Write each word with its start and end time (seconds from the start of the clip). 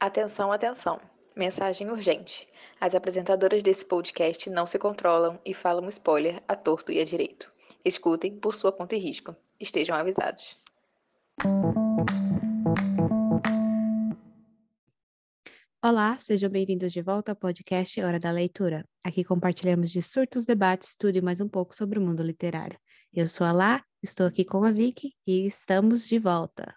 Atenção, 0.00 0.50
atenção. 0.50 0.98
Mensagem 1.36 1.90
urgente. 1.90 2.48
As 2.80 2.94
apresentadoras 2.94 3.62
desse 3.62 3.84
podcast 3.84 4.48
não 4.48 4.66
se 4.66 4.78
controlam 4.78 5.38
e 5.44 5.52
falam 5.52 5.86
spoiler 5.90 6.42
a 6.48 6.56
torto 6.56 6.90
e 6.90 6.98
a 6.98 7.04
direito. 7.04 7.52
Escutem 7.84 8.34
por 8.34 8.54
sua 8.54 8.72
conta 8.72 8.96
e 8.96 8.98
risco. 8.98 9.36
Estejam 9.60 9.94
avisados. 9.94 10.58
Olá, 15.84 16.16
sejam 16.18 16.48
bem-vindos 16.48 16.94
de 16.94 17.02
volta 17.02 17.32
ao 17.32 17.36
podcast 17.36 18.00
Hora 18.00 18.18
da 18.18 18.30
Leitura. 18.30 18.88
Aqui 19.04 19.22
compartilhamos 19.22 19.90
de 19.90 20.00
surtos, 20.00 20.46
debates, 20.46 20.96
tudo 20.96 21.16
e 21.16 21.20
mais 21.20 21.42
um 21.42 21.48
pouco 21.48 21.74
sobre 21.74 21.98
o 21.98 22.02
mundo 22.02 22.22
literário. 22.22 22.78
Eu 23.12 23.26
sou 23.26 23.46
a 23.46 23.52
Lá, 23.52 23.84
estou 24.02 24.26
aqui 24.26 24.46
com 24.46 24.64
a 24.64 24.70
Vicky 24.70 25.12
e 25.26 25.46
estamos 25.46 26.08
de 26.08 26.18
volta. 26.18 26.74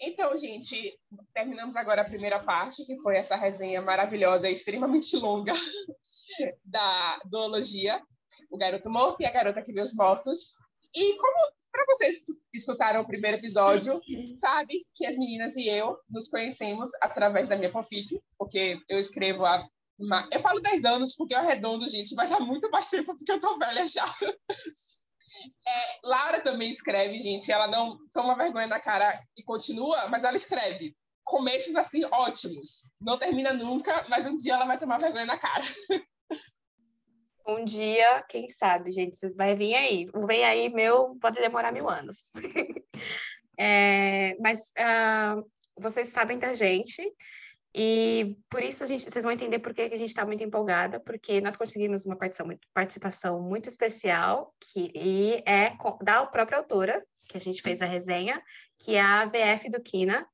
Então, 0.00 0.36
gente, 0.36 0.98
terminamos 1.32 1.76
agora 1.76 2.02
a 2.02 2.08
primeira 2.08 2.42
parte, 2.42 2.84
que 2.84 3.00
foi 3.00 3.16
essa 3.16 3.36
resenha 3.36 3.80
maravilhosa 3.80 4.48
e 4.48 4.52
extremamente 4.52 5.16
longa 5.16 5.54
da 6.64 7.18
duologia, 7.26 8.00
O 8.50 8.58
Garoto 8.58 8.90
Morto 8.90 9.20
e 9.20 9.26
a 9.26 9.32
Garota 9.32 9.62
que 9.62 9.72
Vê 9.72 9.80
os 9.80 9.94
Mortos. 9.94 10.56
E 10.94 11.16
como 11.16 11.36
para 11.72 11.84
vocês 11.88 12.22
escutaram 12.54 13.02
o 13.02 13.06
primeiro 13.06 13.36
episódio, 13.36 14.00
sabe 14.40 14.86
que 14.94 15.06
as 15.06 15.16
meninas 15.16 15.54
e 15.56 15.68
eu 15.68 15.98
nos 16.08 16.28
conhecemos 16.28 16.88
através 17.02 17.50
da 17.50 17.56
minha 17.56 17.70
fanfic, 17.70 18.18
porque 18.38 18.78
eu 18.88 18.98
escrevo 18.98 19.44
há 19.44 19.58
eu 20.30 20.40
falo 20.40 20.60
10 20.60 20.84
anos 20.84 21.14
porque 21.14 21.34
eu 21.34 21.38
arredondo, 21.38 21.88
gente, 21.88 22.14
mas 22.14 22.30
há 22.30 22.38
muito 22.38 22.70
mais 22.70 22.90
tempo 22.90 23.16
porque 23.16 23.32
eu 23.32 23.40
tô 23.40 23.58
velha 23.58 23.84
já. 23.86 24.04
É, 25.66 26.00
Laura 26.04 26.40
também 26.40 26.70
escreve, 26.70 27.20
gente. 27.20 27.50
Ela 27.50 27.66
não 27.66 27.98
toma 28.12 28.36
vergonha 28.36 28.66
na 28.66 28.80
cara 28.80 29.20
e 29.38 29.42
continua, 29.42 30.08
mas 30.08 30.24
ela 30.24 30.36
escreve 30.36 30.96
começos 31.26 31.74
assim 31.74 32.04
ótimos. 32.04 32.88
Não 33.00 33.18
termina 33.18 33.52
nunca, 33.52 34.06
mas 34.08 34.26
um 34.26 34.36
dia 34.36 34.54
ela 34.54 34.64
vai 34.64 34.78
tomar 34.78 34.98
vergonha 34.98 35.26
na 35.26 35.36
cara. 35.36 35.62
Um 37.48 37.64
dia, 37.64 38.24
quem 38.28 38.48
sabe, 38.48 38.90
gente, 38.90 39.16
vai 39.36 39.54
vir 39.54 39.72
aí. 39.76 40.08
O 40.12 40.26
vem 40.26 40.44
aí 40.44 40.68
meu 40.68 41.16
pode 41.20 41.38
demorar 41.38 41.70
mil 41.70 41.88
anos. 41.88 42.32
é, 43.56 44.36
mas 44.40 44.72
uh, 44.76 45.48
vocês 45.78 46.08
sabem 46.08 46.40
da 46.40 46.54
gente. 46.54 47.00
E 47.78 48.38
por 48.48 48.62
isso 48.62 48.82
a 48.82 48.86
gente, 48.86 49.04
vocês 49.04 49.22
vão 49.22 49.30
entender 49.30 49.58
por 49.58 49.74
que 49.74 49.82
a 49.82 49.98
gente 49.98 50.08
está 50.08 50.24
muito 50.24 50.42
empolgada, 50.42 50.98
porque 50.98 51.42
nós 51.42 51.56
conseguimos 51.56 52.06
uma 52.06 52.16
participação, 52.72 53.38
muito 53.38 53.68
especial, 53.68 54.54
que 54.58 54.90
e 54.94 55.42
é 55.46 55.76
da 56.00 56.24
própria 56.24 56.56
autora, 56.56 57.04
que 57.28 57.36
a 57.36 57.40
gente 57.40 57.60
fez 57.60 57.82
a 57.82 57.84
resenha, 57.84 58.42
que 58.78 58.94
é 58.94 59.02
a 59.02 59.26
VF 59.26 59.68
do 59.68 59.82
Kina. 59.82 60.26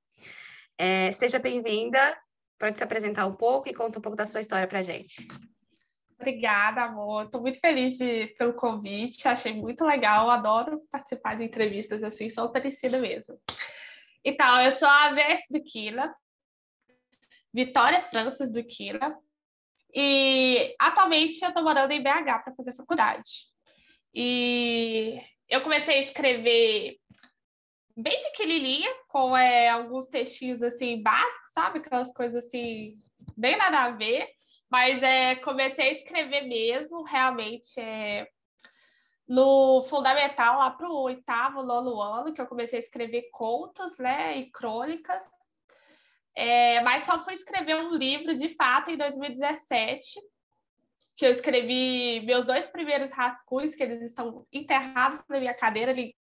É, 0.78 1.10
seja 1.10 1.40
bem-vinda, 1.40 2.16
pode 2.60 2.78
se 2.78 2.84
apresentar 2.84 3.26
um 3.26 3.34
pouco 3.34 3.68
e 3.68 3.74
conta 3.74 3.98
um 3.98 4.02
pouco 4.02 4.16
da 4.16 4.24
sua 4.24 4.40
história 4.40 4.68
para 4.68 4.78
a 4.78 4.82
gente. 4.82 5.26
Obrigada, 6.20 6.84
amor. 6.84 7.24
Estou 7.24 7.40
muito 7.40 7.58
feliz 7.58 7.96
de, 7.98 8.28
pelo 8.38 8.52
convite, 8.52 9.26
achei 9.26 9.52
muito 9.52 9.84
legal, 9.84 10.30
adoro 10.30 10.80
participar 10.92 11.36
de 11.36 11.42
entrevistas 11.42 12.04
assim, 12.04 12.30
sou 12.30 12.52
parecida 12.52 13.00
mesmo. 13.00 13.36
Então, 14.24 14.60
eu 14.60 14.70
sou 14.70 14.86
a 14.86 15.12
VF 15.12 15.42
do 15.50 15.60
Kina, 15.64 16.14
Vitória 17.52 18.02
Francis 18.10 18.50
do 18.50 18.64
Quila. 18.64 19.16
E 19.94 20.74
atualmente 20.78 21.42
eu 21.42 21.48
estou 21.48 21.62
morando 21.62 21.92
em 21.92 22.02
BH 22.02 22.42
para 22.44 22.54
fazer 22.56 22.74
faculdade. 22.74 23.46
E 24.14 25.20
eu 25.48 25.60
comecei 25.62 25.98
a 25.98 26.00
escrever 26.00 26.96
bem 27.96 28.22
pequenininha, 28.30 28.90
com 29.08 29.36
é, 29.36 29.68
alguns 29.68 30.06
textinhos 30.06 30.62
assim 30.62 31.02
básicos, 31.02 31.52
sabe? 31.52 31.78
Aquelas 31.78 32.12
coisas 32.12 32.44
assim, 32.44 32.94
bem 33.36 33.56
nada 33.56 33.84
a 33.84 33.90
ver. 33.90 34.28
Mas 34.70 35.02
é, 35.02 35.36
comecei 35.36 35.90
a 35.90 35.92
escrever 35.92 36.48
mesmo, 36.48 37.02
realmente, 37.02 37.78
é, 37.78 38.26
no 39.28 39.84
fundamental, 39.90 40.58
lá 40.58 40.70
para 40.70 40.88
o 40.88 41.02
oitavo, 41.02 41.62
nono 41.62 42.00
ano, 42.00 42.32
que 42.32 42.40
eu 42.40 42.46
comecei 42.46 42.78
a 42.78 42.82
escrever 42.82 43.28
contos 43.30 43.98
né, 43.98 44.38
e 44.38 44.50
crônicas. 44.50 45.22
É, 46.34 46.80
mas 46.80 47.04
só 47.04 47.22
fui 47.24 47.34
escrever 47.34 47.76
um 47.76 47.94
livro 47.94 48.36
de 48.36 48.54
fato 48.54 48.90
em 48.90 48.96
2017, 48.96 50.20
que 51.16 51.26
eu 51.26 51.30
escrevi 51.30 52.22
meus 52.24 52.46
dois 52.46 52.66
primeiros 52.66 53.10
rascunhos, 53.10 53.74
que 53.74 53.82
eles 53.82 54.00
estão 54.02 54.46
enterrados 54.52 55.20
na 55.28 55.38
minha 55.38 55.54
cadeira, 55.54 55.94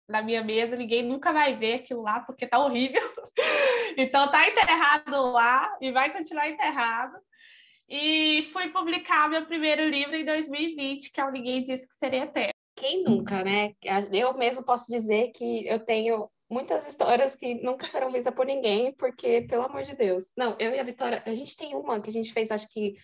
na 0.07 0.21
minha 0.21 0.43
mesa, 0.43 0.75
ninguém 0.75 1.03
nunca 1.03 1.31
vai 1.31 1.55
ver 1.55 1.75
aquilo 1.75 2.01
lá, 2.01 2.19
porque 2.21 2.47
tá 2.47 2.59
horrível. 2.59 3.01
então 3.97 4.29
tá 4.31 4.47
enterrado 4.47 5.31
lá 5.31 5.77
e 5.79 5.91
vai 5.91 6.11
continuar 6.11 6.49
enterrado. 6.49 7.15
E 7.87 8.49
fui 8.51 8.69
publicar 8.69 9.29
meu 9.29 9.45
primeiro 9.45 9.87
livro 9.87 10.15
em 10.15 10.25
2020, 10.25 11.11
que 11.11 11.21
é 11.21 11.25
o 11.25 11.31
Ninguém 11.31 11.63
Disse 11.63 11.87
Que 11.87 11.95
Seria 11.95 12.23
Eterno. 12.23 12.53
Quem 12.75 13.03
nunca, 13.03 13.43
né? 13.43 13.73
Eu 14.11 14.33
mesmo 14.33 14.63
posso 14.63 14.91
dizer 14.91 15.31
que 15.31 15.67
eu 15.67 15.79
tenho 15.79 16.27
muitas 16.53 16.87
histórias 16.87 17.35
que 17.35 17.55
nunca 17.55 17.87
serão 17.87 18.11
vistas 18.11 18.33
por 18.33 18.45
ninguém, 18.45 18.93
porque, 18.93 19.41
pelo 19.41 19.63
amor 19.63 19.81
de 19.81 19.95
Deus. 19.95 20.31
Não, 20.37 20.55
eu 20.59 20.71
e 20.71 20.79
a 20.79 20.83
Vitória, 20.83 21.23
a 21.25 21.33
gente 21.33 21.57
tem 21.57 21.75
uma 21.75 21.99
que 21.99 22.09
a 22.09 22.13
gente 22.13 22.31
fez, 22.31 22.51
acho 22.51 22.69
que 22.69 22.95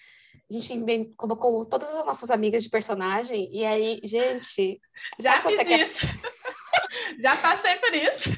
a 0.50 0.54
gente 0.54 1.14
colocou 1.18 1.66
todas 1.66 1.90
as 1.90 2.06
nossas 2.06 2.30
amigas 2.30 2.64
de 2.64 2.70
personagem, 2.70 3.50
e 3.52 3.66
aí, 3.66 4.00
gente. 4.04 4.80
Já 5.20 5.42
fiz 5.42 5.58
isso. 5.58 5.66
Quer... 5.66 5.90
Já 7.22 7.36
passei 7.38 7.76
por 7.78 7.94
isso. 7.94 8.30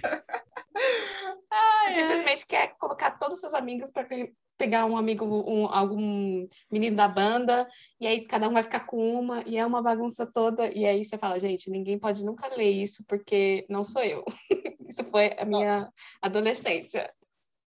Ai, 1.51 1.93
simplesmente 1.93 2.41
ai. 2.41 2.47
quer 2.47 2.75
colocar 2.77 3.11
todos 3.11 3.35
os 3.35 3.41
seus 3.41 3.53
amigos 3.53 3.91
para 3.91 4.07
pegar 4.61 4.85
um 4.85 4.95
amigo, 4.95 5.25
um, 5.25 5.65
algum 5.65 6.47
menino 6.71 6.95
da 6.95 7.07
banda, 7.07 7.67
e 7.99 8.05
aí 8.05 8.21
cada 8.27 8.47
um 8.47 8.53
vai 8.53 8.61
ficar 8.61 8.81
com 8.81 9.19
uma, 9.19 9.41
e 9.47 9.57
é 9.57 9.65
uma 9.65 9.81
bagunça 9.81 10.23
toda, 10.23 10.71
e 10.71 10.85
aí 10.85 11.03
você 11.03 11.17
fala, 11.17 11.39
gente, 11.39 11.71
ninguém 11.71 11.97
pode 11.97 12.23
nunca 12.23 12.47
ler 12.55 12.69
isso, 12.69 13.03
porque 13.07 13.65
não 13.67 13.83
sou 13.83 14.03
eu. 14.03 14.23
isso 14.87 15.03
foi 15.05 15.31
a 15.35 15.45
minha 15.45 15.91
adolescência. 16.21 17.11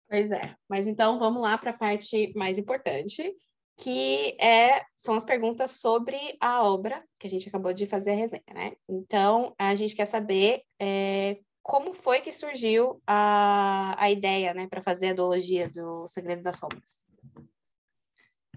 Pois 0.09 0.31
é, 0.31 0.55
mas 0.67 0.87
então 0.87 1.19
vamos 1.19 1.39
lá 1.39 1.55
para 1.55 1.69
a 1.69 1.77
parte 1.77 2.33
mais 2.35 2.57
importante, 2.57 3.31
que 3.77 4.35
é, 4.41 4.83
são 4.95 5.13
as 5.13 5.23
perguntas 5.23 5.79
sobre 5.79 6.17
a 6.39 6.63
obra 6.63 7.03
que 7.19 7.27
a 7.27 7.29
gente 7.29 7.47
acabou 7.47 7.73
de 7.73 7.85
fazer 7.85 8.11
a 8.11 8.15
resenha, 8.15 8.43
né? 8.51 8.71
Então, 8.89 9.53
a 9.55 9.75
gente 9.75 9.95
quer 9.95 10.05
saber 10.05 10.63
é, 10.79 11.37
como 11.61 11.93
foi 11.93 12.21
que 12.21 12.31
surgiu 12.31 13.01
a, 13.05 13.95
a 13.97 14.09
ideia, 14.09 14.53
né, 14.53 14.67
para 14.67 14.81
fazer 14.81 15.09
a 15.09 15.13
duologia 15.13 15.69
do 15.69 16.07
Segredo 16.07 16.43
das 16.43 16.57
Sombras? 16.57 17.05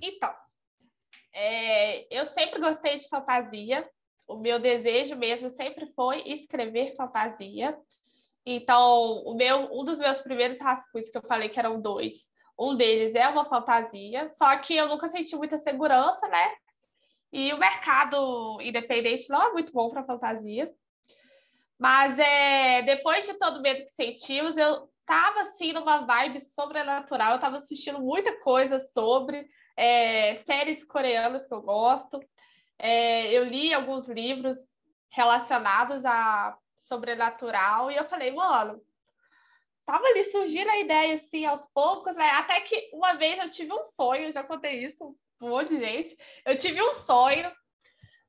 Então, 0.02 0.32
é, 1.32 2.06
eu 2.16 2.24
sempre 2.26 2.60
gostei 2.60 2.96
de 2.96 3.08
fantasia. 3.08 3.88
O 4.26 4.36
meu 4.36 4.58
desejo 4.58 5.16
mesmo 5.16 5.50
sempre 5.50 5.86
foi 5.94 6.22
escrever 6.26 6.94
fantasia. 6.96 7.76
Então, 8.46 9.22
o 9.24 9.34
meu, 9.34 9.68
um 9.72 9.84
dos 9.84 9.98
meus 9.98 10.20
primeiros 10.20 10.58
rascunhos 10.58 11.08
que 11.08 11.16
eu 11.16 11.22
falei 11.22 11.48
que 11.48 11.58
eram 11.58 11.80
dois, 11.80 12.28
um 12.58 12.76
deles 12.76 13.14
é 13.14 13.26
uma 13.28 13.46
fantasia, 13.46 14.28
só 14.28 14.56
que 14.58 14.76
eu 14.76 14.88
nunca 14.88 15.08
senti 15.08 15.34
muita 15.34 15.58
segurança, 15.58 16.28
né? 16.28 16.54
E 17.32 17.52
o 17.52 17.58
mercado 17.58 18.60
independente 18.60 19.28
não 19.28 19.42
é 19.42 19.52
muito 19.52 19.72
bom 19.72 19.90
para 19.90 20.04
fantasia. 20.04 20.70
Mas 21.84 22.18
é, 22.18 22.80
depois 22.80 23.26
de 23.26 23.34
todo 23.34 23.58
o 23.58 23.60
medo 23.60 23.84
que 23.84 23.90
sentimos, 23.90 24.56
eu 24.56 24.88
tava 25.04 25.42
assim 25.42 25.74
numa 25.74 26.06
vibe 26.06 26.40
sobrenatural, 26.40 27.32
eu 27.34 27.38
tava 27.38 27.58
assistindo 27.58 28.00
muita 28.00 28.40
coisa 28.40 28.80
sobre 28.80 29.46
é, 29.76 30.36
séries 30.46 30.82
coreanas 30.82 31.46
que 31.46 31.52
eu 31.52 31.60
gosto. 31.60 32.18
É, 32.78 33.30
eu 33.34 33.44
li 33.44 33.74
alguns 33.74 34.08
livros 34.08 34.56
relacionados 35.10 36.06
a 36.06 36.56
sobrenatural 36.84 37.90
e 37.90 37.96
eu 37.96 38.06
falei, 38.06 38.30
mano, 38.30 38.80
tava 39.84 40.06
ali 40.06 40.24
surgindo 40.24 40.70
a 40.70 40.78
ideia 40.78 41.16
assim 41.16 41.44
aos 41.44 41.66
poucos, 41.66 42.14
né? 42.14 42.30
Até 42.30 42.62
que 42.62 42.92
uma 42.94 43.12
vez 43.12 43.38
eu 43.38 43.50
tive 43.50 43.74
um 43.74 43.84
sonho, 43.84 44.32
já 44.32 44.42
contei 44.42 44.82
isso 44.86 45.14
um 45.38 45.50
monte 45.50 45.76
de 45.76 45.80
gente. 45.80 46.16
Eu 46.46 46.56
tive 46.56 46.80
um 46.80 46.94
sonho 46.94 47.52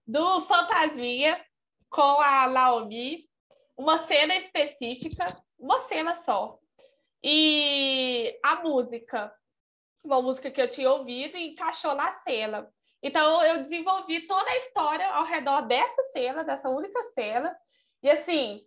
do 0.06 0.42
Fantasminha 0.42 1.42
com 1.90 2.20
a 2.20 2.50
Naomi 2.50 3.34
uma 3.78 3.98
cena 4.00 4.36
específica, 4.36 5.26
uma 5.60 5.82
cena 5.82 6.16
só. 6.16 6.60
E 7.24 8.38
a 8.44 8.58
música, 8.64 9.34
uma 10.04 10.22
música 10.22 10.52
que 10.52 10.62
eu 10.62 10.68
tinha 10.68 10.92
ouvido 10.92 11.38
e 11.38 11.52
encaixou 11.52 11.96
na 11.96 12.12
cena. 12.20 12.70
Então 13.02 13.44
eu 13.44 13.64
desenvolvi 13.64 14.28
toda 14.28 14.50
a 14.50 14.58
história 14.58 15.08
ao 15.08 15.26
redor 15.26 15.62
dessa 15.62 16.02
cena, 16.12 16.44
dessa 16.44 16.70
única 16.70 17.04
cena. 17.14 17.56
E 18.02 18.10
assim, 18.10 18.66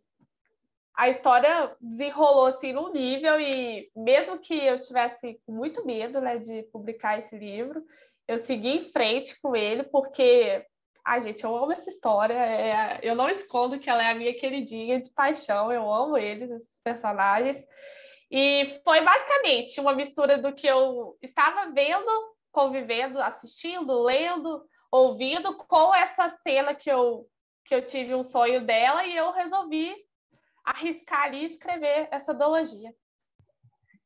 a 0.94 1.08
história 1.08 1.76
desenrolou 1.80 2.46
assim 2.46 2.72
num 2.72 2.92
nível 2.92 3.40
e 3.40 3.90
mesmo 3.96 4.38
que 4.38 4.54
eu 4.54 4.74
estivesse 4.74 5.40
com 5.46 5.52
muito 5.52 5.86
medo, 5.86 6.20
né, 6.20 6.38
de 6.38 6.64
publicar 6.64 7.18
esse 7.18 7.38
livro, 7.38 7.84
eu 8.26 8.38
segui 8.38 8.68
em 8.68 8.90
frente 8.90 9.40
com 9.40 9.54
ele 9.54 9.84
porque 9.84 10.66
Ai, 11.10 11.22
gente, 11.22 11.42
eu 11.42 11.56
amo 11.56 11.72
essa 11.72 11.88
história. 11.88 12.34
É, 12.34 13.00
eu 13.02 13.14
não 13.14 13.30
escondo 13.30 13.78
que 13.78 13.88
ela 13.88 14.02
é 14.02 14.10
a 14.10 14.14
minha 14.14 14.34
queridinha 14.34 15.00
de 15.00 15.08
paixão. 15.08 15.72
Eu 15.72 15.90
amo 15.90 16.18
eles, 16.18 16.50
esses 16.50 16.78
personagens. 16.84 17.64
E 18.30 18.78
foi 18.84 19.00
basicamente 19.00 19.80
uma 19.80 19.94
mistura 19.94 20.36
do 20.36 20.52
que 20.54 20.66
eu 20.66 21.16
estava 21.22 21.72
vendo, 21.72 22.36
convivendo, 22.52 23.18
assistindo, 23.22 24.02
lendo, 24.02 24.62
ouvindo, 24.92 25.56
com 25.56 25.94
essa 25.94 26.28
cena 26.28 26.74
que 26.74 26.90
eu, 26.90 27.26
que 27.64 27.74
eu 27.74 27.82
tive 27.82 28.14
um 28.14 28.22
sonho 28.22 28.66
dela 28.66 29.06
e 29.06 29.16
eu 29.16 29.32
resolvi 29.32 29.96
arriscar 30.62 31.32
e 31.32 31.42
escrever 31.42 32.08
essa 32.10 32.34
duologia. 32.34 32.92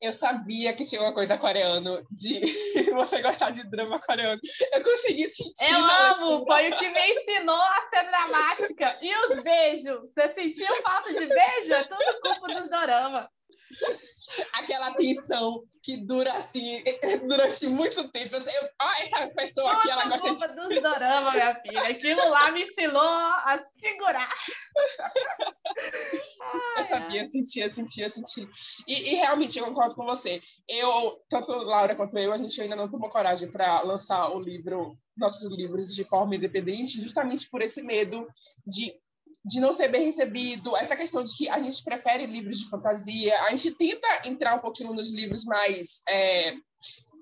Eu 0.03 0.13
sabia 0.13 0.73
que 0.73 0.85
tinha 0.85 1.01
uma 1.01 1.15
coisa 1.15 1.39
coreana 1.39 2.05
de 2.11 2.41
você 2.93 3.23
gostar 3.23 3.51
de 3.51 3.63
drama 3.71 4.01
coreano. 4.01 4.41
Eu 4.73 4.83
consegui 4.83 5.29
sentir. 5.29 5.73
Eu 5.73 5.79
amo, 5.79 6.45
foi 6.45 6.71
o 6.71 6.77
que 6.77 6.89
me 6.89 7.13
ensinou 7.13 7.55
a 7.55 7.87
ser 7.89 8.03
dramática. 8.09 8.99
E 9.01 9.17
os 9.17 9.43
beijos? 9.45 10.01
Você 10.13 10.35
sentiu 10.35 10.83
falta 10.83 11.09
de 11.09 11.27
beijo? 11.27 11.73
É 11.73 11.85
tudo 11.85 12.21
culpa 12.21 12.61
dos 12.61 12.69
dorama. 12.69 13.31
Aquela 14.53 14.95
tensão 14.95 15.65
que 15.83 16.05
dura 16.05 16.33
assim 16.35 16.83
durante 17.29 17.67
muito 17.67 18.09
tempo. 18.11 18.35
Eu 18.35 18.41
sei, 18.41 18.55
ah, 18.81 19.03
essa 19.03 19.29
pessoa 19.35 19.73
aqui, 19.73 19.91
ela 19.91 20.09
gosta 20.09 20.31
de. 20.31 20.55
dos 20.55 20.83
dorama, 20.83 21.33
minha 21.33 21.61
filha. 21.61 21.83
Aquilo 21.83 22.29
lá 22.29 22.51
me 22.51 22.65
ensinou 22.65 23.03
a 23.03 23.63
segurar. 23.79 24.35
eu 26.79 26.85
sabia, 26.85 27.31
sentia, 27.31 27.71
sentia, 27.71 28.09
sentia. 28.09 28.49
E, 28.87 29.13
e, 29.13 29.15
realmente 29.17 29.59
eu 29.59 29.67
concordo 29.67 29.95
com 29.95 30.05
você. 30.05 30.41
Eu, 30.69 31.21
tanto 31.29 31.53
Laura 31.53 31.95
quanto 31.95 32.19
eu, 32.19 32.33
a 32.33 32.37
gente 32.37 32.61
ainda 32.61 32.77
não 32.77 32.91
tomou 32.91 33.11
coragem 33.11 33.51
para 33.51 33.83
lançar 33.83 34.31
o 34.31 34.41
livro, 34.41 34.97
nossos 35.17 35.51
livros 35.57 35.95
de 35.95 36.05
forma 36.05 36.37
independente, 36.37 37.03
justamente 37.03 37.49
por 37.51 37.63
esse 37.63 37.83
medo 37.83 38.27
de 38.67 38.95
de 39.45 39.61
não 39.61 39.73
ser 39.73 39.89
bem 39.89 40.05
recebido, 40.05 40.77
essa 40.77 40.97
questão 40.97 41.25
de 41.25 41.37
que 41.37 41.49
a 41.49 41.59
gente 41.59 41.83
prefere 41.83 42.27
livros 42.27 42.61
de 42.61 42.71
fantasia, 42.71 43.37
a 43.45 43.51
gente 43.51 43.73
tenta 43.73 44.29
entrar 44.29 44.55
um 44.55 44.61
pouquinho 44.61 44.95
nos 44.95 45.11
livros 45.11 45.45
mais. 45.45 46.03
É, 46.09 46.55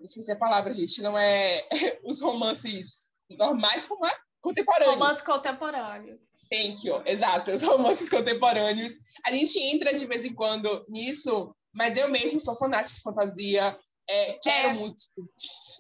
esqueci 0.03 0.31
a 0.31 0.37
palavra, 0.37 0.73
gente, 0.73 1.01
não 1.01 1.17
é 1.17 1.67
os 2.05 2.21
romances 2.21 3.11
normais, 3.31 3.85
como 3.85 4.07
é? 4.07 4.15
Contemporâneos. 4.43 4.95
Romances 4.95 5.25
contemporâneos. 5.25 6.21
Thank 6.51 6.87
you, 6.87 7.01
exato, 7.07 7.53
os 7.53 7.63
romances 7.63 8.09
contemporâneos. 8.09 8.95
A 9.25 9.33
gente 9.33 9.59
entra 9.59 9.95
de 9.95 10.05
vez 10.07 10.25
em 10.25 10.35
quando 10.35 10.85
nisso, 10.89 11.55
mas 11.73 11.97
eu 11.97 12.11
mesmo 12.11 12.41
sou 12.41 12.57
fanática 12.57 12.97
de 12.97 13.03
fantasia, 13.03 13.79
é, 14.11 14.39
quero 14.43 14.69
é, 14.71 14.73
muito. 14.73 14.97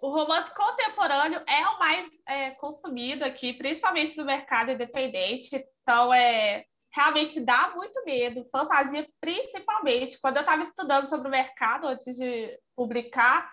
O 0.01 0.11
romance 0.11 0.55
contemporâneo 0.55 1.43
é 1.49 1.67
o 1.67 1.79
mais 1.81 2.09
é, 2.29 2.51
consumido 2.53 3.25
aqui, 3.25 3.55
principalmente 3.55 4.17
no 4.17 4.25
mercado 4.25 4.71
independente. 4.71 5.65
Então, 5.83 6.13
é, 6.13 6.65
realmente 6.93 7.41
dá 7.41 7.73
muito 7.75 8.05
medo. 8.05 8.45
Fantasia, 8.51 9.09
principalmente. 9.21 10.21
Quando 10.21 10.37
eu 10.37 10.43
estava 10.43 10.63
estudando 10.63 11.07
sobre 11.09 11.29
o 11.29 11.31
mercado 11.31 11.87
antes 11.87 12.17
de 12.17 12.59
publicar, 12.77 13.51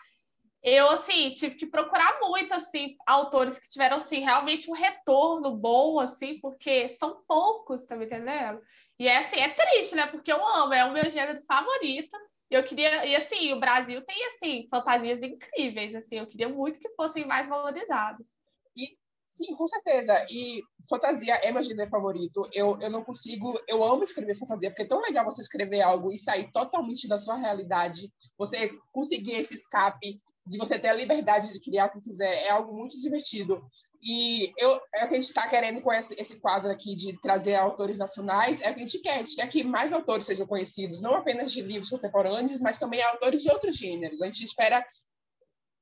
eu, 0.63 0.89
assim, 0.89 1.31
tive 1.33 1.55
que 1.55 1.65
procurar 1.65 2.19
muito, 2.19 2.53
assim, 2.53 2.95
autores 3.05 3.57
que 3.59 3.69
tiveram, 3.69 3.97
assim, 3.97 4.19
realmente 4.19 4.69
um 4.69 4.73
retorno 4.73 5.55
bom, 5.55 5.99
assim, 5.99 6.39
porque 6.41 6.89
são 6.89 7.23
poucos, 7.27 7.85
tá 7.85 7.95
me 7.95 8.05
entendendo? 8.05 8.59
E, 8.99 9.07
é, 9.07 9.19
assim, 9.19 9.39
é 9.39 9.49
triste, 9.49 9.95
né? 9.95 10.07
Porque 10.07 10.31
eu 10.31 10.45
amo, 10.45 10.73
é 10.73 10.83
o 10.85 10.91
meu 10.91 11.09
gênero 11.09 11.41
favorito. 11.45 12.17
Eu 12.49 12.63
queria, 12.63 13.05
e 13.05 13.15
assim, 13.15 13.53
o 13.53 13.59
Brasil 13.59 14.01
tem 14.05 14.25
assim 14.27 14.67
fantasias 14.69 15.21
incríveis, 15.21 15.93
assim, 15.95 16.15
eu 16.15 16.27
queria 16.27 16.47
muito 16.47 16.79
que 16.79 16.89
fossem 16.95 17.25
mais 17.25 17.47
valorizados. 17.47 18.29
E 18.75 18.97
sim, 19.29 19.55
com 19.55 19.67
certeza. 19.67 20.25
E 20.29 20.61
fantasia 20.89 21.35
é 21.35 21.51
meu 21.51 21.63
gênero 21.63 21.89
favorito. 21.89 22.41
Eu, 22.53 22.77
eu 22.81 22.89
não 22.89 23.03
consigo, 23.03 23.59
eu 23.67 23.83
amo 23.83 24.03
escrever 24.03 24.35
fantasia, 24.35 24.69
porque 24.69 24.83
é 24.83 24.87
tão 24.87 25.01
legal 25.01 25.25
você 25.25 25.41
escrever 25.41 25.81
algo 25.81 26.11
e 26.11 26.17
sair 26.17 26.51
totalmente 26.51 27.07
da 27.07 27.17
sua 27.17 27.35
realidade, 27.35 28.11
você 28.37 28.69
conseguir 28.91 29.33
esse 29.33 29.53
escape 29.53 30.21
de 30.47 30.57
você 30.57 30.79
ter 30.79 30.87
a 30.87 30.93
liberdade 30.93 31.51
de 31.51 31.59
criar 31.59 31.87
o 31.87 31.91
que 31.91 32.01
quiser, 32.01 32.45
é 32.45 32.49
algo 32.49 32.73
muito 32.73 32.99
divertido. 32.99 33.61
E 34.01 34.53
eu, 34.57 34.79
é 34.95 35.05
o 35.05 35.09
que 35.09 35.15
a 35.15 35.19
gente 35.19 35.27
está 35.27 35.47
querendo 35.47 35.81
com 35.81 35.91
esse, 35.91 36.15
esse, 36.17 36.39
quadro 36.39 36.71
aqui 36.71 36.95
de 36.95 37.19
trazer 37.19 37.55
autores 37.55 37.99
nacionais, 37.99 38.61
é 38.61 38.71
o 38.71 38.73
que 38.73 38.79
a 38.79 38.87
gente 38.87 38.99
quer, 38.99 39.15
a 39.15 39.17
gente 39.17 39.35
quer 39.35 39.47
que 39.49 39.63
mais 39.63 39.91
autores 39.91 40.25
sejam 40.25 40.47
conhecidos, 40.47 41.01
não 41.01 41.15
apenas 41.15 41.51
de 41.51 41.61
livros 41.61 41.89
contemporâneos, 41.89 42.61
mas 42.61 42.79
também 42.79 43.01
autores 43.01 43.41
de 43.41 43.49
outros 43.49 43.75
gêneros. 43.75 44.21
A 44.21 44.25
gente 44.25 44.43
espera 44.43 44.85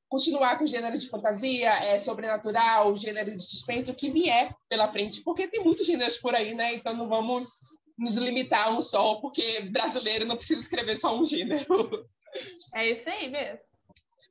continuar 0.10 0.58
com 0.58 0.64
o 0.64 0.68
gênero 0.68 0.98
de 0.98 1.10
fantasia, 1.10 1.72
é, 1.72 1.98
sobrenatural, 1.98 2.96
gênero 2.96 3.36
de 3.36 3.44
suspense, 3.44 3.92
o 3.92 3.96
que 3.96 4.10
vier 4.10 4.56
pela 4.70 4.88
frente, 4.88 5.22
porque 5.22 5.48
tem 5.48 5.64
muitos 5.64 5.86
gêneros 5.86 6.18
por 6.18 6.36
aí, 6.36 6.54
né? 6.54 6.76
Então 6.76 6.96
não 6.96 7.08
vamos 7.08 7.48
nos 7.98 8.16
limitar 8.16 8.68
a 8.68 8.72
um 8.72 8.82
só, 8.82 9.16
porque 9.16 9.62
brasileiro 9.72 10.26
não 10.26 10.36
precisa 10.36 10.62
escrever 10.62 10.98
só 10.98 11.16
um 11.16 11.26
gênero. 11.26 12.08
É 12.76 12.90
isso 12.90 13.10
aí 13.10 13.30
mesmo. 13.30 13.66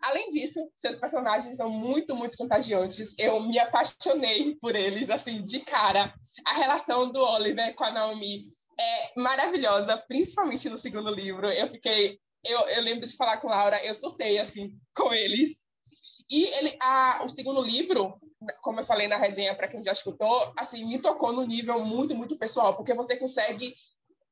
Além 0.05 0.29
disso, 0.29 0.61
seus 0.77 0.97
personagens 0.97 1.57
são 1.57 1.71
muito, 1.71 2.15
muito 2.15 2.37
contagiantes. 2.37 3.15
Eu 3.19 3.41
me 3.41 3.59
apaixonei 3.59 4.55
por 4.57 4.77
eles, 4.77 5.09
assim, 5.09 5.41
de 5.43 5.61
cara. 5.61 6.13
A 6.47 6.53
relação 6.53 7.11
do 7.11 7.21
Oliver 7.21 7.75
com 7.75 7.85
a 7.85 7.91
Naomi 7.91 8.43
é 8.79 9.21
maravilhosa, 9.21 9.97
principalmente 9.97 10.69
no 10.69 10.77
segundo 10.77 11.11
livro. 11.11 11.49
Eu 11.49 11.69
fiquei. 11.71 12.19
Eu, 12.45 12.61
eu 12.69 12.83
lembro 12.83 13.09
de 13.09 13.17
falar 13.17 13.39
com 13.39 13.49
Laura, 13.49 13.83
eu 13.83 13.95
surtei, 13.95 14.39
assim, 14.39 14.77
com 14.95 15.11
eles. 15.15 15.64
E 16.31 16.45
ele, 16.59 16.77
a, 16.81 17.23
o 17.25 17.29
segundo 17.29 17.63
livro, 17.63 18.19
como 18.63 18.81
eu 18.81 18.85
falei 18.85 19.09
na 19.09 19.17
resenha 19.17 19.55
para 19.55 19.69
quem 19.69 19.83
já 19.83 19.93
escutou, 19.93 20.53
assim, 20.59 20.85
me 20.87 20.99
tocou 20.99 21.33
no 21.33 21.47
nível 21.47 21.85
muito, 21.85 22.15
muito 22.15 22.39
pessoal, 22.39 22.77
porque 22.77 22.95
você 22.95 23.17
consegue 23.17 23.75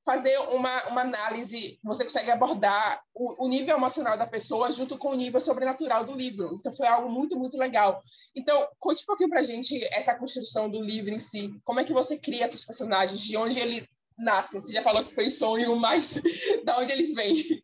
fazer 0.04 0.36
uma, 0.48 0.88
uma 0.88 1.00
análise, 1.02 1.78
você 1.82 2.04
consegue 2.04 2.30
abordar 2.30 3.00
o, 3.14 3.44
o, 3.44 3.48
nível 3.48 3.76
emocional 3.76 4.18
da 4.18 4.26
pessoa 4.26 4.72
junto 4.72 4.98
com 4.98 5.10
o 5.10 5.14
nível 5.14 5.40
sobrenatural 5.40 6.04
do 6.04 6.12
livro. 6.12 6.56
Então, 6.58 6.72
foi 6.72 6.88
algo 6.88 7.08
muito, 7.08 7.38
muito 7.38 7.56
legal. 7.56 8.02
Então, 8.34 8.68
conte 8.78 9.02
um 9.02 9.06
pouquinho 9.06 9.30
para 9.30 9.40
a 9.40 9.44
gente 9.44 9.82
essa 9.92 10.14
construção 10.14 10.68
do 10.68 10.82
livro 10.82 11.14
em 11.14 11.20
si. 11.20 11.54
Como 11.64 11.78
é 11.78 11.84
que 11.84 11.92
você 11.92 12.18
cria 12.18 12.44
esses 12.44 12.64
personagens? 12.64 13.20
De 13.20 13.36
onde 13.36 13.58
ele 13.58 13.88
nasce? 14.18 14.60
Você 14.60 14.72
já 14.72 14.82
falou 14.82 15.04
que 15.04 15.14
foi 15.14 15.30
sonho, 15.30 15.76
mas 15.76 16.14
de 16.64 16.72
onde 16.72 16.90
eles 16.90 17.14
vêm? 17.14 17.62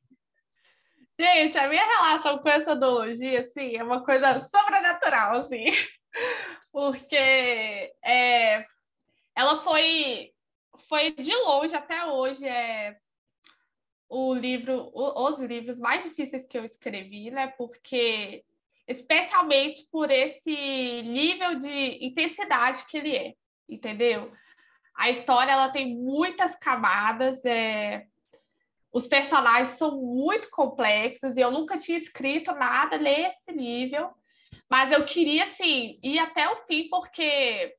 Gente, 1.19 1.59
a 1.59 1.69
minha 1.69 1.85
relação 1.85 2.39
com 2.39 2.49
essa 2.49 2.77
duologia, 2.77 3.41
assim, 3.41 3.77
é 3.77 3.83
uma 3.83 4.05
coisa 4.05 4.39
sobrenatural, 4.39 5.39
assim. 5.39 5.65
Porque 6.71 7.17
é, 8.05 8.65
ela 9.35 9.63
foi 9.65 10.33
foi 10.89 11.13
de 11.13 11.35
longe 11.35 11.75
até 11.75 12.07
hoje 12.07 12.47
é 12.47 12.97
o 14.09 14.33
livro, 14.33 14.91
o, 14.95 15.29
os 15.29 15.39
livros 15.39 15.79
mais 15.79 16.03
difíceis 16.03 16.47
que 16.47 16.57
eu 16.57 16.65
escrevi, 16.65 17.31
né? 17.31 17.49
Porque 17.49 18.45
especialmente 18.87 19.87
por 19.93 20.11
esse 20.11 21.03
nível 21.03 21.57
de 21.57 22.05
intensidade 22.07 22.87
que 22.87 22.97
ele 22.97 23.15
é, 23.15 23.35
entendeu? 23.69 24.33
A 24.95 25.11
história 25.11 25.53
ela 25.53 25.69
tem 25.69 25.95
muitas 25.95 26.55
camadas, 26.57 27.45
é... 27.45 28.07
os 28.93 29.07
personagens 29.07 29.77
são 29.77 30.01
muito 30.01 30.49
complexos 30.51 31.37
e 31.37 31.41
eu 31.41 31.51
nunca 31.51 31.77
tinha 31.77 31.99
escrito 31.99 32.53
nada 32.53 32.97
nesse 32.97 33.53
nível, 33.53 34.11
mas 34.69 34.91
eu 34.91 35.05
queria 35.05 35.45
assim 35.45 35.99
ir 36.03 36.19
até 36.19 36.49
o 36.49 36.57
fim 36.67 36.89
porque 36.89 37.75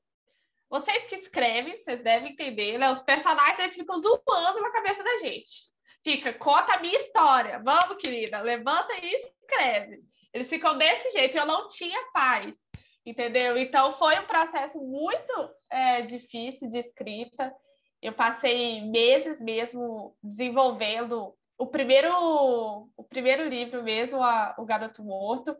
vocês 0.69 1.05
que 1.05 1.15
escrevem, 1.15 1.75
vocês 1.75 2.03
devem 2.03 2.31
entender, 2.31 2.77
né? 2.77 2.91
Os 2.91 3.01
personagens 3.01 3.59
eles 3.59 3.75
ficam 3.75 3.97
zoando 3.97 4.61
na 4.61 4.71
cabeça 4.71 5.03
da 5.03 5.17
gente. 5.17 5.67
Fica, 6.03 6.31
conta 6.33 6.73
a 6.75 6.79
minha 6.79 6.97
história. 6.97 7.59
Vamos, 7.63 7.97
querida, 7.97 8.39
levanta 8.41 8.93
e 8.93 9.15
escreve. 9.15 9.99
Eles 10.31 10.47
ficam 10.47 10.77
desse 10.77 11.09
jeito. 11.09 11.37
Eu 11.37 11.45
não 11.45 11.67
tinha 11.67 12.11
paz, 12.13 12.53
entendeu? 13.03 13.57
Então 13.57 13.97
foi 13.97 14.19
um 14.19 14.27
processo 14.27 14.77
muito 14.77 15.49
é, 15.71 16.03
difícil 16.03 16.69
de 16.69 16.77
escrita. 16.77 17.51
Eu 18.01 18.13
passei 18.13 18.81
meses 18.81 19.41
mesmo 19.41 20.15
desenvolvendo 20.23 21.33
o 21.57 21.67
primeiro, 21.67 22.09
o 22.95 23.03
primeiro 23.03 23.47
livro 23.47 23.83
mesmo, 23.83 24.23
a, 24.23 24.55
O 24.57 24.65
Garoto 24.65 25.03
Morto. 25.03 25.55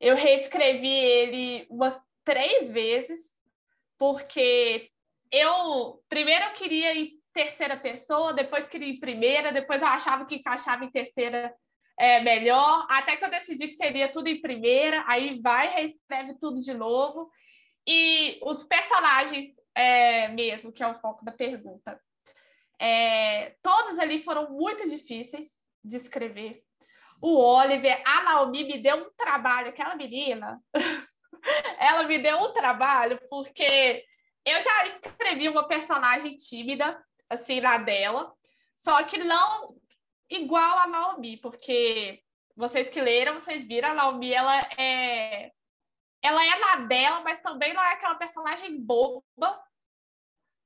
Eu 0.00 0.16
reescrevi 0.16 0.88
ele 0.88 1.66
umas 1.70 2.00
três 2.24 2.68
vezes 2.70 3.20
porque 3.96 4.90
eu 5.30 6.02
primeiro 6.08 6.46
eu 6.46 6.52
queria 6.54 6.94
em 6.94 7.12
terceira 7.32 7.76
pessoa, 7.76 8.32
depois 8.32 8.66
queria 8.66 8.92
em 8.92 9.00
primeira, 9.00 9.52
depois 9.52 9.82
eu 9.82 9.88
achava 9.88 10.24
que 10.24 10.36
encaixava 10.36 10.84
em 10.84 10.90
terceira 10.90 11.54
é, 11.98 12.20
melhor, 12.20 12.86
até 12.88 13.16
que 13.16 13.24
eu 13.24 13.30
decidi 13.30 13.68
que 13.68 13.74
seria 13.74 14.10
tudo 14.10 14.28
em 14.28 14.40
primeira, 14.40 15.04
aí 15.06 15.40
vai, 15.40 15.68
reescreve 15.74 16.38
tudo 16.38 16.60
de 16.60 16.74
novo. 16.74 17.30
E 17.86 18.38
os 18.42 18.64
personagens 18.64 19.60
é, 19.74 20.28
mesmo, 20.28 20.72
que 20.72 20.82
é 20.82 20.86
o 20.86 21.00
foco 21.00 21.24
da 21.24 21.32
pergunta, 21.32 22.00
é, 22.78 23.56
todos 23.62 23.98
ali 23.98 24.22
foram 24.22 24.50
muito 24.50 24.88
difíceis 24.88 25.58
de 25.82 25.96
escrever. 25.96 26.62
O 27.20 27.38
Oliver, 27.38 28.02
a 28.04 28.22
Naomi 28.22 28.64
me 28.64 28.82
deu 28.82 28.96
um 28.96 29.10
trabalho, 29.16 29.68
aquela 29.68 29.94
menina. 29.96 30.60
ela 31.78 32.04
me 32.04 32.18
deu 32.18 32.38
um 32.38 32.52
trabalho, 32.52 33.18
porque 33.28 34.04
eu 34.44 34.60
já 34.60 34.86
escrevi 34.86 35.48
uma 35.48 35.66
personagem 35.66 36.36
tímida, 36.36 37.02
assim, 37.30 37.60
na 37.60 37.78
dela, 37.78 38.32
só 38.74 39.02
que 39.04 39.18
não 39.18 39.74
igual 40.28 40.78
a 40.78 40.86
Naomi, 40.86 41.38
porque 41.38 42.20
vocês 42.56 42.88
que 42.88 43.00
leram, 43.00 43.40
vocês 43.40 43.66
viram, 43.66 43.90
a 43.90 43.94
Naomi, 43.94 44.32
ela 44.32 44.58
é 44.78 45.50
ela 46.22 46.42
é 46.42 46.58
na 46.58 46.76
dela, 46.86 47.20
mas 47.20 47.40
também 47.42 47.74
não 47.74 47.82
é 47.82 47.92
aquela 47.92 48.14
personagem 48.14 48.80
boba, 48.80 49.62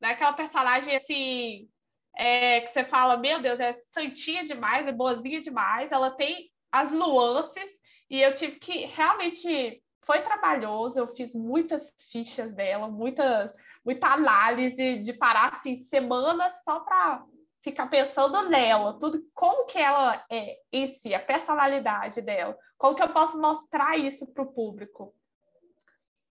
não 0.00 0.09
é 0.09 0.12
aquela 0.12 0.33
personagem 0.33 0.97
assim 0.97 1.69
é, 2.17 2.61
que 2.62 2.73
você 2.73 2.85
fala, 2.85 3.17
meu 3.17 3.40
Deus, 3.40 3.61
é 3.61 3.73
santinha 3.93 4.45
demais, 4.45 4.87
é 4.87 4.93
boazinha 4.93 5.40
demais. 5.40 5.93
Ela 5.93 6.11
tem 6.11 6.50
as 6.71 6.90
nuances 6.90 7.71
e 8.11 8.21
eu 8.21 8.35
tive 8.35 8.59
que 8.59 8.87
realmente 8.87 9.83
foi 10.05 10.23
trabalhoso. 10.23 10.99
Eu 10.99 11.09
fiz 11.09 11.35
muitas 11.35 11.95
fichas 12.11 12.52
dela, 12.55 12.88
muitas 12.88 13.55
muita 13.85 14.09
análise 14.09 14.99
de 14.99 15.12
parar 15.14 15.49
assim 15.49 15.78
semanas 15.78 16.52
só 16.62 16.81
para 16.81 17.25
ficar 17.62 17.87
pensando 17.87 18.49
nela, 18.49 18.99
tudo 18.99 19.23
como 19.35 19.67
que 19.67 19.78
ela 19.78 20.25
é 20.31 20.59
em 20.73 20.87
si, 20.87 21.14
a 21.14 21.21
personalidade 21.21 22.21
dela, 22.23 22.57
como 22.76 22.95
que 22.95 23.02
eu 23.02 23.12
posso 23.12 23.40
mostrar 23.40 23.97
isso 23.99 24.26
para 24.26 24.43
o 24.43 24.52
público. 24.52 25.14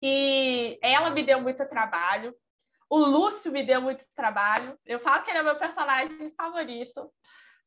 E 0.01 0.79
ela 0.83 1.11
me 1.11 1.23
deu 1.23 1.41
muito 1.41 1.67
trabalho. 1.69 2.35
O 2.91 2.99
Lúcio 2.99 3.53
me 3.53 3.63
deu 3.65 3.81
muito 3.81 4.05
trabalho. 4.15 4.79
Eu 4.85 4.99
falo 5.01 5.23
que 5.23 5.31
ele 5.31 5.39
é 5.39 5.43
meu 5.43 5.57
personagem 5.57 6.33
favorito, 6.37 7.13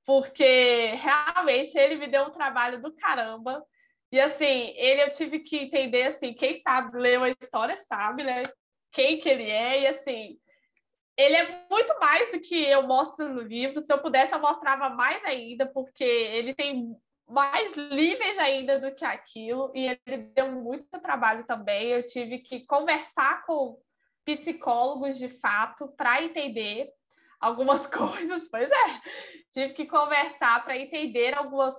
porque 0.06 0.94
realmente 0.96 1.78
ele 1.78 1.96
me 1.96 2.08
deu 2.08 2.24
um 2.24 2.32
trabalho 2.32 2.82
do 2.82 2.94
caramba. 2.96 3.64
E 4.12 4.20
assim, 4.20 4.74
ele 4.76 5.04
eu 5.04 5.12
tive 5.12 5.40
que 5.40 5.58
entender 5.58 6.04
assim, 6.04 6.34
quem 6.34 6.60
sabe 6.60 6.98
ler 6.98 7.18
uma 7.18 7.30
história 7.30 7.78
sabe, 7.88 8.24
né? 8.24 8.44
Quem 8.92 9.20
que 9.20 9.30
ele 9.30 9.50
é 9.50 9.82
e 9.82 9.88
assim, 9.88 10.38
ele 11.16 11.36
é 11.36 11.66
muito 11.70 12.00
mais 12.00 12.32
do 12.32 12.40
que 12.40 12.56
eu 12.64 12.84
mostro 12.84 13.30
no 13.30 13.42
livro. 13.42 13.80
Se 13.82 13.94
eu 13.94 14.00
pudesse, 14.00 14.34
eu 14.34 14.40
mostrava 14.40 14.90
mais 14.90 15.24
ainda, 15.24 15.66
porque 15.66 16.04
ele 16.04 16.54
tem 16.54 16.96
mais 17.30 17.74
níveis 17.76 18.38
ainda 18.38 18.80
do 18.80 18.94
que 18.94 19.06
aquilo, 19.06 19.72
e 19.74 19.88
ele 19.88 20.18
deu 20.36 20.52
muito 20.52 21.00
trabalho 21.00 21.46
também. 21.46 21.88
Eu 21.90 22.06
tive 22.06 22.40
que 22.40 22.66
conversar 22.66 23.46
com 23.46 23.80
psicólogos 24.26 25.18
de 25.18 25.30
fato 25.40 25.88
para 25.98 26.24
entender 26.24 26.90
algumas 27.40 27.86
coisas. 27.88 28.48
Pois 28.50 28.70
é, 28.70 29.02
tive 29.54 29.74
que 29.74 29.86
conversar 29.86 30.64
para 30.64 30.78
entender 30.78 31.34
algumas 31.34 31.76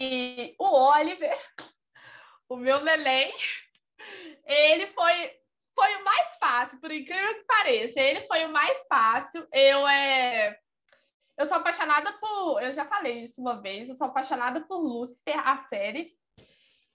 e 0.00 0.56
o 0.58 0.64
Oliver, 0.64 1.38
o 2.48 2.56
meu 2.56 2.80
neném, 2.82 3.32
ele 4.44 4.88
foi 4.88 5.44
foi 5.74 5.96
o 5.96 6.04
mais 6.04 6.36
fácil, 6.38 6.80
por 6.80 6.92
incrível 6.92 7.34
que 7.34 7.44
pareça. 7.46 7.98
Ele 7.98 8.26
foi 8.28 8.44
o 8.44 8.52
mais 8.52 8.78
fácil. 8.88 9.46
Eu 9.52 9.86
é 9.88 10.56
eu 11.36 11.46
sou 11.46 11.56
apaixonada 11.56 12.12
por, 12.20 12.62
eu 12.62 12.72
já 12.72 12.84
falei 12.84 13.22
isso 13.22 13.40
uma 13.40 13.60
vez, 13.60 13.88
eu 13.88 13.96
sou 13.96 14.06
apaixonada 14.06 14.60
por 14.60 14.78
Lucifer, 14.78 15.36
a 15.36 15.56
série. 15.64 16.16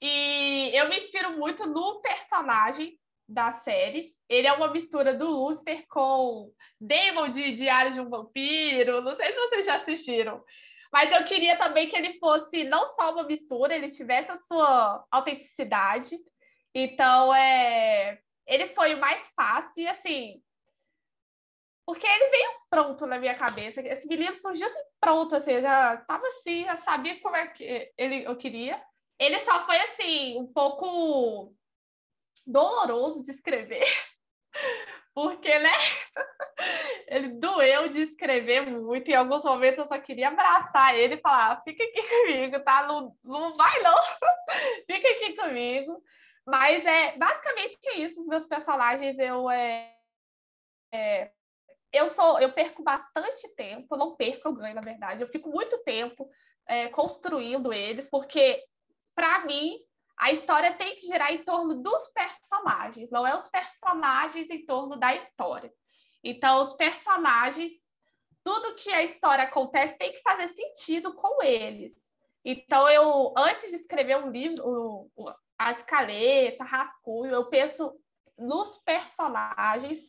E 0.01 0.71
eu 0.73 0.87
me 0.87 0.97
inspiro 0.97 1.37
muito 1.37 1.65
no 1.65 2.01
personagem 2.01 2.97
da 3.29 3.51
série. 3.51 4.13
Ele 4.27 4.47
é 4.47 4.53
uma 4.53 4.71
mistura 4.71 5.13
do 5.13 5.27
Lucifer 5.27 5.85
com 5.87 6.51
Demon 6.81 7.29
de 7.29 7.53
Diário 7.53 7.93
de 7.93 7.99
um 7.99 8.09
Vampiro. 8.09 9.01
Não 9.01 9.15
sei 9.15 9.27
se 9.27 9.39
vocês 9.39 9.65
já 9.65 9.75
assistiram. 9.75 10.43
Mas 10.91 11.11
eu 11.11 11.23
queria 11.25 11.55
também 11.55 11.87
que 11.87 11.95
ele 11.95 12.17
fosse 12.19 12.63
não 12.63 12.87
só 12.87 13.13
uma 13.13 13.23
mistura, 13.23 13.75
ele 13.75 13.89
tivesse 13.89 14.31
a 14.31 14.37
sua 14.37 15.05
autenticidade. 15.11 16.17
Então, 16.73 17.33
é... 17.33 18.19
ele 18.47 18.67
foi 18.69 18.95
o 18.95 18.99
mais 18.99 19.27
fácil. 19.35 19.83
E 19.83 19.87
assim, 19.87 20.41
porque 21.85 22.05
ele 22.07 22.29
veio 22.29 22.49
pronto 22.69 23.05
na 23.05 23.19
minha 23.19 23.35
cabeça. 23.35 23.81
Esse 23.81 24.07
menino 24.07 24.33
surgiu 24.33 24.65
assim, 24.65 24.79
pronto, 24.99 25.35
assim, 25.35 25.61
já 25.61 25.97
tava 25.97 26.25
assim, 26.27 26.63
já 26.65 26.77
sabia 26.77 27.19
como 27.21 27.35
é 27.35 27.47
que 27.47 27.91
ele, 27.95 28.25
eu 28.25 28.35
queria. 28.35 28.81
Ele 29.19 29.39
só 29.41 29.65
foi, 29.65 29.77
assim, 29.81 30.39
um 30.39 30.47
pouco 30.51 31.53
doloroso 32.51 33.23
de 33.23 33.31
escrever. 33.31 33.85
Porque, 35.13 35.59
né? 35.59 35.71
ele 37.07 37.29
doeu 37.39 37.89
de 37.89 38.01
escrever 38.03 38.61
muito. 38.61 39.09
Em 39.09 39.15
alguns 39.15 39.43
momentos 39.43 39.79
eu 39.79 39.87
só 39.87 39.99
queria 39.99 40.29
abraçar 40.29 40.95
ele 40.95 41.15
e 41.15 41.21
falar: 41.21 41.53
ah, 41.53 41.61
fica 41.63 41.83
aqui 41.83 42.01
comigo, 42.07 42.59
tá? 42.63 42.87
Não, 42.87 43.15
não 43.23 43.55
vai, 43.55 43.81
não. 43.81 43.97
fica 44.85 45.09
aqui 45.09 45.35
comigo. 45.35 46.01
Mas 46.45 46.85
é 46.85 47.17
basicamente 47.17 47.77
isso. 47.97 48.21
Os 48.21 48.27
meus 48.27 48.45
personagens 48.45 49.17
eu 49.19 49.49
é, 49.49 49.93
é 50.93 51.31
eu 51.91 52.07
sou, 52.09 52.39
eu 52.39 52.53
perco 52.53 52.83
bastante 52.83 53.53
tempo, 53.55 53.97
não 53.97 54.15
perco, 54.15 54.47
eu 54.47 54.53
ganho, 54.53 54.75
na 54.75 54.81
verdade. 54.81 55.23
Eu 55.23 55.27
fico 55.27 55.49
muito 55.49 55.77
tempo 55.79 56.29
é, 56.67 56.87
construindo 56.89 57.73
eles, 57.73 58.07
porque, 58.09 58.63
para 59.15 59.45
mim, 59.45 59.79
a 60.19 60.33
história 60.33 60.73
tem 60.73 60.97
que 60.97 61.07
girar 61.07 61.33
em 61.33 61.43
torno 61.45 61.75
dos 61.75 62.07
personagens, 62.09 63.09
não 63.09 63.25
é 63.25 63.33
os 63.33 63.47
personagens 63.47 64.49
em 64.49 64.65
torno 64.65 64.97
da 64.97 65.15
história. 65.15 65.71
Então, 66.21 66.61
os 66.61 66.73
personagens, 66.73 67.71
tudo 68.43 68.75
que 68.75 68.89
a 68.89 69.01
história 69.01 69.45
acontece 69.45 69.97
tem 69.97 70.11
que 70.11 70.21
fazer 70.21 70.49
sentido 70.49 71.13
com 71.13 71.41
eles. 71.41 71.95
Então, 72.43 72.89
eu, 72.89 73.33
antes 73.37 73.69
de 73.69 73.75
escrever 73.75 74.17
um 74.17 74.29
livro, 74.29 74.61
o, 75.15 75.33
a 75.57 75.71
escaleta, 75.71 76.65
rascunho, 76.65 77.31
eu 77.31 77.45
penso 77.45 77.89
nos 78.37 78.77
personagens 78.79 79.99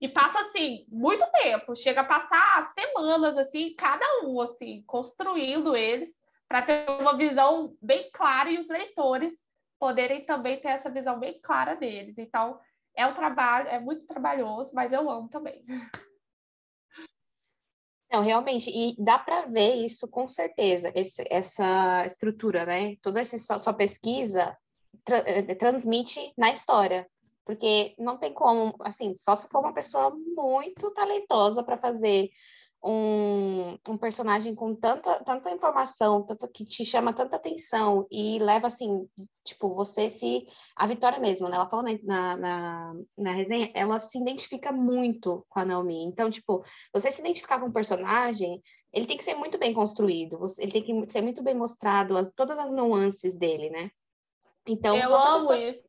e 0.00 0.08
passa 0.08 0.40
assim 0.40 0.86
muito 0.88 1.26
tempo, 1.32 1.76
chega 1.76 2.00
a 2.00 2.04
passar 2.04 2.72
semanas 2.72 3.36
assim, 3.36 3.74
cada 3.74 4.24
um 4.24 4.40
assim, 4.40 4.82
construindo 4.86 5.76
eles 5.76 6.18
para 6.48 6.62
ter 6.62 6.88
uma 6.88 7.14
visão 7.14 7.76
bem 7.82 8.10
clara 8.10 8.50
e 8.50 8.58
os 8.58 8.66
leitores 8.66 9.34
poderem 9.80 10.24
também 10.24 10.60
ter 10.60 10.68
essa 10.68 10.90
visão 10.90 11.18
bem 11.18 11.40
clara 11.40 11.74
deles. 11.74 12.18
Então, 12.18 12.60
é 12.94 13.06
um 13.06 13.14
trabalho, 13.14 13.68
é 13.68 13.80
muito 13.80 14.06
trabalhoso, 14.06 14.70
mas 14.74 14.92
eu 14.92 15.10
amo 15.10 15.28
também. 15.28 15.64
Não, 18.12 18.22
realmente, 18.22 18.70
e 18.70 18.94
dá 19.02 19.18
para 19.18 19.46
ver 19.46 19.74
isso 19.76 20.06
com 20.08 20.28
certeza, 20.28 20.92
esse, 20.94 21.24
essa 21.30 22.04
estrutura, 22.04 22.66
né? 22.66 22.96
Toda 23.00 23.20
essa 23.20 23.58
sua 23.58 23.72
pesquisa 23.72 24.56
tra 25.04 25.18
eh, 25.18 25.54
transmite 25.54 26.32
na 26.36 26.50
história 26.50 27.08
porque 27.50 27.96
não 27.98 28.16
tem 28.16 28.32
como, 28.32 28.76
assim, 28.80 29.12
só 29.12 29.34
se 29.34 29.48
for 29.48 29.58
uma 29.58 29.72
pessoa 29.72 30.10
muito 30.36 30.88
talentosa 30.92 31.64
para 31.64 31.76
fazer 31.76 32.30
um, 32.82 33.78
um, 33.86 33.98
personagem 33.98 34.54
com 34.54 34.74
tanta, 34.74 35.22
tanta 35.22 35.50
informação, 35.50 36.24
tanta, 36.24 36.48
que 36.48 36.64
te 36.64 36.84
chama 36.84 37.12
tanta 37.12 37.36
atenção 37.36 38.06
e 38.10 38.38
leva, 38.38 38.68
assim, 38.68 39.06
tipo, 39.44 39.74
você 39.74 40.10
se... 40.10 40.46
A 40.74 40.86
Vitória 40.86 41.18
mesmo, 41.18 41.48
né? 41.48 41.56
Ela 41.56 41.68
falou 41.68 41.84
na, 42.02 42.36
na, 42.36 42.94
na 43.18 43.32
resenha, 43.32 43.70
ela 43.74 44.00
se 44.00 44.18
identifica 44.18 44.72
muito 44.72 45.44
com 45.48 45.60
a 45.60 45.64
Naomi. 45.64 46.04
Então, 46.04 46.30
tipo, 46.30 46.64
você 46.92 47.10
se 47.10 47.20
identificar 47.20 47.60
com 47.60 47.66
um 47.66 47.72
personagem, 47.72 48.62
ele 48.92 49.06
tem 49.06 49.16
que 49.16 49.24
ser 49.24 49.34
muito 49.34 49.58
bem 49.58 49.74
construído, 49.74 50.38
ele 50.58 50.72
tem 50.72 50.82
que 50.82 51.12
ser 51.12 51.20
muito 51.20 51.42
bem 51.42 51.54
mostrado, 51.54 52.16
as, 52.16 52.30
todas 52.30 52.58
as 52.58 52.72
nuances 52.72 53.36
dele, 53.36 53.68
né? 53.68 53.90
Então, 54.66 54.96
eu 54.96 55.14
amo 55.14 55.52
isso. 55.54 55.84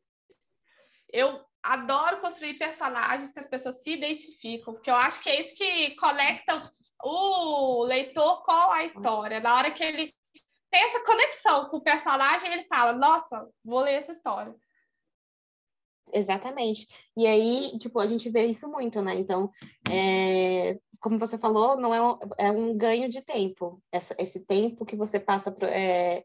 Eu 1.10 1.40
adoro 1.62 2.20
construir 2.20 2.58
personagens 2.58 3.32
que 3.32 3.38
as 3.38 3.46
pessoas 3.46 3.82
se 3.82 3.90
identificam, 3.90 4.74
porque 4.74 4.90
eu 4.90 4.96
acho 4.96 5.22
que 5.22 5.28
é 5.28 5.40
isso 5.40 5.54
que 5.54 5.94
conecta 5.96 6.60
o 7.02 7.84
leitor 7.84 8.42
com 8.44 8.52
a 8.52 8.84
história. 8.84 9.40
Na 9.40 9.56
hora 9.56 9.70
que 9.72 9.82
ele 9.82 10.14
tem 10.70 10.82
essa 10.84 11.04
conexão 11.04 11.68
com 11.68 11.76
o 11.78 11.82
personagem, 11.82 12.52
ele 12.52 12.64
fala: 12.64 12.92
Nossa, 12.92 13.48
vou 13.64 13.80
ler 13.80 13.94
essa 13.94 14.12
história. 14.12 14.54
Exatamente. 16.12 16.86
E 17.16 17.26
aí, 17.26 17.78
tipo, 17.78 17.98
a 17.98 18.06
gente 18.06 18.28
vê 18.30 18.44
isso 18.46 18.68
muito, 18.68 19.00
né? 19.00 19.14
Então, 19.14 19.50
é, 19.90 20.78
como 21.00 21.18
você 21.18 21.38
falou, 21.38 21.76
não 21.76 21.94
é 21.94 22.02
um, 22.02 22.18
é 22.38 22.50
um 22.50 22.76
ganho 22.76 23.08
de 23.08 23.22
tempo. 23.22 23.82
Essa, 23.90 24.14
esse 24.18 24.40
tempo 24.40 24.84
que 24.84 24.94
você 24.94 25.18
passa 25.18 25.54
é, 25.62 26.24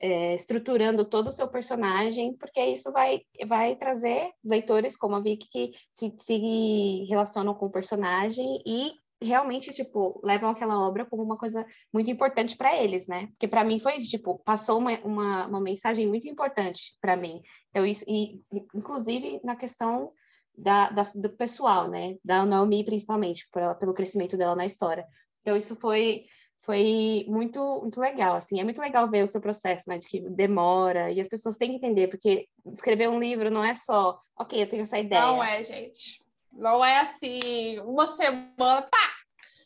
é, 0.00 0.34
estruturando 0.34 1.04
todo 1.04 1.28
o 1.28 1.32
seu 1.32 1.48
personagem, 1.48 2.36
porque 2.36 2.60
isso 2.64 2.92
vai, 2.92 3.22
vai 3.46 3.74
trazer 3.74 4.32
leitores 4.44 4.96
como 4.96 5.16
a 5.16 5.20
Vicky 5.20 5.48
que 5.48 5.72
se, 5.90 6.14
se 6.18 7.04
relacionam 7.08 7.54
com 7.54 7.66
o 7.66 7.72
personagem 7.72 8.62
e 8.64 8.92
realmente, 9.24 9.72
tipo, 9.72 10.20
levam 10.22 10.50
aquela 10.50 10.78
obra 10.78 11.04
como 11.04 11.22
uma 11.22 11.36
coisa 11.36 11.66
muito 11.92 12.10
importante 12.10 12.56
para 12.56 12.76
eles, 12.76 13.06
né? 13.06 13.26
Porque 13.28 13.48
para 13.48 13.64
mim 13.64 13.78
foi 13.78 13.96
isso, 13.96 14.10
tipo, 14.10 14.38
passou 14.44 14.78
uma, 14.78 14.98
uma, 15.00 15.46
uma 15.46 15.60
mensagem 15.60 16.06
muito 16.06 16.28
importante 16.28 16.96
para 17.00 17.16
mim. 17.16 17.42
Então, 17.70 17.84
isso, 17.84 18.04
e 18.06 18.40
inclusive 18.74 19.40
na 19.42 19.56
questão 19.56 20.12
da, 20.56 20.90
da, 20.90 21.02
do 21.14 21.30
pessoal, 21.30 21.88
né? 21.88 22.16
Da 22.24 22.46
Naomi, 22.46 22.84
principalmente, 22.84 23.46
por 23.50 23.62
ela, 23.62 23.74
pelo 23.74 23.94
crescimento 23.94 24.36
dela 24.36 24.54
na 24.54 24.66
história. 24.66 25.06
Então, 25.42 25.56
isso 25.56 25.74
foi 25.76 26.24
foi 26.64 27.26
muito, 27.28 27.60
muito 27.82 28.00
legal, 28.00 28.34
assim, 28.34 28.58
é 28.58 28.64
muito 28.64 28.80
legal 28.80 29.08
ver 29.08 29.22
o 29.22 29.26
seu 29.26 29.40
processo, 29.40 29.84
né, 29.86 29.98
de 29.98 30.08
que 30.08 30.20
demora, 30.20 31.12
e 31.12 31.20
as 31.20 31.28
pessoas 31.28 31.58
têm 31.58 31.68
que 31.70 31.76
entender, 31.76 32.08
porque 32.08 32.48
escrever 32.72 33.08
um 33.10 33.20
livro 33.20 33.50
não 33.50 33.62
é 33.62 33.74
só, 33.74 34.18
ok, 34.34 34.62
eu 34.62 34.66
tenho 34.66 34.82
essa 34.82 34.98
ideia. 34.98 35.20
Não 35.20 35.44
é, 35.44 35.62
gente, 35.62 36.24
não 36.50 36.84
é 36.84 37.00
assim, 37.00 37.78
uma 37.80 38.06
semana, 38.06 38.82
pá, 38.82 39.13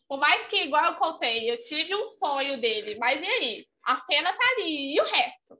Por 0.08 0.18
mais 0.18 0.46
que, 0.48 0.64
igual 0.64 0.84
eu 0.86 0.94
contei, 0.94 1.50
eu 1.50 1.60
tive 1.60 1.94
um 1.94 2.06
sonho 2.06 2.60
dele, 2.60 2.96
mas 2.98 3.20
e 3.20 3.26
aí? 3.26 3.68
A 3.84 3.96
cena 3.96 4.32
tá 4.32 4.44
ali, 4.52 4.94
e 4.94 5.00
o 5.00 5.04
resto? 5.04 5.58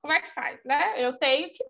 Como 0.00 0.12
é 0.12 0.20
que 0.20 0.34
faz, 0.34 0.64
né? 0.64 0.94
Eu 1.04 1.18
tenho 1.18 1.52
que 1.52 1.62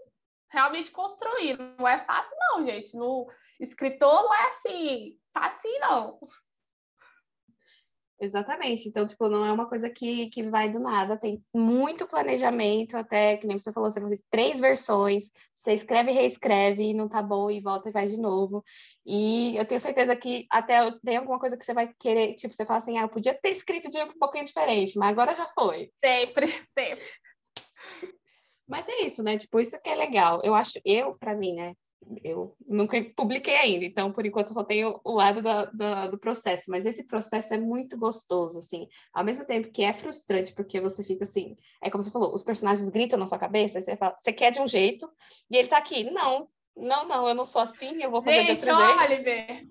realmente 0.50 0.90
construir. 0.90 1.58
Não 1.78 1.86
é 1.86 2.04
fácil, 2.04 2.34
não, 2.38 2.64
gente. 2.64 2.96
No 2.96 3.30
escritor 3.60 4.22
não 4.22 4.34
é 4.34 4.48
assim, 4.48 5.18
fácil, 5.34 5.80
não. 5.80 6.18
Exatamente. 8.22 8.88
Então, 8.88 9.04
tipo, 9.04 9.28
não 9.28 9.44
é 9.44 9.52
uma 9.52 9.66
coisa 9.66 9.90
que, 9.90 10.30
que 10.30 10.44
vai 10.44 10.70
do 10.70 10.78
nada, 10.78 11.16
tem 11.16 11.44
muito 11.52 12.06
planejamento, 12.06 12.96
até 12.96 13.36
que 13.36 13.48
nem 13.48 13.58
você 13.58 13.72
falou, 13.72 13.90
você 13.90 14.00
faz 14.00 14.22
três 14.30 14.60
versões, 14.60 15.28
você 15.52 15.72
escreve 15.72 16.12
e 16.12 16.14
reescreve, 16.14 16.94
não 16.94 17.08
tá 17.08 17.20
bom, 17.20 17.50
e 17.50 17.60
volta 17.60 17.88
e 17.88 17.92
faz 17.92 18.12
de 18.12 18.20
novo. 18.20 18.64
E 19.04 19.56
eu 19.56 19.64
tenho 19.64 19.80
certeza 19.80 20.14
que 20.14 20.46
até 20.48 20.88
tem 21.04 21.16
alguma 21.16 21.40
coisa 21.40 21.56
que 21.56 21.64
você 21.64 21.74
vai 21.74 21.92
querer, 21.98 22.34
tipo, 22.34 22.54
você 22.54 22.64
fala 22.64 22.78
assim, 22.78 22.96
ah, 22.96 23.02
eu 23.02 23.08
podia 23.08 23.34
ter 23.34 23.50
escrito 23.50 23.90
de 23.90 24.00
um 24.00 24.06
pouquinho 24.16 24.44
diferente, 24.44 24.96
mas 24.96 25.08
agora 25.08 25.34
já 25.34 25.46
foi. 25.46 25.90
Sempre, 26.04 26.46
sempre. 26.78 27.04
Mas 28.68 28.86
é 28.88 29.02
isso, 29.02 29.20
né? 29.24 29.36
Tipo, 29.36 29.58
isso 29.58 29.76
que 29.82 29.90
é 29.90 29.96
legal. 29.96 30.40
Eu 30.44 30.54
acho, 30.54 30.78
eu, 30.84 31.16
para 31.18 31.34
mim, 31.34 31.54
né? 31.56 31.74
Eu 32.22 32.56
nunca 32.66 33.02
publiquei 33.16 33.56
ainda, 33.56 33.84
então 33.84 34.12
por 34.12 34.24
enquanto 34.26 34.52
só 34.52 34.64
tenho 34.64 35.00
o 35.04 35.12
lado 35.12 35.42
da, 35.42 35.66
da, 35.66 36.06
do 36.08 36.18
processo, 36.18 36.70
mas 36.70 36.84
esse 36.84 37.04
processo 37.04 37.54
é 37.54 37.58
muito 37.58 37.96
gostoso, 37.96 38.58
assim, 38.58 38.88
ao 39.12 39.24
mesmo 39.24 39.44
tempo 39.44 39.70
que 39.70 39.82
é 39.82 39.92
frustrante, 39.92 40.54
porque 40.54 40.80
você 40.80 41.02
fica 41.02 41.24
assim, 41.24 41.56
é 41.82 41.90
como 41.90 42.02
você 42.02 42.10
falou, 42.10 42.34
os 42.34 42.42
personagens 42.42 42.88
gritam 42.88 43.18
na 43.18 43.26
sua 43.26 43.38
cabeça, 43.38 43.80
você 43.80 43.96
fala, 43.96 44.16
você 44.18 44.32
quer 44.32 44.50
de 44.50 44.60
um 44.60 44.66
jeito, 44.66 45.08
e 45.50 45.56
ele 45.56 45.68
tá 45.68 45.78
aqui, 45.78 46.04
não, 46.10 46.48
não, 46.76 47.06
não, 47.06 47.28
eu 47.28 47.34
não 47.34 47.44
sou 47.44 47.62
assim, 47.62 48.02
eu 48.02 48.10
vou 48.10 48.22
fazer 48.22 48.44
Gente, 48.44 48.62
de 48.62 48.70
outro 48.70 48.86
jeito. 48.86 49.02
Oliver, 49.02 49.66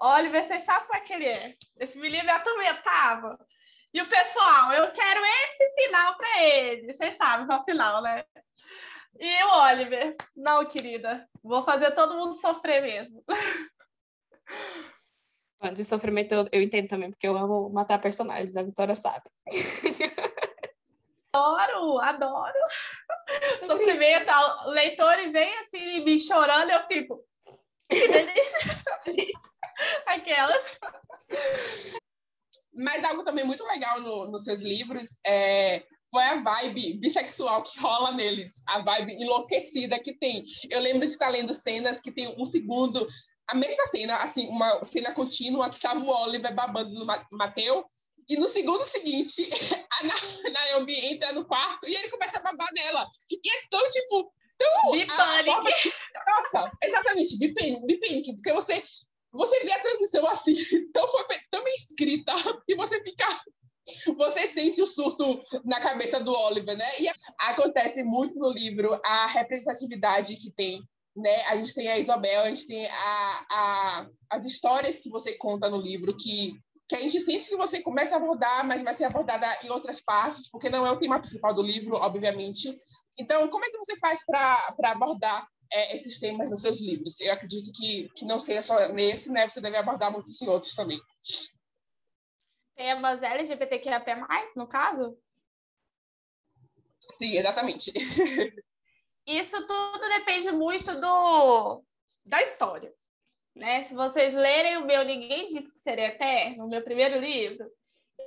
Oliver, 0.00 0.44
vocês 0.44 0.62
sabem 0.64 0.86
como 0.86 0.98
é 0.98 1.00
que 1.00 1.12
ele 1.12 1.26
é, 1.26 1.54
esse 1.78 1.98
menino 1.98 2.24
me 2.24 2.30
atormentava, 2.30 3.38
e 3.92 4.00
o 4.00 4.08
pessoal, 4.08 4.72
eu 4.72 4.92
quero 4.92 5.20
esse 5.24 5.74
final 5.74 6.16
para 6.16 6.42
ele, 6.42 6.92
vocês 6.92 7.16
sabem 7.16 7.46
qual 7.46 7.58
é 7.58 7.62
o 7.62 7.64
final, 7.64 8.02
né? 8.02 8.24
E 9.18 9.44
o 9.44 9.60
Oliver, 9.62 10.16
não, 10.36 10.64
querida, 10.66 11.28
vou 11.42 11.62
fazer 11.64 11.94
todo 11.94 12.14
mundo 12.14 12.40
sofrer 12.40 12.82
mesmo. 12.82 13.22
De 15.74 15.84
sofrimento 15.84 16.32
eu, 16.32 16.48
eu 16.52 16.62
entendo 16.62 16.88
também, 16.88 17.10
porque 17.10 17.28
eu 17.28 17.36
amo 17.36 17.68
matar 17.70 18.00
personagens, 18.00 18.56
a 18.56 18.62
Vitória 18.62 18.94
sabe. 18.94 19.28
Adoro, 21.32 21.98
adoro. 22.00 22.58
Sofrimento, 23.64 24.30
o 24.66 24.70
leitor 24.70 25.16
vem 25.30 25.58
assim, 25.60 26.04
me 26.04 26.18
chorando, 26.18 26.70
eu 26.70 26.86
fico. 26.88 27.24
Que 27.88 28.08
delícia. 28.08 28.82
Aquelas. 30.06 30.64
Mas 32.74 33.04
algo 33.04 33.22
também 33.22 33.44
muito 33.44 33.64
legal 33.64 34.00
no, 34.00 34.30
nos 34.30 34.42
seus 34.42 34.60
livros 34.60 35.20
é 35.24 35.84
foi 36.10 36.22
a 36.22 36.42
vibe 36.42 36.94
bissexual 36.94 37.62
que 37.62 37.78
rola 37.78 38.12
neles, 38.12 38.62
a 38.66 38.80
vibe 38.80 39.14
enlouquecida 39.14 39.98
que 39.98 40.14
tem. 40.14 40.44
Eu 40.68 40.80
lembro 40.80 41.06
de 41.06 41.12
estar 41.12 41.28
lendo 41.28 41.54
cenas 41.54 42.00
que 42.00 42.10
tem 42.10 42.34
um 42.36 42.44
segundo, 42.44 43.06
a 43.48 43.54
mesma 43.54 43.86
cena, 43.86 44.16
assim, 44.16 44.48
uma 44.48 44.84
cena 44.84 45.12
contínua 45.12 45.68
que 45.70 45.76
estava 45.76 46.00
o 46.00 46.08
Oliver 46.08 46.54
babando 46.54 46.92
no 46.94 47.06
Mateu, 47.32 47.84
e 48.28 48.36
no 48.36 48.48
segundo 48.48 48.84
seguinte, 48.84 49.48
a 49.90 50.50
Naomi 50.50 51.12
entra 51.12 51.32
no 51.32 51.44
quarto 51.44 51.88
e 51.88 51.94
ele 51.94 52.08
começa 52.08 52.38
a 52.38 52.42
babar 52.42 52.68
nela. 52.72 53.08
E 53.28 53.36
é 53.36 53.62
tão, 53.68 53.84
tipo, 53.88 54.32
tão... 54.56 54.92
Bipanic. 54.92 55.92
Nossa, 56.28 56.70
exatamente, 56.82 57.38
bipanic, 57.38 58.34
porque 58.34 58.52
você, 58.52 58.84
você 59.32 59.64
vê 59.64 59.72
a 59.72 59.80
transição 59.80 60.26
assim, 60.28 60.54
tão, 60.92 61.06
tão 61.50 61.64
bem 61.64 61.74
escrita, 61.74 62.32
que 62.66 62.76
você 62.76 63.02
fica 63.02 63.26
você 64.16 64.46
sente 64.46 64.80
o 64.82 64.86
surto 64.86 65.42
na 65.64 65.80
cabeça 65.80 66.20
do 66.20 66.32
Oliver, 66.32 66.76
né? 66.76 66.88
E 67.00 67.08
acontece 67.38 68.02
muito 68.02 68.38
no 68.38 68.50
livro 68.50 68.98
a 69.04 69.26
representatividade 69.26 70.36
que 70.36 70.50
tem, 70.50 70.82
né? 71.16 71.42
A 71.46 71.56
gente 71.56 71.74
tem 71.74 71.88
a 71.88 71.98
Isabel, 71.98 72.42
a 72.42 72.48
gente 72.48 72.66
tem 72.66 72.86
a, 72.86 73.46
a, 73.50 74.06
as 74.30 74.44
histórias 74.44 75.00
que 75.00 75.10
você 75.10 75.34
conta 75.34 75.68
no 75.68 75.80
livro 75.80 76.16
que 76.16 76.52
que 76.88 76.96
a 76.96 77.00
gente 77.00 77.20
sente 77.20 77.48
que 77.48 77.56
você 77.56 77.80
começa 77.80 78.16
a 78.16 78.18
abordar, 78.18 78.66
mas 78.66 78.82
vai 78.82 78.92
ser 78.92 79.04
abordada 79.04 79.46
em 79.62 79.70
outras 79.70 80.00
partes, 80.00 80.50
porque 80.50 80.68
não 80.68 80.84
é 80.84 80.90
o 80.90 80.98
tema 80.98 81.20
principal 81.20 81.54
do 81.54 81.62
livro, 81.62 81.94
obviamente. 81.94 82.76
Então, 83.16 83.48
como 83.48 83.64
é 83.64 83.70
que 83.70 83.78
você 83.78 83.96
faz 83.98 84.26
para 84.26 84.90
abordar 84.90 85.46
é, 85.72 85.96
esses 85.96 86.18
temas 86.18 86.50
nos 86.50 86.62
seus 86.62 86.80
livros? 86.80 87.20
Eu 87.20 87.32
acredito 87.32 87.70
que, 87.72 88.08
que 88.16 88.24
não 88.24 88.40
seja 88.40 88.62
só 88.62 88.88
nesse, 88.88 89.30
né? 89.30 89.46
Você 89.46 89.60
deve 89.60 89.76
abordar 89.76 90.10
muitos 90.10 90.42
em 90.42 90.48
outros 90.48 90.74
também 90.74 91.00
temas 92.80 93.22
LGBTQIA+, 93.22 94.02
no 94.56 94.66
caso? 94.66 95.14
Sim, 96.98 97.36
exatamente. 97.36 97.92
Isso 99.26 99.66
tudo 99.66 100.08
depende 100.08 100.50
muito 100.50 100.98
do 100.98 101.84
da 102.24 102.40
história. 102.40 102.90
Né? 103.54 103.82
Se 103.82 103.92
vocês 103.92 104.32
lerem 104.32 104.78
o 104.78 104.86
meu 104.86 105.04
Ninguém 105.04 105.48
Disse 105.48 105.74
Que 105.74 105.78
Seria 105.78 106.06
Eterno, 106.06 106.64
o 106.64 106.68
meu 106.70 106.82
primeiro 106.82 107.20
livro, 107.20 107.70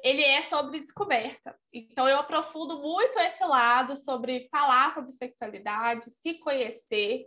ele 0.03 0.21
é 0.21 0.43
sobre 0.43 0.79
descoberta. 0.79 1.57
Então, 1.71 2.07
eu 2.07 2.17
aprofundo 2.17 2.79
muito 2.79 3.17
esse 3.17 3.43
lado 3.43 3.97
sobre 3.97 4.47
falar 4.49 4.93
sobre 4.93 5.13
sexualidade, 5.13 6.11
se 6.11 6.35
conhecer, 6.35 7.25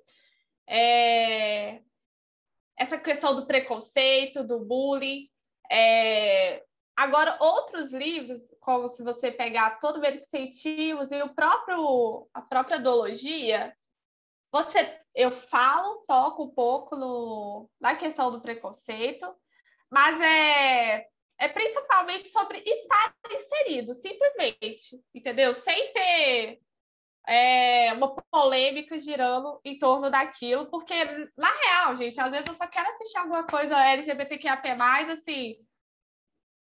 é... 0.68 1.80
essa 2.78 2.96
questão 2.96 3.34
do 3.34 3.46
preconceito, 3.46 4.44
do 4.44 4.60
bullying, 4.60 5.28
é... 5.68 6.62
Agora, 6.96 7.36
outros 7.40 7.92
livros, 7.92 8.42
como 8.58 8.88
se 8.88 9.02
você 9.02 9.30
pegar 9.30 9.78
todo 9.80 10.00
que 10.00 10.24
sentimos 10.26 11.12
e 11.12 11.22
o 11.22 11.34
próprio, 11.34 12.26
a 12.32 12.40
própria 12.40 12.80
dologia, 12.80 13.76
você, 14.50 14.98
eu 15.14 15.30
falo, 15.30 16.04
toco 16.08 16.44
um 16.44 16.54
pouco 16.54 16.96
no, 16.96 17.68
na 17.78 17.94
questão 17.96 18.30
do 18.30 18.40
preconceito, 18.40 19.26
mas 19.90 20.18
é, 20.22 21.06
é 21.38 21.48
principalmente 21.48 22.30
sobre 22.30 22.60
estar 22.60 23.14
inserido, 23.30 23.94
simplesmente, 23.94 24.98
entendeu? 25.14 25.52
Sem 25.52 25.92
ter 25.92 26.60
é, 27.28 27.92
uma 27.92 28.14
polêmica 28.30 28.98
girando 28.98 29.60
em 29.62 29.78
torno 29.78 30.10
daquilo, 30.10 30.70
porque, 30.70 30.94
na 31.36 31.50
real, 31.64 31.96
gente, 31.96 32.18
às 32.18 32.30
vezes 32.30 32.46
eu 32.48 32.54
só 32.54 32.66
quero 32.66 32.88
assistir 32.90 33.18
alguma 33.18 33.44
coisa 33.46 33.84
LGBTQIA+, 33.84 34.62
assim, 35.12 35.56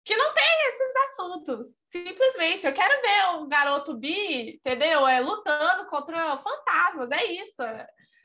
que 0.08 0.16
não 0.16 0.34
tem 0.34 0.70
esses 0.70 0.96
assuntos. 0.96 1.68
Simplesmente, 1.84 2.66
eu 2.66 2.74
quero 2.74 3.02
ver 3.02 3.42
um 3.42 3.50
garoto 3.50 3.94
bi, 3.94 4.56
entendeu? 4.56 5.06
É 5.06 5.20
lutando 5.20 5.86
contra 5.88 6.38
fantasmas, 6.38 7.12
é 7.12 7.26
isso. 7.26 7.62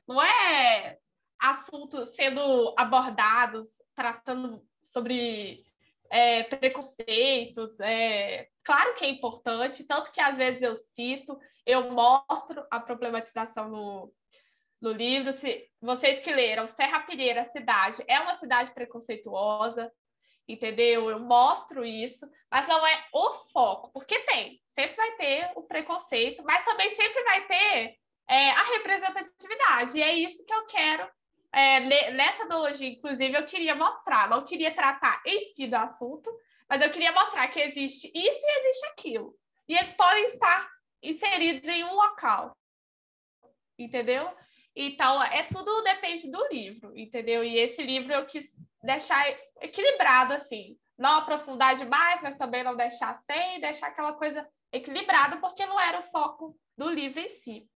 Não 0.07 0.23
é 0.23 0.97
assuntos 1.41 2.11
sendo 2.11 2.73
abordados, 2.79 3.69
tratando 3.97 4.63
sobre 4.93 5.65
é, 6.09 6.45
preconceitos. 6.45 7.81
É... 7.81 8.47
Claro 8.63 8.95
que 8.95 9.05
é 9.05 9.11
importante, 9.11 9.85
tanto 9.85 10.13
que 10.13 10.21
às 10.21 10.37
vezes 10.37 10.63
eu 10.63 10.77
cito, 10.77 11.37
eu 11.67 11.91
mostro 11.91 12.65
a 12.71 12.79
problematização 12.79 13.69
no, 13.69 14.15
no 14.81 14.93
livro. 14.93 15.33
Se 15.33 15.69
vocês 15.81 16.21
que 16.21 16.33
leram, 16.33 16.69
Serra 16.69 17.01
Pilheira, 17.01 17.51
cidade, 17.51 18.05
é 18.07 18.21
uma 18.21 18.37
cidade 18.37 18.73
preconceituosa, 18.73 19.93
entendeu? 20.49 21.11
Eu 21.11 21.21
mostro 21.21 21.85
isso, 21.85 22.29
mas 22.51 22.67
não 22.69 22.87
é 22.87 23.05
o 23.13 23.35
foco, 23.53 23.91
porque 23.93 24.19
tem, 24.21 24.61
sempre 24.67 24.97
vai 24.97 25.13
ter 25.17 25.51
o 25.57 25.63
preconceito, 25.63 26.43
mas 26.45 26.65
também 26.65 26.95
sempre 26.95 27.23
vai 27.25 27.47
ter 27.47 27.97
é, 28.29 28.51
a 28.51 28.63
representatividade, 28.63 29.99
e 29.99 30.03
é 30.03 30.15
isso 30.15 30.45
que 30.45 30.53
eu 30.55 30.67
quero. 30.67 31.09
É, 31.55 31.81
nessa 32.13 32.45
ideologia, 32.45 32.89
inclusive, 32.89 33.37
eu 33.37 33.47
queria 33.47 33.75
mostrar, 33.75 34.29
não 34.29 34.45
queria 34.45 34.75
tratar 34.75 35.23
em 35.27 35.43
si 35.53 35.67
do 35.67 35.77
assunto, 35.77 36.31
mas 36.69 36.81
eu 36.81 36.91
queria 36.91 37.13
mostrar 37.13 37.47
que 37.49 37.61
existe 37.61 38.11
isso 38.15 38.41
e 38.47 38.61
existe 38.61 38.87
aquilo. 38.87 39.37
E 39.69 39.75
eles 39.75 39.93
podem 39.93 40.25
estar 40.27 40.67
inseridos 41.03 41.69
em 41.69 41.85
um 41.85 41.95
local. 41.95 42.57
Entendeu? 43.79 44.31
Então, 44.75 45.23
é 45.23 45.43
tudo 45.43 45.83
depende 45.83 46.31
do 46.31 46.49
livro, 46.49 46.97
entendeu? 46.99 47.45
E 47.45 47.59
esse 47.59 47.83
livro 47.83 48.13
eu 48.13 48.25
quis 48.25 48.55
deixar 48.83 49.25
equilibrado, 49.61 50.35
assim. 50.35 50.77
Não 50.99 51.19
aprofundar 51.19 51.77
demais, 51.77 52.21
mas 52.23 52.37
também 52.37 52.63
não 52.63 52.77
deixar 52.77 53.15
sem, 53.31 53.61
deixar 53.61 53.89
aquela 53.89 54.13
coisa 54.15 54.47
equilibrada, 54.73 55.39
porque 55.39 55.65
não 55.67 55.81
era 55.81 56.01
o 56.01 56.11
foco 56.11 56.57
do 56.77 56.89
livro 56.89 57.21
em 57.21 57.31
si. 57.31 57.69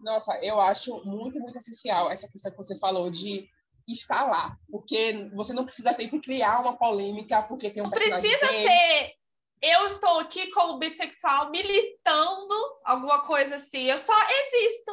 Nossa, 0.00 0.38
eu 0.42 0.60
acho 0.60 1.04
muito, 1.04 1.38
muito 1.38 1.58
essencial 1.58 2.10
essa 2.10 2.28
questão 2.28 2.50
que 2.50 2.56
você 2.56 2.78
falou 2.78 3.10
de 3.10 3.48
estar 3.86 4.24
lá, 4.24 4.56
porque 4.70 5.28
você 5.34 5.52
não 5.52 5.64
precisa 5.64 5.92
sempre 5.92 6.20
criar 6.20 6.60
uma 6.60 6.76
polêmica 6.76 7.42
porque 7.42 7.70
tem 7.70 7.82
um 7.82 7.86
não 7.86 7.90
personagem 7.90 8.30
precisa 8.30 8.50
gay. 8.50 8.66
ser 8.66 9.16
eu 9.62 9.86
estou 9.86 10.18
aqui 10.18 10.50
como 10.50 10.78
bissexual 10.78 11.50
militando 11.50 12.54
alguma 12.84 13.24
coisa 13.24 13.56
assim, 13.56 13.84
eu 13.84 13.98
só 13.98 14.12
existo. 14.28 14.92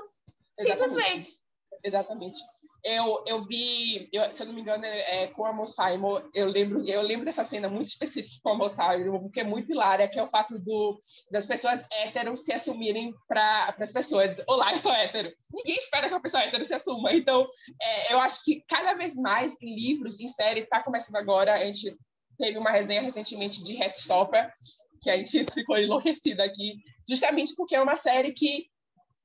Exatamente. 0.60 0.90
Simplesmente. 0.90 1.40
Exatamente. 1.84 2.40
Eu, 2.84 3.24
eu 3.28 3.46
vi, 3.46 4.10
eu, 4.12 4.32
se 4.32 4.42
eu 4.42 4.48
não 4.48 4.54
me 4.54 4.62
engano, 4.62 4.86
é, 4.86 5.24
é 5.24 5.28
com 5.28 5.46
a 5.46 5.66
Simon, 5.66 6.22
eu 6.34 6.48
lembro, 6.48 6.88
eu 6.88 7.02
lembro 7.02 7.26
dessa 7.26 7.44
cena 7.44 7.70
muito 7.70 7.88
específica 7.88 8.38
com 8.42 8.64
a 8.64 8.70
Simon, 8.70 9.20
porque 9.20 9.42
é 9.42 9.44
muito 9.44 9.72
hilária, 9.72 10.08
que 10.08 10.18
é 10.18 10.24
o 10.24 10.28
fato 10.28 10.58
do, 10.60 11.00
das 11.32 11.46
pessoas 11.46 11.88
héteros 11.92 12.44
se 12.46 12.54
assumirem 12.54 13.14
para 13.28 13.76
as 13.80 13.92
pessoas. 13.92 14.42
Olá, 14.48 14.72
eu 14.72 14.80
sou 14.80 14.94
hétero. 14.94 15.32
Ninguém 15.54 15.78
espera 15.78 16.08
que 16.08 16.16
a 16.16 16.20
pessoa 16.20 16.44
hétero 16.44 16.64
se 16.64 16.74
assuma. 16.74 17.14
Então, 17.14 17.46
é, 17.82 18.14
eu 18.14 18.20
acho 18.20 18.44
que 18.44 18.64
cada 18.68 18.94
vez 18.94 19.16
mais 19.16 19.56
em 19.62 19.76
livros, 19.76 20.20
em 20.20 20.28
série, 20.28 20.62
está 20.62 20.82
começando 20.82 21.18
agora. 21.18 21.54
A 21.56 21.66
gente 21.66 21.98
teve 22.38 22.58
uma 22.58 22.72
resenha 22.72 23.02
recentemente 23.02 23.62
de 23.62 23.74
Headstopper, 23.74 24.52
que 25.02 25.10
a 25.10 25.18
gente 25.18 25.46
ficou 25.54 25.78
enlouquecida 25.78 26.44
aqui, 26.44 26.76
justamente 27.08 27.54
porque 27.56 27.76
é 27.76 27.82
uma 27.82 27.96
série 27.96 28.32
que 28.32 28.68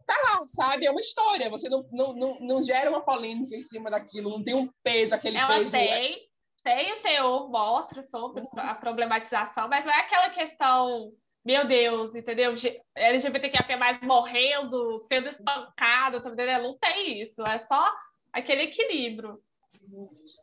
tá 0.07 0.15
lá, 0.15 0.47
sabe? 0.47 0.87
É 0.87 0.91
uma 0.91 1.01
história. 1.01 1.51
Você 1.51 1.69
não, 1.69 1.87
não, 1.93 2.15
não, 2.15 2.41
não 2.41 2.63
gera 2.63 2.91
uma 2.91 3.05
polêmica 3.05 3.55
em 3.55 3.61
cima 3.61 3.91
daquilo, 3.91 4.31
não 4.31 4.43
tem 4.43 4.55
um 4.55 4.69
peso, 4.83 5.15
aquele 5.15 5.37
Ela 5.37 5.59
peso. 5.59 5.73
Tem, 5.73 6.29
tem 6.63 6.93
o 6.93 7.03
teor, 7.03 7.51
mostra 7.51 8.03
sobre 8.05 8.43
uhum. 8.43 8.49
a 8.57 8.75
problematização, 8.75 9.69
mas 9.69 9.85
não 9.85 9.93
é 9.93 10.01
aquela 10.01 10.31
questão, 10.31 11.13
meu 11.45 11.67
Deus, 11.67 12.15
entendeu? 12.15 12.55
LGBTQIA 12.95 13.77
mais 13.77 14.01
morrendo, 14.01 14.99
sendo 15.09 15.29
espancado, 15.29 16.23
tá 16.23 16.31
entendendo? 16.31 16.63
Não 16.63 16.79
tem 16.79 17.23
isso, 17.23 17.43
é 17.43 17.59
só 17.67 17.93
aquele 18.33 18.63
equilíbrio. 18.63 19.39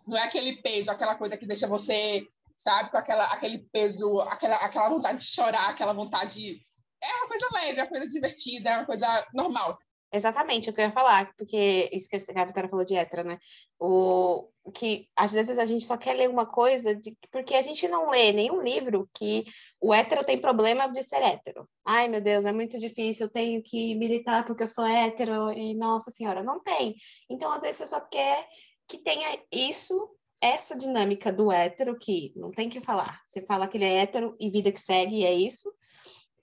Não 0.08 0.18
é 0.18 0.24
aquele 0.24 0.62
peso, 0.62 0.92
aquela 0.92 1.16
coisa 1.16 1.36
que 1.36 1.48
deixa 1.48 1.68
você, 1.68 2.24
sabe, 2.56 2.92
com 2.92 2.98
aquela, 2.98 3.26
aquele 3.34 3.60
peso, 3.72 4.20
aquela, 4.22 4.56
aquela 4.58 4.90
vontade 4.90 5.20
de 5.20 5.26
chorar, 5.26 5.70
aquela 5.70 5.94
vontade 5.94 6.62
é 7.04 7.16
uma 7.18 7.28
coisa 7.28 7.48
leve, 7.54 7.80
é 7.80 7.84
uma 7.84 7.90
coisa 7.90 8.08
divertida, 8.08 8.70
é 8.70 8.78
uma 8.78 8.86
coisa 8.86 9.28
normal. 9.34 9.78
Exatamente, 10.14 10.70
o 10.70 10.74
que 10.74 10.82
eu 10.82 10.86
ia 10.86 10.92
falar, 10.92 11.34
porque 11.38 11.90
isso 11.94 12.10
que 12.10 12.18
a 12.18 12.46
Vitória 12.46 12.70
falou 12.70 12.84
de 12.84 12.96
hétero, 12.96 13.24
né? 13.24 13.40
O 13.80 14.50
que 14.74 15.08
às 15.16 15.32
vezes 15.32 15.58
a 15.58 15.66
gente 15.66 15.86
só 15.86 15.96
quer 15.96 16.14
ler 16.16 16.30
uma 16.30 16.46
coisa 16.46 16.94
de, 16.94 17.18
porque 17.32 17.56
a 17.56 17.62
gente 17.62 17.88
não 17.88 18.10
lê 18.10 18.34
nenhum 18.34 18.62
livro 18.62 19.10
que 19.14 19.46
o 19.80 19.94
hétero 19.94 20.26
tem 20.26 20.40
problema 20.40 20.88
de 20.88 21.02
ser 21.02 21.22
hétero. 21.22 21.68
Ai, 21.86 22.10
meu 22.10 22.20
Deus, 22.20 22.44
é 22.44 22.52
muito 22.52 22.78
difícil, 22.78 23.28
eu 23.28 23.32
tenho 23.32 23.64
que 23.64 23.96
militar 23.96 24.46
porque 24.46 24.64
eu 24.64 24.68
sou 24.68 24.86
hétero 24.86 25.50
e 25.54 25.74
nossa 25.76 26.12
senhora, 26.12 26.44
não 26.44 26.62
tem. 26.62 26.96
Então, 27.30 27.50
às 27.50 27.62
vezes 27.62 27.78
você 27.78 27.86
só 27.86 28.02
quer 28.02 28.46
que 28.90 28.98
tenha 28.98 29.42
isso, 29.50 30.14
essa 30.42 30.76
dinâmica 30.76 31.32
do 31.32 31.50
hétero 31.54 31.98
que 31.98 32.34
não 32.36 32.52
tem 32.52 32.68
que 32.68 32.82
falar. 32.82 33.22
Você 33.26 33.46
fala 33.46 33.66
que 33.66 33.78
ele 33.78 33.86
é 33.86 34.00
hétero 34.00 34.36
e 34.42 34.50
vida 34.50 34.74
que 34.74 34.82
segue, 34.82 35.26
é 35.26 35.34
isso 35.34 35.72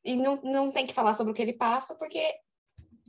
e 0.05 0.17
não, 0.17 0.41
não 0.43 0.73
tem 0.73 0.87
que 0.87 0.95
falar 0.95 1.15
sobre 1.15 1.33
o 1.33 1.35
que 1.35 1.43
ele 1.43 1.53
passa, 1.53 1.95
porque 1.95 2.21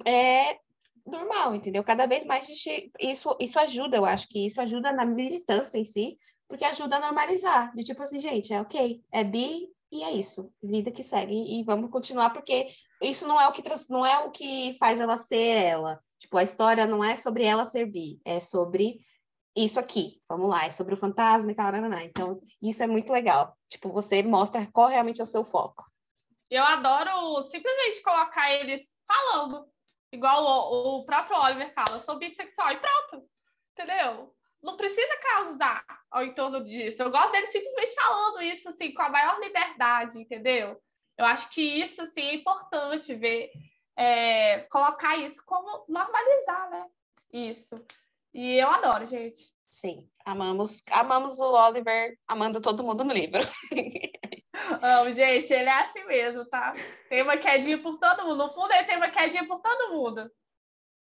é 0.06 0.58
normal, 1.06 1.56
entendeu? 1.56 1.84
Cada 1.84 2.06
vez 2.06 2.26
mais 2.26 2.46
gente, 2.46 2.92
isso, 3.00 3.36
isso 3.40 3.60
ajuda, 3.60 3.98
eu 3.98 4.06
acho 4.06 4.28
que 4.28 4.46
isso 4.46 4.62
ajuda 4.62 4.92
na 4.92 5.06
militância 5.06 5.78
em 5.78 5.84
si, 5.84 6.18
porque 6.48 6.66
ajuda 6.66 6.98
a 6.98 7.00
normalizar, 7.00 7.74
de 7.76 7.84
tipo 7.84 8.02
assim, 8.02 8.20
gente, 8.20 8.54
é 8.54 8.62
ok, 8.62 9.02
é 9.12 9.24
bi 9.24 9.68
e 9.92 10.04
é 10.04 10.12
isso, 10.12 10.52
vida 10.62 10.92
que 10.92 11.04
segue, 11.04 11.34
e 11.34 11.64
vamos 11.64 11.90
continuar, 11.90 12.32
porque 12.32 12.68
isso 13.02 13.28
não 13.28 13.40
é 13.40 13.48
o 13.48 13.52
que, 13.52 13.64
não 13.90 14.06
é 14.06 14.20
o 14.20 14.32
que 14.32 14.76
faz 14.76 15.00
ela 15.00 15.18
ser 15.18 15.56
ela. 15.56 16.00
Tipo, 16.20 16.38
a 16.38 16.44
história 16.44 16.86
não 16.86 17.04
é 17.04 17.16
sobre 17.16 17.44
ela 17.44 17.66
ser 17.66 17.86
bi, 17.86 18.20
é 18.24 18.40
sobre 18.40 19.00
isso 19.56 19.80
aqui, 19.80 20.22
vamos 20.28 20.48
lá, 20.48 20.66
é 20.66 20.72
sobre 20.72 20.94
o 20.94 20.98
fantasma 20.98 21.52
e 21.52 21.56
tal, 21.56 21.74
então 22.04 22.42
isso 22.62 22.84
é 22.84 22.88
muito 22.88 23.12
legal. 23.12 23.58
Tipo, 23.68 23.92
você 23.92 24.22
mostra 24.22 24.68
qual 24.72 24.90
realmente 24.90 25.22
é 25.22 25.24
o 25.24 25.28
seu 25.28 25.44
foco. 25.44 25.84
Eu 26.50 26.64
adoro 26.64 27.44
simplesmente 27.44 28.02
colocar 28.02 28.52
eles 28.52 28.82
falando, 29.08 29.68
igual 30.12 30.44
o, 30.44 31.00
o 31.00 31.06
próprio 31.06 31.38
Oliver 31.38 31.74
fala, 31.74 32.00
sou 32.00 32.18
bissexual 32.18 32.72
e 32.72 32.80
pronto, 32.80 33.30
entendeu? 33.74 34.34
Não 34.62 34.76
precisa 34.76 35.16
causar 35.22 35.86
ao 36.10 36.24
entorno 36.24 36.64
disso. 36.64 37.02
Eu 37.02 37.12
gosto 37.12 37.32
dele 37.32 37.48
simplesmente 37.48 37.94
falando 37.94 38.42
isso 38.42 38.68
assim 38.68 38.94
com 38.94 39.04
a 39.04 39.10
maior 39.10 39.40
liberdade, 39.40 40.20
entendeu? 40.20 40.82
Eu 41.18 41.26
acho 41.26 41.50
que 41.52 41.62
isso 41.62 42.02
assim 42.02 42.22
é 42.22 42.36
importante 42.36 43.14
ver, 43.14 43.52
é, 43.96 44.62
colocar 44.72 45.18
isso 45.18 45.42
como 45.46 45.86
normalizar, 45.88 46.70
né? 46.72 46.86
Isso. 47.32 47.76
E 48.34 48.56
eu 48.56 48.70
adoro, 48.70 49.06
gente. 49.06 49.52
Sim, 49.70 50.10
amamos, 50.26 50.82
amamos 50.90 51.40
o 51.40 51.54
Oliver, 51.54 52.18
amando 52.28 52.60
todo 52.60 52.84
mundo 52.84 53.04
no 53.04 53.14
livro. 53.14 53.42
Amo, 54.82 55.14
gente, 55.14 55.52
ele 55.52 55.70
é 55.70 55.82
assim 55.82 56.04
mesmo, 56.06 56.46
tá? 56.46 56.74
Tem 57.08 57.22
uma 57.22 57.38
quedinha 57.38 57.82
por 57.82 57.98
todo 57.98 58.26
mundo. 58.26 58.38
No 58.38 58.50
fundo, 58.50 58.72
ele 58.74 58.86
tem 58.86 58.98
uma 58.98 59.10
quedinha 59.10 59.48
por 59.48 59.60
todo 59.60 59.94
mundo. 59.94 60.30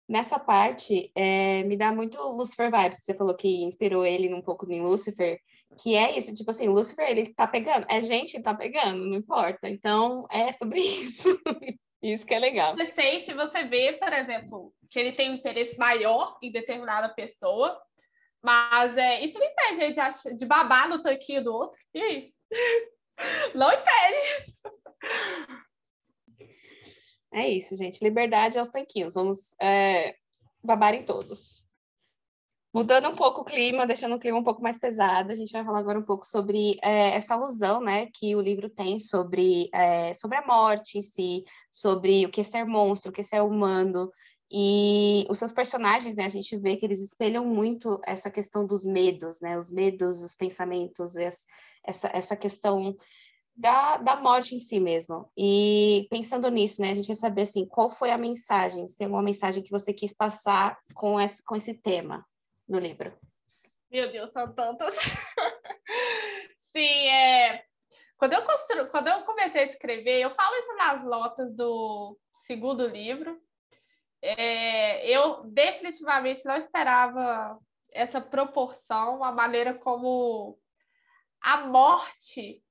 Nessa 0.07 0.39
parte, 0.39 1.12
é, 1.15 1.63
me 1.63 1.75
dá 1.75 1.91
muito 1.91 2.17
Lucifer 2.21 2.71
vibes, 2.71 2.99
que 2.99 3.05
você 3.05 3.13
falou 3.13 3.36
que 3.36 3.63
inspirou 3.63 4.05
ele 4.05 4.33
um 4.33 4.41
pouco 4.41 4.71
em 4.71 4.81
Lucifer, 4.81 5.38
que 5.77 5.95
é 5.95 6.17
isso, 6.17 6.33
tipo 6.33 6.49
assim, 6.49 6.69
Lucifer, 6.69 7.10
ele 7.10 7.33
tá 7.33 7.45
pegando, 7.45 7.86
é 7.89 8.01
gente, 8.01 8.41
tá 8.41 8.53
pegando, 8.53 9.05
não 9.05 9.17
importa. 9.17 9.67
Então, 9.67 10.25
é 10.31 10.53
sobre 10.53 10.79
isso. 10.79 11.27
isso 12.01 12.25
que 12.25 12.33
é 12.33 12.39
legal. 12.39 12.75
Você 12.75 12.93
sente, 12.93 13.33
você 13.33 13.65
vê, 13.65 13.93
por 13.93 14.13
exemplo, 14.13 14.73
que 14.89 14.97
ele 14.97 15.12
tem 15.12 15.31
um 15.31 15.36
interesse 15.36 15.77
maior 15.77 16.38
em 16.41 16.51
determinada 16.51 17.10
pessoa, 17.10 17.77
mas 18.41 18.95
é, 18.95 19.25
isso 19.25 19.38
me 19.38 19.45
impede 19.45 19.93
de, 19.93 20.36
de 20.38 20.45
babar 20.45 20.88
no 20.88 21.03
tanquinho 21.03 21.43
do 21.43 21.53
outro. 21.53 21.77
E 21.93 22.01
aí? 22.01 22.33
Não 23.53 23.69
impede. 23.71 24.53
É 27.34 27.47
isso, 27.47 27.75
gente. 27.75 28.03
Liberdade 28.03 28.58
aos 28.58 28.69
tanquinhos. 28.69 29.13
Vamos 29.13 29.56
é, 29.62 30.15
babar 30.63 30.93
em 30.93 31.03
todos. 31.03 31.65
Mudando 32.73 33.10
um 33.10 33.15
pouco 33.15 33.41
o 33.41 33.45
clima, 33.45 33.88
deixando 33.88 34.15
o 34.15 34.19
clima 34.19 34.38
um 34.38 34.43
pouco 34.43 34.62
mais 34.62 34.77
pesado, 34.77 35.32
a 35.32 35.36
gente 35.36 35.51
vai 35.51 35.63
falar 35.63 35.80
agora 35.80 35.97
um 35.97 36.03
pouco 36.03 36.27
sobre 36.27 36.77
é, 36.84 37.15
essa 37.15 37.34
alusão 37.34 37.82
né, 37.82 38.08
que 38.13 38.36
o 38.36 38.41
livro 38.41 38.69
tem 38.69 38.99
sobre, 38.99 39.69
é, 39.73 40.13
sobre 40.13 40.38
a 40.38 40.45
morte 40.45 40.97
em 40.97 41.01
si, 41.01 41.43
sobre 41.71 42.25
o 42.25 42.30
que 42.30 42.41
é 42.41 42.43
ser 42.43 42.65
monstro, 42.65 43.10
o 43.10 43.13
que 43.13 43.21
é 43.21 43.23
ser 43.23 43.41
humano, 43.41 44.12
e 44.51 45.25
os 45.29 45.38
seus 45.38 45.51
personagens, 45.51 46.15
né, 46.15 46.25
a 46.25 46.29
gente 46.29 46.55
vê 46.57 46.77
que 46.77 46.86
eles 46.86 47.01
espelham 47.01 47.45
muito 47.45 47.99
essa 48.05 48.31
questão 48.31 48.65
dos 48.65 48.86
medos, 48.86 49.41
né, 49.41 49.57
os 49.57 49.71
medos, 49.71 50.23
os 50.23 50.36
pensamentos, 50.36 51.15
essa, 51.17 52.10
essa 52.13 52.36
questão 52.36 52.95
da, 53.53 53.97
da 53.97 54.15
morte 54.15 54.55
em 54.55 54.60
si 54.60 54.79
mesmo. 54.79 55.29
E 55.38 56.07
pensando 56.10 56.49
nisso, 56.49 56.81
né, 56.81 56.91
a 56.91 56.95
gente 56.95 57.07
quer 57.07 57.15
saber, 57.15 57.41
assim, 57.41 57.65
qual 57.65 57.89
foi 57.89 58.12
a 58.12 58.17
mensagem, 58.17 58.88
se 58.88 58.97
tem 58.97 59.05
alguma 59.05 59.23
mensagem 59.23 59.62
que 59.62 59.71
você 59.71 59.91
quis 59.93 60.13
passar 60.13 60.79
com 60.93 61.19
esse, 61.19 61.43
com 61.43 61.55
esse 61.55 61.73
tema 61.73 62.25
no 62.67 62.79
livro? 62.79 63.12
Meu 63.91 64.12
Deus, 64.12 64.31
são 64.31 64.53
tantas. 64.53 64.93
Sim, 66.75 67.07
é... 67.10 67.63
Quando 68.17 68.33
eu, 68.33 68.45
constru... 68.45 68.88
Quando 68.88 69.07
eu 69.07 69.23
comecei 69.23 69.62
a 69.62 69.65
escrever, 69.65 70.21
eu 70.21 70.33
falo 70.36 70.55
isso 70.55 70.75
nas 70.75 71.03
notas 71.03 71.55
do 71.55 72.17
segundo 72.45 72.88
livro, 72.88 73.39
é, 74.21 75.08
eu 75.10 75.43
definitivamente 75.45 76.45
não 76.45 76.56
esperava 76.56 77.58
essa 77.91 78.19
proporção, 78.19 79.23
a 79.23 79.32
maneira 79.32 79.73
como 79.73 80.58
a 81.41 81.65
morte 81.65 82.62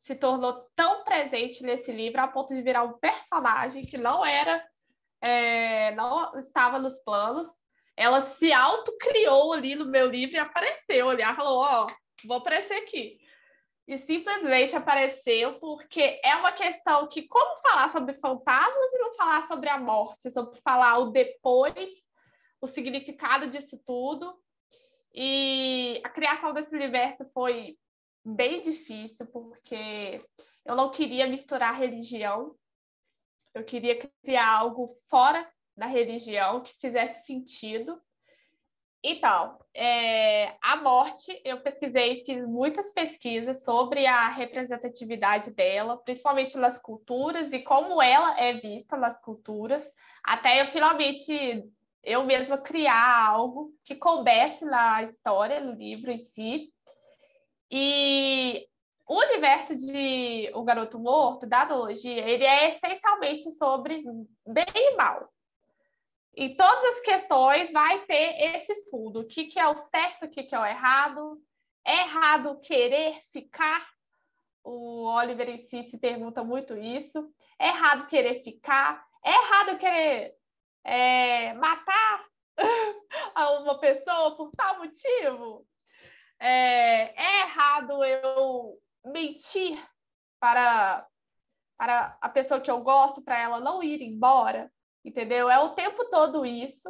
se 0.00 0.14
tornou 0.14 0.68
tão 0.74 1.04
presente 1.04 1.62
nesse 1.62 1.90
livro 1.90 2.20
a 2.20 2.28
ponto 2.28 2.54
de 2.54 2.62
virar 2.62 2.82
um 2.82 2.98
personagem 2.98 3.84
que 3.86 3.96
não 3.96 4.24
era, 4.24 4.64
é, 5.20 5.94
não 5.94 6.38
estava 6.38 6.78
nos 6.78 6.98
planos. 7.00 7.48
Ela 7.96 8.22
se 8.22 8.52
autocriou 8.52 9.52
ali 9.52 9.74
no 9.74 9.86
meu 9.86 10.06
livro 10.06 10.36
e 10.36 10.38
apareceu 10.38 11.08
ali. 11.08 11.22
Ela 11.22 11.34
falou: 11.34 11.58
Ó, 11.58 11.86
oh, 11.86 12.26
vou 12.26 12.38
aparecer 12.38 12.74
aqui 12.74 13.23
e 13.86 13.98
simplesmente 13.98 14.74
apareceu 14.74 15.58
porque 15.58 16.20
é 16.24 16.34
uma 16.36 16.52
questão 16.52 17.06
que 17.06 17.22
como 17.28 17.60
falar 17.60 17.90
sobre 17.90 18.14
fantasmas 18.14 18.92
e 18.92 18.98
não 18.98 19.14
falar 19.14 19.46
sobre 19.46 19.68
a 19.68 19.78
morte, 19.78 20.30
sobre 20.30 20.58
falar 20.62 20.98
o 20.98 21.10
depois, 21.10 21.90
o 22.60 22.66
significado 22.66 23.50
disso 23.50 23.78
tudo. 23.86 24.34
E 25.12 26.00
a 26.02 26.08
criação 26.08 26.52
desse 26.52 26.74
universo 26.74 27.24
foi 27.32 27.76
bem 28.24 28.62
difícil 28.62 29.26
porque 29.26 30.24
eu 30.64 30.74
não 30.74 30.90
queria 30.90 31.28
misturar 31.28 31.78
religião. 31.78 32.56
Eu 33.54 33.64
queria 33.64 33.98
criar 34.24 34.50
algo 34.50 34.96
fora 35.08 35.48
da 35.76 35.86
religião 35.86 36.62
que 36.62 36.72
fizesse 36.80 37.26
sentido 37.26 38.00
então, 39.06 39.58
é, 39.74 40.54
a 40.62 40.76
morte, 40.76 41.38
eu 41.44 41.60
pesquisei, 41.60 42.24
fiz 42.24 42.42
muitas 42.46 42.90
pesquisas 42.90 43.62
sobre 43.62 44.06
a 44.06 44.30
representatividade 44.30 45.50
dela, 45.50 45.98
principalmente 45.98 46.56
nas 46.56 46.78
culturas 46.78 47.52
e 47.52 47.58
como 47.58 48.00
ela 48.00 48.40
é 48.40 48.54
vista 48.54 48.96
nas 48.96 49.20
culturas, 49.20 49.86
até 50.24 50.62
eu 50.62 50.68
finalmente 50.68 51.68
eu 52.02 52.24
mesma 52.24 52.56
criar 52.56 53.28
algo 53.28 53.74
que 53.84 53.94
coubesse 53.94 54.64
na 54.64 55.02
história, 55.02 55.60
no 55.60 55.72
livro 55.72 56.10
em 56.10 56.18
si. 56.18 56.72
E 57.70 58.66
o 59.06 59.18
universo 59.18 59.76
de 59.76 60.50
O 60.54 60.64
Garoto 60.64 60.98
Morto, 60.98 61.46
da 61.46 61.60
analogia, 61.60 62.26
ele 62.26 62.44
é 62.44 62.68
essencialmente 62.68 63.52
sobre 63.52 64.02
bem 64.46 64.64
e 64.74 64.96
mal. 64.96 65.28
Em 66.36 66.56
todas 66.56 66.96
as 66.96 67.00
questões 67.00 67.70
vai 67.70 68.04
ter 68.06 68.54
esse 68.54 68.90
fundo. 68.90 69.20
O 69.20 69.26
que, 69.26 69.44
que 69.44 69.58
é 69.58 69.68
o 69.68 69.76
certo, 69.76 70.26
o 70.26 70.30
que, 70.30 70.42
que 70.44 70.54
é 70.54 70.58
o 70.58 70.66
errado. 70.66 71.40
É 71.84 72.00
errado 72.00 72.60
querer 72.60 73.20
ficar? 73.32 73.86
O 74.62 75.04
Oliver 75.04 75.48
em 75.48 75.58
si 75.58 75.82
se 75.82 75.98
pergunta 75.98 76.42
muito 76.42 76.74
isso. 76.76 77.30
É 77.58 77.68
errado 77.68 78.06
querer 78.06 78.42
ficar? 78.42 79.04
É 79.24 79.30
errado 79.30 79.78
querer 79.78 80.34
é, 80.82 81.52
matar 81.54 82.26
uma 83.62 83.78
pessoa 83.78 84.36
por 84.36 84.50
tal 84.52 84.78
motivo? 84.78 85.66
É, 86.40 87.14
é 87.22 87.40
errado 87.42 88.04
eu 88.04 88.78
mentir 89.04 89.82
para, 90.40 91.06
para 91.76 92.18
a 92.20 92.28
pessoa 92.28 92.60
que 92.60 92.70
eu 92.70 92.80
gosto, 92.80 93.22
para 93.22 93.38
ela 93.38 93.60
não 93.60 93.82
ir 93.82 94.02
embora? 94.02 94.72
Entendeu? 95.04 95.50
É 95.50 95.58
o 95.58 95.74
tempo 95.74 96.04
todo 96.06 96.46
isso, 96.46 96.88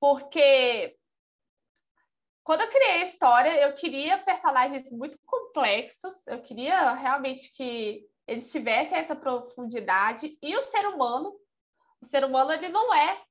porque 0.00 0.96
quando 2.42 2.62
eu 2.62 2.70
criei 2.70 3.02
a 3.02 3.04
história, 3.04 3.62
eu 3.62 3.74
queria 3.74 4.18
personagens 4.18 4.90
muito 4.90 5.16
complexos, 5.24 6.26
eu 6.26 6.42
queria 6.42 6.92
realmente 6.94 7.52
que 7.52 8.04
eles 8.26 8.50
tivessem 8.50 8.98
essa 8.98 9.14
profundidade, 9.14 10.36
e 10.42 10.56
o 10.56 10.62
ser 10.62 10.86
humano, 10.88 11.32
o 12.00 12.06
ser 12.06 12.24
humano, 12.24 12.52
ele 12.52 12.68
não 12.68 12.92
é, 12.92 13.22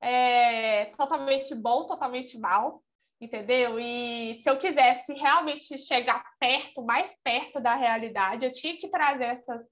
é 0.00 0.84
totalmente 0.96 1.54
bom, 1.54 1.86
totalmente 1.86 2.38
mal, 2.38 2.82
entendeu? 3.20 3.80
E 3.80 4.38
se 4.38 4.48
eu 4.48 4.58
quisesse 4.58 5.12
realmente 5.14 5.76
chegar 5.78 6.24
perto, 6.38 6.82
mais 6.82 7.14
perto 7.24 7.60
da 7.60 7.74
realidade, 7.74 8.44
eu 8.44 8.52
tinha 8.52 8.76
que 8.76 8.88
trazer 8.88 9.24
essas, 9.24 9.68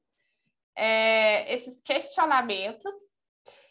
é, 0.75 1.55
esses 1.55 1.81
questionamentos 1.81 2.95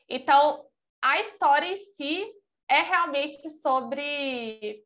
então, 0.08 0.66
a 1.02 1.20
história 1.22 1.68
em 1.68 1.78
si 1.78 2.34
é 2.68 2.82
realmente 2.82 3.50
sobre 3.50 4.84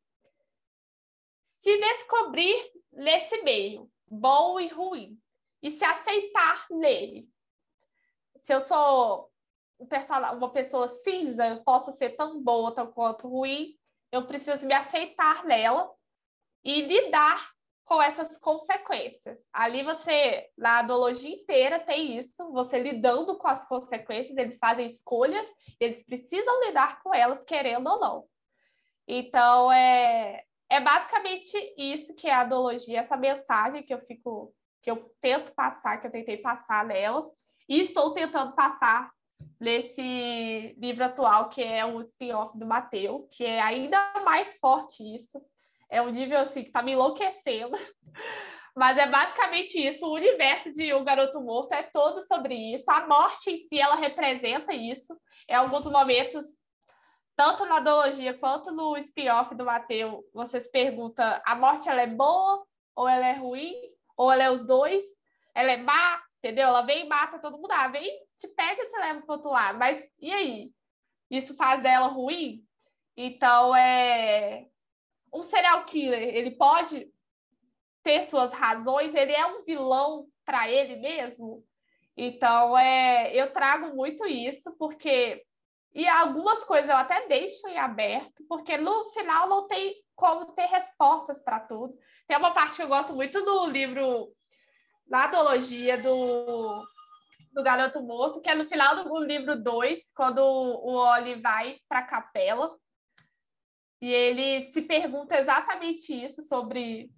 se 1.59 1.77
descobrir 1.77 2.71
nesse 2.91 3.41
meio, 3.43 3.91
bom 4.07 4.59
e 4.59 4.67
ruim, 4.67 5.19
e 5.61 5.71
se 5.71 5.83
aceitar 5.83 6.65
nele. 6.69 7.29
Se 8.37 8.53
eu 8.53 8.61
sou 8.61 9.31
uma 9.79 10.49
pessoa 10.51 10.87
cinza, 10.87 11.47
eu 11.47 11.63
posso 11.63 11.91
ser 11.91 12.11
tão 12.11 12.41
boa 12.41 12.73
tão 12.73 12.91
quanto 12.91 13.27
ruim, 13.27 13.77
eu 14.11 14.25
preciso 14.25 14.65
me 14.65 14.73
aceitar 14.73 15.43
nela 15.43 15.93
e 16.63 16.81
lidar 16.81 17.56
com 17.87 18.01
essas 18.01 18.37
consequências. 18.39 19.47
Ali 19.53 19.81
você, 19.81 20.49
na 20.57 20.79
adologia 20.79 21.33
inteira, 21.33 21.79
tem 21.79 22.17
isso, 22.17 22.51
você 22.51 22.77
lidando 22.77 23.37
com 23.37 23.47
as 23.47 23.65
consequências, 23.65 24.35
eles 24.37 24.59
fazem 24.59 24.85
escolhas, 24.85 25.47
eles 25.79 26.05
precisam 26.05 26.65
lidar 26.65 27.01
com 27.01 27.15
elas, 27.15 27.45
querendo 27.45 27.89
ou 27.89 27.97
não. 27.97 28.25
Então, 29.07 29.71
é, 29.71 30.43
é 30.69 30.81
basicamente 30.81 31.57
isso 31.77 32.13
que 32.13 32.27
é 32.27 32.33
a 32.33 32.41
adologia, 32.41 32.99
essa 32.99 33.15
mensagem 33.15 33.81
que 33.83 33.93
eu 33.93 34.01
fico, 34.01 34.53
que 34.83 34.91
eu 34.91 34.97
tento 35.21 35.55
passar, 35.55 35.97
que 36.01 36.07
eu 36.07 36.11
tentei 36.11 36.37
passar 36.37 36.85
nela, 36.85 37.25
e 37.69 37.79
estou 37.79 38.11
tentando 38.11 38.53
passar 38.53 39.09
nesse 39.57 40.75
livro 40.77 41.05
atual, 41.05 41.47
que 41.47 41.63
é 41.63 41.85
o 41.85 42.01
spin-off 42.01 42.57
do 42.57 42.65
Mateu, 42.65 43.29
que 43.31 43.45
é 43.45 43.61
ainda 43.61 43.97
mais 44.25 44.57
forte 44.59 45.03
isso, 45.15 45.41
é 45.89 46.01
um 46.01 46.09
nível 46.09 46.39
assim 46.39 46.63
que 46.63 46.71
tá 46.71 46.81
me 46.81 46.93
enlouquecendo. 46.93 47.77
Mas 48.75 48.97
é 48.97 49.09
basicamente 49.09 49.75
isso. 49.75 50.05
O 50.05 50.13
universo 50.13 50.71
de 50.71 50.93
O 50.93 51.03
Garoto 51.03 51.41
Morto 51.41 51.71
é 51.73 51.83
todo 51.83 52.21
sobre 52.21 52.53
isso. 52.73 52.89
A 52.91 53.07
morte 53.07 53.49
em 53.49 53.57
si, 53.57 53.79
ela 53.79 53.95
representa 53.95 54.71
isso. 54.73 55.17
Em 55.49 55.55
alguns 55.55 55.85
momentos, 55.87 56.45
tanto 57.35 57.65
na 57.65 57.79
duologia 57.79 58.37
quanto 58.37 58.71
no 58.71 58.95
spin-off 58.97 59.55
do 59.55 59.65
Mateu, 59.65 60.23
você 60.31 60.61
se 60.61 60.69
pergunta: 60.69 61.41
a 61.43 61.55
morte 61.55 61.89
ela 61.89 62.01
é 62.01 62.07
boa 62.07 62.63
ou 62.95 63.07
ela 63.07 63.25
é 63.25 63.33
ruim? 63.33 63.73
Ou 64.15 64.31
ela 64.31 64.43
é 64.43 64.51
os 64.51 64.65
dois? 64.65 65.03
Ela 65.55 65.71
é 65.71 65.77
má? 65.77 66.21
Entendeu? 66.37 66.67
Ela 66.67 66.83
vem 66.83 67.05
e 67.05 67.09
mata 67.09 67.39
todo 67.39 67.57
mundo. 67.57 67.71
Ah, 67.71 67.87
vem, 67.87 68.19
te 68.37 68.47
pega 68.49 68.83
e 68.83 68.87
te 68.87 68.97
leva 68.99 69.21
para 69.21 69.35
outro 69.35 69.49
lado. 69.49 69.79
Mas 69.79 70.07
e 70.19 70.31
aí? 70.31 70.71
Isso 71.31 71.55
faz 71.55 71.81
dela 71.81 72.07
ruim? 72.07 72.63
Então, 73.15 73.75
é 73.75 74.67
um 75.33 75.43
serial 75.43 75.85
killer, 75.85 76.35
ele 76.35 76.51
pode 76.51 77.07
ter 78.03 78.23
suas 78.23 78.53
razões, 78.53 79.13
ele 79.13 79.33
é 79.33 79.45
um 79.45 79.63
vilão 79.63 80.27
para 80.45 80.69
ele 80.69 80.95
mesmo. 80.97 81.63
Então, 82.15 82.77
é, 82.77 83.35
eu 83.35 83.51
trago 83.51 83.95
muito 83.95 84.25
isso, 84.25 84.75
porque. 84.77 85.43
E 85.93 86.07
algumas 86.07 86.63
coisas 86.63 86.89
eu 86.89 86.95
até 86.95 87.27
deixo 87.27 87.67
em 87.67 87.77
aberto, 87.77 88.45
porque 88.47 88.77
no 88.77 89.05
final 89.13 89.49
não 89.49 89.67
tem 89.67 89.95
como 90.15 90.45
ter 90.53 90.65
respostas 90.65 91.41
para 91.43 91.59
tudo. 91.59 91.97
Tem 92.27 92.37
uma 92.37 92.51
parte 92.51 92.75
que 92.75 92.83
eu 92.83 92.87
gosto 92.87 93.13
muito 93.13 93.43
do 93.43 93.65
livro, 93.67 94.31
na 95.07 95.27
antologia 95.27 95.97
do, 95.97 96.83
do 97.51 97.63
Garoto 97.63 98.01
Morto, 98.01 98.41
que 98.41 98.49
é 98.49 98.55
no 98.55 98.65
final 98.65 99.03
do 99.03 99.19
livro 99.23 99.61
2, 99.61 100.11
quando 100.15 100.39
o 100.39 100.93
Oli 100.93 101.41
vai 101.41 101.79
para 101.89 101.99
a 101.99 102.07
capela 102.07 102.75
e 104.01 104.11
ele 104.11 104.71
se 104.71 104.81
pergunta 104.83 105.37
exatamente 105.37 106.13
isso 106.13 106.41
sobre 106.43 107.09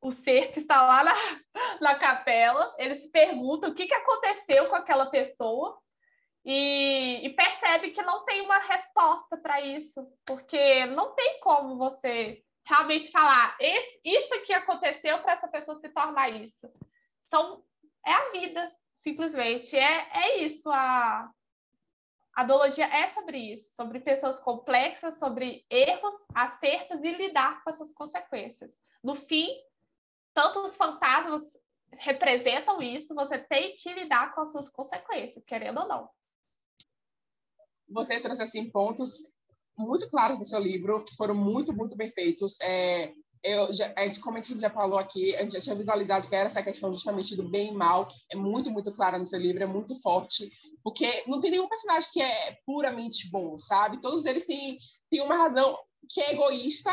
o 0.00 0.10
ser 0.10 0.52
que 0.52 0.60
está 0.60 0.82
lá 0.82 1.04
na, 1.04 1.14
na 1.80 1.94
capela. 1.94 2.74
Ele 2.78 2.94
se 2.96 3.10
pergunta 3.10 3.68
o 3.68 3.74
que, 3.74 3.86
que 3.86 3.94
aconteceu 3.94 4.68
com 4.68 4.76
aquela 4.76 5.06
pessoa 5.10 5.78
e, 6.44 7.20
e 7.24 7.30
percebe 7.30 7.90
que 7.90 8.02
não 8.02 8.24
tem 8.24 8.40
uma 8.42 8.58
resposta 8.58 9.36
para 9.36 9.60
isso, 9.60 10.06
porque 10.26 10.86
não 10.86 11.14
tem 11.14 11.38
como 11.40 11.76
você 11.76 12.42
realmente 12.66 13.10
falar 13.10 13.56
esse, 13.60 14.00
isso 14.04 14.42
que 14.42 14.52
aconteceu 14.52 15.18
para 15.20 15.32
essa 15.32 15.48
pessoa 15.48 15.76
se 15.76 15.88
tornar 15.90 16.30
isso. 16.30 16.68
São, 17.28 17.62
é 18.04 18.12
a 18.12 18.30
vida, 18.30 18.72
simplesmente. 18.98 19.76
É, 19.76 20.08
é 20.12 20.38
isso 20.38 20.70
a, 20.70 21.30
a 22.40 22.44
biologia 22.44 22.86
é 22.86 23.06
sobre 23.12 23.36
isso, 23.36 23.70
sobre 23.74 24.00
pessoas 24.00 24.38
complexas, 24.38 25.18
sobre 25.18 25.62
erros, 25.68 26.14
acertos 26.34 26.98
e 27.04 27.10
lidar 27.12 27.62
com 27.62 27.68
essas 27.68 27.92
consequências. 27.92 28.72
No 29.04 29.14
fim, 29.14 29.46
tanto 30.32 30.60
os 30.60 30.74
fantasmas 30.74 31.42
representam 31.98 32.80
isso, 32.80 33.14
você 33.14 33.36
tem 33.36 33.76
que 33.76 33.92
lidar 33.92 34.34
com 34.34 34.40
as 34.40 34.52
suas 34.52 34.70
consequências, 34.70 35.44
querendo 35.44 35.80
ou 35.80 35.86
não. 35.86 36.08
Você 37.90 38.18
trouxe 38.20 38.42
assim 38.42 38.70
pontos 38.70 39.34
muito 39.76 40.08
claros 40.08 40.38
no 40.38 40.46
seu 40.46 40.60
livro, 40.60 41.04
foram 41.18 41.34
muito, 41.34 41.74
muito 41.74 41.94
bem 41.94 42.10
feitos. 42.10 42.56
É, 42.62 43.12
eu 43.42 43.70
já, 43.74 43.92
a 43.98 44.06
gente, 44.06 44.20
como 44.20 44.38
a 44.38 44.40
gente 44.40 44.60
já 44.60 44.70
falou 44.70 44.98
aqui, 44.98 45.36
a 45.36 45.42
gente 45.42 45.52
já 45.52 45.60
tinha 45.60 45.76
visualizado 45.76 46.26
que 46.26 46.34
era 46.34 46.46
essa 46.46 46.62
questão 46.62 46.90
justamente 46.90 47.36
do 47.36 47.46
bem 47.46 47.68
e 47.68 47.74
mal, 47.74 48.08
é 48.32 48.36
muito, 48.36 48.70
muito 48.70 48.92
clara 48.92 49.18
no 49.18 49.26
seu 49.26 49.38
livro, 49.38 49.62
é 49.62 49.66
muito 49.66 49.94
forte. 50.00 50.50
Porque 50.82 51.24
não 51.26 51.40
tem 51.40 51.50
nenhum 51.50 51.68
personagem 51.68 52.10
que 52.12 52.22
é 52.22 52.58
puramente 52.64 53.30
bom, 53.30 53.58
sabe? 53.58 54.00
Todos 54.00 54.24
eles 54.24 54.46
têm, 54.46 54.78
têm 55.10 55.20
uma 55.22 55.36
razão 55.36 55.76
que 56.08 56.20
é 56.20 56.32
egoísta, 56.32 56.90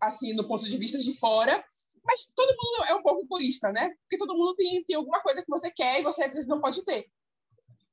assim, 0.00 0.32
no 0.32 0.46
ponto 0.46 0.64
de 0.64 0.76
vista 0.76 0.98
de 0.98 1.18
fora, 1.18 1.64
mas 2.04 2.32
todo 2.34 2.56
mundo 2.56 2.84
é 2.88 2.94
um 2.94 3.02
pouco 3.02 3.22
egoísta, 3.22 3.72
né? 3.72 3.90
Porque 4.02 4.18
todo 4.18 4.36
mundo 4.36 4.54
tem, 4.54 4.82
tem 4.84 4.96
alguma 4.96 5.20
coisa 5.20 5.42
que 5.42 5.50
você 5.50 5.70
quer 5.70 6.00
e 6.00 6.02
você 6.02 6.22
às 6.22 6.32
vezes 6.32 6.48
não 6.48 6.60
pode 6.60 6.84
ter. 6.84 7.06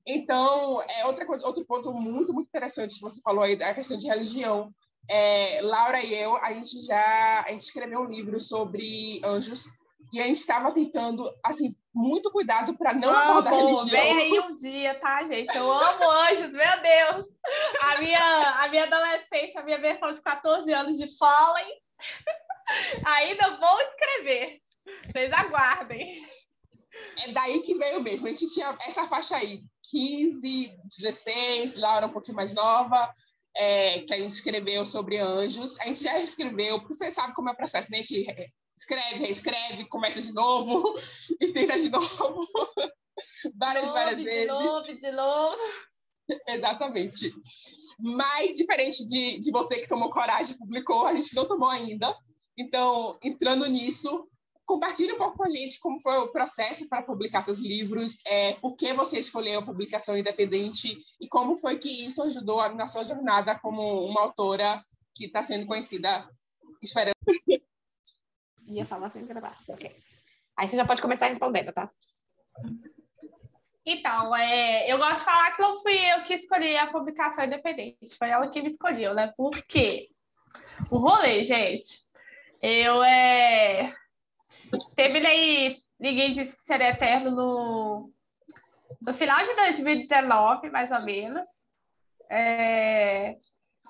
Então, 0.05 0.81
é 0.81 1.05
outra 1.05 1.25
outro 1.45 1.65
ponto 1.65 1.93
muito, 1.93 2.33
muito 2.33 2.47
interessante 2.47 2.95
que 2.95 3.01
você 3.01 3.21
falou 3.21 3.43
aí, 3.43 3.53
a 3.61 3.73
questão 3.73 3.97
de 3.97 4.07
religião. 4.07 4.73
É, 5.09 5.61
Laura 5.61 6.01
e 6.03 6.13
eu, 6.13 6.35
a 6.37 6.53
gente 6.53 6.85
já 6.85 7.43
a 7.45 7.51
gente 7.51 7.61
escreveu 7.61 8.01
um 8.01 8.05
livro 8.05 8.39
sobre 8.39 9.19
anjos 9.23 9.65
e 10.13 10.21
a 10.21 10.27
gente 10.27 10.39
estava 10.39 10.71
tentando, 10.71 11.29
assim, 11.43 11.75
muito 11.93 12.31
cuidado 12.31 12.75
para 12.77 12.93
não 12.93 13.09
Amo, 13.09 13.31
abordar 13.31 13.53
religião. 13.53 13.87
Vem 13.87 14.13
aí 14.13 14.39
um 14.39 14.55
dia, 14.55 14.99
tá, 14.99 15.23
gente? 15.27 15.55
Eu 15.55 15.71
amo 15.71 16.09
anjos, 16.09 16.51
meu 16.51 16.81
Deus! 16.81 17.25
A 17.81 17.99
minha, 17.99 18.49
a 18.63 18.67
minha 18.69 18.83
adolescência, 18.83 19.61
a 19.61 19.63
minha 19.63 19.79
versão 19.79 20.11
de 20.11 20.21
14 20.21 20.71
anos 20.73 20.97
de 20.97 21.15
Fallen. 21.17 21.67
Ainda 23.05 23.57
vou 23.57 23.81
escrever. 23.81 24.59
Vocês 25.05 25.31
aguardem. 25.31 26.21
É 27.19 27.31
daí 27.31 27.61
que 27.61 27.75
veio 27.75 28.01
mesmo. 28.01 28.27
A 28.27 28.29
gente 28.29 28.47
tinha 28.47 28.75
essa 28.87 29.07
faixa 29.07 29.35
aí, 29.35 29.61
15, 29.91 30.75
16, 30.99 31.77
Laura 31.77 32.07
um 32.07 32.13
pouquinho 32.13 32.35
mais 32.35 32.53
nova, 32.53 33.13
é, 33.55 33.99
que 34.01 34.13
a 34.13 34.17
gente 34.17 34.31
escreveu 34.31 34.85
sobre 34.85 35.19
anjos. 35.19 35.79
A 35.79 35.87
gente 35.87 36.03
já 36.03 36.19
escreveu, 36.19 36.79
porque 36.79 36.93
você 36.95 37.11
sabe 37.11 37.33
como 37.33 37.49
é 37.49 37.51
o 37.51 37.57
processo, 37.57 37.91
né? 37.91 37.99
A 37.99 38.01
gente 38.01 38.25
escreve, 38.83 39.19
reescreve, 39.19 39.85
começa 39.87 40.21
de 40.21 40.33
novo 40.33 40.93
e 41.41 41.51
tenta 41.51 41.77
de 41.77 41.89
novo. 41.89 42.47
várias, 43.55 43.83
novo, 43.83 43.93
várias 43.93 44.17
de 44.17 44.25
vezes. 44.25 44.41
De 44.41 44.47
novo, 44.47 45.01
de 45.01 45.11
novo. 45.11 45.57
Exatamente. 46.47 47.33
Mas, 47.99 48.55
diferente 48.55 49.05
de, 49.07 49.39
de 49.39 49.51
você 49.51 49.79
que 49.79 49.87
tomou 49.87 50.09
coragem 50.09 50.55
e 50.55 50.57
publicou, 50.57 51.05
a 51.05 51.13
gente 51.13 51.35
não 51.35 51.47
tomou 51.47 51.69
ainda. 51.69 52.15
Então, 52.57 53.17
entrando 53.23 53.65
nisso, 53.67 54.27
compartilhe 54.65 55.13
um 55.13 55.17
pouco 55.17 55.37
com 55.37 55.45
a 55.45 55.49
gente 55.49 55.79
como 55.79 56.01
foi 56.01 56.17
o 56.17 56.31
processo 56.31 56.87
para 56.87 57.01
publicar 57.01 57.41
seus 57.41 57.59
livros, 57.59 58.19
é, 58.25 58.53
por 58.53 58.75
que 58.75 58.93
você 58.93 59.19
escolheu 59.19 59.59
a 59.59 59.65
publicação 59.65 60.17
independente 60.17 60.97
e 61.19 61.27
como 61.27 61.57
foi 61.57 61.77
que 61.77 62.05
isso 62.05 62.21
ajudou 62.23 62.57
na 62.73 62.87
sua 62.87 63.03
jornada 63.03 63.59
como 63.59 64.05
uma 64.05 64.21
autora 64.21 64.81
que 65.13 65.25
está 65.25 65.43
sendo 65.43 65.65
conhecida 65.65 66.27
esperando. 66.81 67.15
Ia 68.67 68.85
falar 68.85 69.09
sem 69.09 69.25
gravar. 69.25 69.57
Ok. 69.67 69.95
Aí 70.57 70.67
você 70.67 70.75
já 70.75 70.85
pode 70.85 71.01
começar 71.01 71.27
respondendo, 71.27 71.71
tá? 71.73 71.89
Então, 73.85 74.35
é, 74.35 74.89
eu 74.91 74.97
gosto 74.97 75.19
de 75.19 75.25
falar 75.25 75.55
que 75.55 75.61
não 75.61 75.81
fui 75.81 75.93
eu 75.93 76.23
que 76.23 76.33
escolhi 76.35 76.77
a 76.77 76.91
publicação 76.91 77.43
independente, 77.43 78.15
foi 78.17 78.29
ela 78.29 78.49
que 78.49 78.61
me 78.61 78.69
escolheu, 78.69 79.13
né? 79.13 79.33
Por 79.35 79.61
quê? 79.63 80.09
O 80.89 80.97
rolê, 80.97 81.43
gente. 81.43 81.99
Eu 82.61 83.03
é. 83.03 83.93
Terminei. 84.95 85.77
Ninguém 85.99 86.31
disse 86.31 86.55
que 86.55 86.61
seria 86.61 86.89
eterno 86.89 87.31
no, 87.31 88.11
no 89.05 89.13
final 89.13 89.39
de 89.39 89.53
2019, 89.55 90.69
mais 90.69 90.91
ou 90.91 91.03
menos. 91.03 91.45
É... 92.29 93.37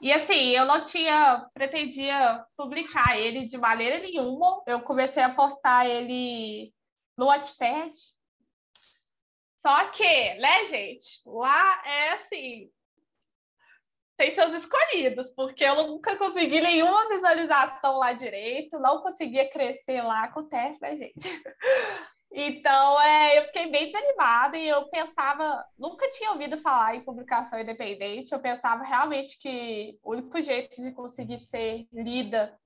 E 0.03 0.11
assim, 0.11 0.49
eu 0.49 0.65
não 0.65 0.81
tinha, 0.81 1.49
pretendia 1.53 2.45
publicar 2.57 3.17
ele 3.17 3.47
de 3.47 3.57
maneira 3.57 3.99
nenhuma. 3.99 4.61
Eu 4.67 4.81
comecei 4.81 5.23
a 5.23 5.33
postar 5.33 5.87
ele 5.87 6.73
no 7.17 7.27
Wattpad. 7.27 7.89
Só 9.55 9.91
que, 9.91 10.33
né, 10.35 10.65
gente, 10.65 11.21
lá 11.25 11.81
é 11.85 12.09
assim, 12.15 12.69
tem 14.17 14.35
seus 14.35 14.51
escolhidos, 14.55 15.31
porque 15.33 15.63
eu 15.63 15.87
nunca 15.87 16.17
consegui 16.17 16.59
nenhuma 16.59 17.07
visualização 17.07 17.97
lá 17.97 18.11
direito, 18.11 18.77
não 18.79 19.01
conseguia 19.01 19.49
crescer 19.49 20.01
lá, 20.01 20.25
acontece, 20.25 20.81
né, 20.81 20.97
gente? 20.97 21.29
Então, 22.35 22.99
é, 22.99 23.37
eu 23.37 23.43
fiquei 23.45 23.69
bem 23.69 23.85
desanimada 23.85 24.57
e 24.57 24.67
eu 24.67 24.89
pensava, 24.89 25.63
nunca 25.77 26.09
tinha 26.09 26.31
ouvido 26.31 26.57
falar 26.57 26.95
em 26.95 27.05
publicação 27.05 27.59
independente, 27.59 28.31
eu 28.31 28.39
pensava 28.39 28.83
realmente 28.83 29.37
que 29.39 29.99
o 30.01 30.13
único 30.13 30.41
jeito 30.41 30.81
de 30.81 30.91
conseguir 30.93 31.37
ser 31.37 31.87
lida 31.93 32.57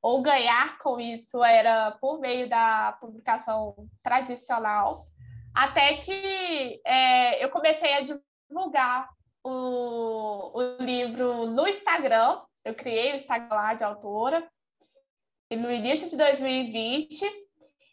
ou 0.00 0.22
ganhar 0.22 0.78
com 0.78 0.98
isso 0.98 1.44
era 1.44 1.92
por 2.00 2.20
meio 2.20 2.48
da 2.48 2.96
publicação 3.02 3.76
tradicional, 4.02 5.06
até 5.54 5.98
que 5.98 6.80
é, 6.86 7.44
eu 7.44 7.50
comecei 7.50 7.92
a 7.92 8.00
divulgar 8.00 9.10
o, 9.44 10.58
o 10.58 10.82
livro 10.82 11.48
no 11.48 11.68
Instagram, 11.68 12.40
eu 12.64 12.74
criei 12.74 13.12
o 13.12 13.16
Instagram 13.16 13.54
lá 13.54 13.74
de 13.74 13.84
autora, 13.84 14.50
no 15.50 15.70
início 15.70 16.08
de 16.08 16.16
2020, 16.16 17.41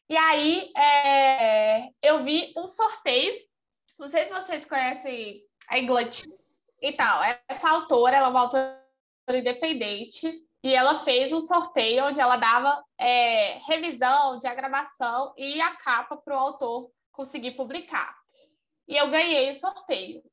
e 0.10 0.18
aí 0.18 0.72
é, 0.76 1.90
eu 2.02 2.24
vi 2.24 2.52
um 2.58 2.68
sorteio. 2.68 3.34
Não 3.98 4.10
sei 4.10 4.26
se 4.26 4.34
vocês 4.34 4.66
conhecem 4.66 5.44
a 5.68 5.78
Iglot. 5.78 6.24
Então, 6.82 7.22
essa 7.48 7.70
autora, 7.70 8.18
ela 8.18 8.28
é 8.28 8.30
uma 8.30 8.42
autora 8.42 8.80
independente 9.30 10.42
e 10.64 10.74
ela 10.74 11.02
fez 11.04 11.32
um 11.32 11.40
sorteio 11.40 12.06
onde 12.06 12.20
ela 12.20 12.38
dava 12.38 12.84
é, 12.98 13.60
revisão, 13.68 14.40
diagramação 14.40 15.34
e 15.38 15.62
a 15.62 15.76
capa 15.76 16.18
para 16.18 16.36
o 16.36 16.40
autor 16.40 16.92
conseguir 17.12 17.52
publicar. 17.52 18.18
E 18.88 18.98
eu 18.98 19.10
ganhei 19.10 19.52
o 19.52 19.60
sorteio. 19.60 20.24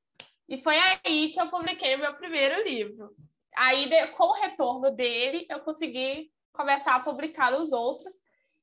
E 0.49 0.63
foi 0.63 0.77
aí 0.79 1.33
que 1.33 1.41
eu 1.41 1.51
publiquei 1.51 1.97
o 1.97 1.99
meu 1.99 2.15
primeiro 2.15 2.63
livro. 2.63 3.11
Aí, 3.57 3.91
com 4.13 4.25
o 4.25 4.33
retorno 4.33 4.91
dele, 4.91 5.47
eu 5.51 5.61
consegui 5.61 6.31
começar 6.53 6.95
a 6.95 7.01
publicar 7.01 7.53
os 7.53 7.73
outros. 7.73 8.15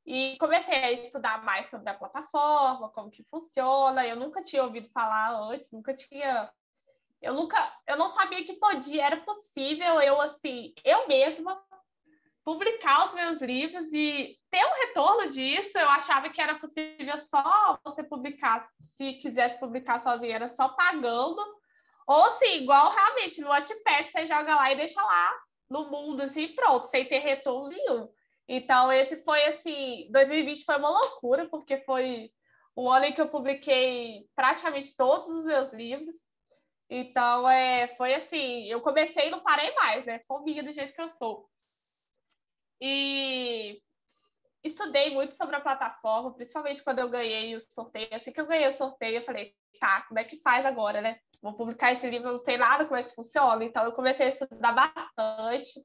E 0.06 0.38
comecei 0.38 0.76
a 0.76 0.92
estudar 0.92 1.44
mais 1.44 1.70
sobre 1.70 1.90
a 1.90 1.94
plataforma, 1.94 2.90
como 2.90 3.10
que 3.10 3.24
funciona. 3.24 4.06
Eu 4.06 4.18
nunca 4.18 4.42
tinha 4.42 4.64
ouvido 4.64 4.90
falar 4.90 5.32
antes, 5.32 5.72
nunca 5.72 5.94
tinha. 5.94 6.52
Eu 7.22 7.34
nunca, 7.34 7.58
eu 7.88 7.96
não 7.96 8.10
sabia 8.10 8.44
que 8.44 8.54
podia, 8.54 9.06
era 9.06 9.18
possível 9.18 10.02
eu 10.02 10.20
assim, 10.20 10.74
eu 10.84 11.08
mesma 11.08 11.58
publicar 12.44 13.06
os 13.06 13.14
meus 13.14 13.42
livros 13.42 13.86
e 13.94 14.38
ter 14.52 14.66
um 14.66 14.88
retorno 14.88 15.32
disso. 15.32 15.78
Eu 15.78 15.90
achava 15.90 16.30
que 16.30 16.42
era 16.42 16.56
possível 16.56 17.18
só 17.18 17.80
você 17.86 18.04
publicar, 18.04 18.68
se 18.82 19.14
quisesse 19.14 19.58
publicar 19.60 20.00
sozinha, 20.00 20.36
era 20.36 20.50
só 20.50 20.70
pagando. 20.70 21.42
Ou 22.06 22.26
assim, 22.26 22.64
igual 22.64 22.94
realmente 22.94 23.40
no 23.40 23.48
Wattpad, 23.48 24.12
você 24.12 24.26
joga 24.26 24.56
lá 24.56 24.72
e 24.72 24.76
deixa 24.76 25.02
lá 25.02 25.32
no 25.70 25.90
mundo, 25.90 26.22
assim, 26.22 26.54
pronto, 26.54 26.88
sem 26.88 27.06
ter 27.06 27.20
retorno 27.20 27.70
nenhum. 27.70 28.10
Então, 28.48 28.92
esse 28.92 29.24
foi 29.24 29.44
assim, 29.46 30.10
2020 30.12 30.66
foi 30.66 30.78
uma 30.78 30.90
loucura, 30.90 31.48
porque 31.50 31.78
foi 31.80 32.30
o 32.76 32.90
ano 32.90 33.06
em 33.06 33.14
que 33.14 33.22
eu 33.22 33.30
publiquei 33.30 34.28
praticamente 34.36 34.96
todos 34.96 35.30
os 35.30 35.46
meus 35.46 35.72
livros. 35.72 36.16
Então, 36.90 37.50
é, 37.50 37.96
foi 37.96 38.14
assim, 38.16 38.66
eu 38.66 38.82
comecei 38.82 39.28
e 39.28 39.32
não 39.32 39.42
parei 39.42 39.74
mais, 39.76 40.06
né? 40.06 40.20
Fominha 40.28 40.64
do 40.64 40.74
jeito 40.74 40.94
que 40.94 41.02
eu 41.02 41.10
sou. 41.10 41.50
E 42.82 43.82
estudei 44.64 45.14
muito 45.14 45.34
sobre 45.34 45.56
a 45.56 45.62
plataforma, 45.62 46.34
principalmente 46.34 46.84
quando 46.84 47.00
eu 47.00 47.10
ganhei 47.10 47.56
o 47.56 47.62
sorteio. 47.62 48.10
Assim 48.12 48.32
que 48.32 48.42
eu 48.42 48.46
ganhei 48.48 48.68
o 48.68 48.72
sorteio, 48.72 49.18
eu 49.18 49.26
falei, 49.26 49.54
tá, 49.80 50.02
como 50.08 50.20
é 50.20 50.24
que 50.24 50.42
faz 50.42 50.66
agora, 50.66 51.02
né? 51.02 51.18
Vou 51.42 51.56
publicar 51.56 51.92
esse 51.92 52.08
livro, 52.10 52.30
eu 52.30 52.34
não 52.34 52.40
sei 52.40 52.58
nada 52.58 52.86
como 52.86 52.98
é 52.98 53.04
que 53.04 53.16
funciona. 53.16 53.64
Então, 53.64 53.84
eu 53.86 53.94
comecei 53.94 54.26
a 54.26 54.30
estudar 54.30 54.74
bastante 54.74 55.80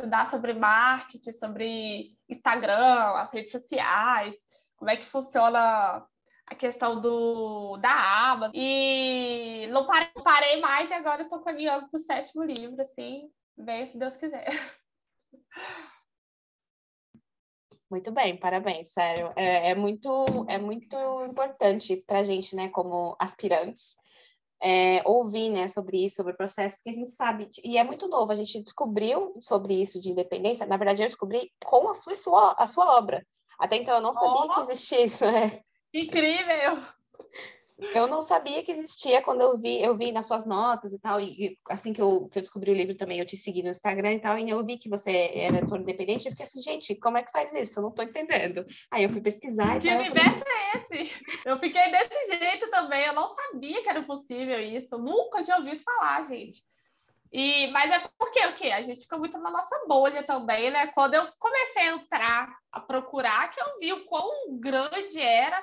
estudar 0.00 0.26
sobre 0.26 0.54
marketing, 0.54 1.32
sobre 1.32 2.16
Instagram, 2.28 3.16
as 3.16 3.30
redes 3.32 3.52
sociais, 3.52 4.36
como 4.76 4.90
é 4.90 4.96
que 4.96 5.04
funciona 5.04 6.06
a 6.46 6.54
questão 6.54 7.00
do, 7.00 7.76
da 7.76 8.32
aba. 8.32 8.50
E 8.54 9.68
não 9.70 9.86
parei, 9.86 10.08
parei 10.24 10.60
mais 10.60 10.90
e 10.90 10.94
agora 10.94 11.22
estou 11.22 11.40
caminhando 11.42 11.88
para 11.88 11.98
o 11.98 12.02
sétimo 12.02 12.42
livro, 12.42 12.80
assim, 12.80 13.30
bem 13.56 13.86
se 13.86 13.98
Deus 13.98 14.16
quiser. 14.16 14.48
Muito 17.90 18.12
bem, 18.12 18.36
parabéns, 18.36 18.92
sério. 18.92 19.32
É, 19.36 19.70
é 19.70 19.74
muito, 19.74 20.24
é 20.48 20.58
muito 20.58 20.96
importante 21.24 21.96
para 22.06 22.20
a 22.20 22.24
gente, 22.24 22.54
né, 22.54 22.68
como 22.68 23.16
aspirantes, 23.18 23.96
é, 24.62 25.02
ouvir 25.04 25.48
né, 25.50 25.68
sobre 25.68 26.04
isso, 26.04 26.16
sobre 26.16 26.32
o 26.32 26.36
processo, 26.36 26.76
porque 26.76 26.90
a 26.90 27.00
gente 27.00 27.10
sabe, 27.10 27.48
e 27.64 27.78
é 27.78 27.84
muito 27.84 28.06
novo, 28.08 28.30
a 28.30 28.34
gente 28.34 28.62
descobriu 28.62 29.34
sobre 29.40 29.80
isso 29.80 30.00
de 30.00 30.10
independência, 30.10 30.66
na 30.66 30.76
verdade 30.76 31.02
eu 31.02 31.08
descobri 31.08 31.50
com 31.64 31.88
a 31.88 31.94
sua, 31.94 32.54
a 32.58 32.66
sua 32.66 32.96
obra. 32.96 33.26
Até 33.58 33.76
então 33.76 33.94
eu 33.94 34.00
não 34.00 34.12
sabia 34.12 34.46
oh, 34.46 34.54
que 34.54 34.60
existia 34.60 35.04
isso. 35.04 35.24
Né? 35.24 35.60
Incrível! 35.92 36.78
Eu 37.94 38.06
não 38.06 38.20
sabia 38.20 38.62
que 38.62 38.72
existia 38.72 39.22
quando 39.22 39.40
eu 39.40 39.58
vi, 39.58 39.82
eu 39.82 39.96
vi 39.96 40.12
nas 40.12 40.26
suas 40.26 40.46
notas 40.46 40.92
e 40.92 41.00
tal, 41.00 41.20
e 41.20 41.58
assim 41.68 41.92
que 41.92 42.00
eu, 42.00 42.28
que 42.28 42.38
eu 42.38 42.42
descobri 42.42 42.70
o 42.70 42.74
livro 42.74 42.94
também, 42.94 43.18
eu 43.18 43.26
te 43.26 43.36
segui 43.36 43.62
no 43.62 43.70
Instagram 43.70 44.14
e 44.14 44.20
tal, 44.20 44.38
e 44.38 44.48
eu 44.48 44.64
vi 44.64 44.76
que 44.76 44.88
você 44.88 45.30
era 45.34 45.66
por 45.66 45.80
independente, 45.80 46.26
eu 46.26 46.30
fiquei 46.32 46.44
assim, 46.44 46.60
gente, 46.60 46.94
como 46.96 47.18
é 47.18 47.22
que 47.22 47.32
faz 47.32 47.54
isso? 47.54 47.78
Eu 47.78 47.84
não 47.84 47.92
tô 47.92 48.02
entendendo. 48.02 48.66
Aí 48.90 49.04
eu 49.04 49.10
fui 49.10 49.20
pesquisar. 49.20 49.80
Que 49.80 49.88
tal, 49.88 49.98
universo 49.98 50.38
falei... 50.38 50.54
é 50.54 50.76
esse? 50.76 51.12
Eu 51.44 51.58
fiquei 51.58 51.90
desse 51.90 52.38
jeito 52.38 52.70
também, 52.70 53.04
eu 53.06 53.14
não 53.14 53.26
sabia 53.26 53.82
que 53.82 53.88
era 53.88 54.02
possível 54.02 54.60
isso, 54.60 54.98
nunca 54.98 55.42
tinha 55.42 55.56
ouvido 55.56 55.80
falar, 55.82 56.24
gente. 56.24 56.62
E, 57.32 57.68
mas 57.70 57.92
é 57.92 58.00
porque 58.18 58.44
o 58.46 58.54
quê? 58.56 58.70
A 58.72 58.82
gente 58.82 59.02
fica 59.02 59.16
muito 59.16 59.38
na 59.38 59.50
nossa 59.50 59.84
bolha 59.86 60.24
também, 60.24 60.70
né? 60.70 60.88
Quando 60.88 61.14
eu 61.14 61.28
comecei 61.38 61.82
a 61.82 61.94
entrar, 61.94 62.52
a 62.72 62.80
procurar, 62.80 63.50
que 63.52 63.60
eu 63.60 63.78
vi 63.78 63.92
o 63.92 64.04
quão 64.06 64.58
grande 64.58 65.20
era 65.20 65.62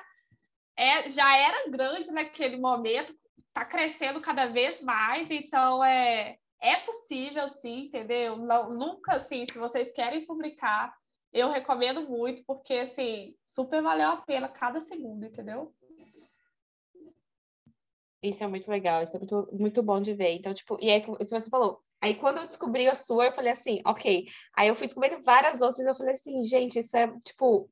é, 0.78 1.10
já 1.10 1.36
era 1.36 1.68
grande 1.68 2.12
naquele 2.12 2.56
momento, 2.56 3.12
está 3.48 3.64
crescendo 3.64 4.20
cada 4.20 4.46
vez 4.46 4.80
mais, 4.80 5.28
então 5.28 5.84
é, 5.84 6.38
é 6.62 6.76
possível 6.86 7.48
sim, 7.48 7.86
entendeu? 7.86 8.36
Nunca 8.36 9.16
assim, 9.16 9.44
se 9.50 9.58
vocês 9.58 9.90
querem 9.90 10.24
publicar, 10.24 10.94
eu 11.32 11.50
recomendo 11.50 12.08
muito, 12.08 12.44
porque 12.46 12.74
assim, 12.74 13.34
super 13.44 13.82
valeu 13.82 14.10
a 14.10 14.16
pena 14.18 14.48
cada 14.48 14.80
segundo, 14.80 15.26
entendeu? 15.26 15.74
Isso 18.22 18.44
é 18.44 18.46
muito 18.46 18.70
legal, 18.70 19.02
isso 19.02 19.16
é 19.16 19.18
muito, 19.18 19.48
muito 19.52 19.82
bom 19.82 20.00
de 20.00 20.14
ver. 20.14 20.34
Então, 20.34 20.54
tipo, 20.54 20.78
e 20.80 20.90
é 20.90 20.98
o 21.06 21.16
que 21.16 21.30
você 21.30 21.50
falou. 21.50 21.80
Aí, 22.00 22.14
quando 22.14 22.38
eu 22.38 22.46
descobri 22.46 22.88
a 22.88 22.94
sua, 22.94 23.26
eu 23.26 23.32
falei 23.32 23.52
assim, 23.52 23.80
ok. 23.84 24.26
Aí, 24.56 24.68
eu 24.68 24.74
fui 24.74 24.86
descobrindo 24.86 25.22
várias 25.22 25.60
outras, 25.60 25.86
eu 25.86 25.94
falei 25.94 26.14
assim, 26.14 26.42
gente, 26.42 26.80
isso 26.80 26.96
é, 26.96 27.08
tipo, 27.24 27.70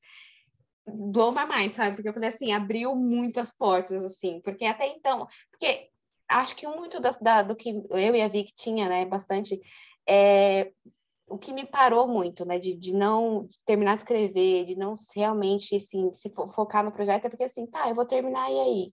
blow 0.87 1.33
my 1.33 1.47
mind, 1.47 1.75
sabe? 1.75 1.97
Porque 1.97 2.09
eu 2.09 2.15
falei 2.15 2.29
assim, 2.29 2.53
abriu 2.53 2.95
muitas 2.95 3.53
portas, 3.53 4.05
assim, 4.05 4.41
porque 4.41 4.65
até 4.65 4.87
então, 4.87 5.27
porque 5.51 5.91
acho 6.29 6.55
que 6.57 6.67
muito 6.67 7.01
da, 7.01 7.11
da, 7.21 7.43
do 7.43 7.57
que 7.57 7.71
eu 7.91 8.15
e 8.15 8.23
a 8.23 8.29
Vic 8.29 8.53
tinha, 8.55 8.89
né, 8.89 9.05
bastante, 9.05 9.61
é, 10.09 10.71
o 11.29 11.37
que 11.37 11.53
me 11.53 11.67
parou 11.67 12.07
muito, 12.07 12.45
né, 12.45 12.59
de, 12.59 12.77
de 12.77 12.95
não 12.95 13.49
terminar 13.65 13.95
de 13.95 14.03
escrever, 14.03 14.65
de 14.65 14.77
não 14.77 14.95
realmente, 15.15 15.77
assim, 15.77 16.13
se 16.13 16.31
fo 16.31 16.47
focar 16.47 16.85
no 16.85 16.93
projeto, 16.93 17.27
é 17.27 17.29
porque 17.29 17.45
assim, 17.45 17.67
tá, 17.67 17.89
eu 17.89 17.95
vou 17.95 18.07
terminar 18.07 18.51
e 18.51 18.61
aí? 18.61 18.93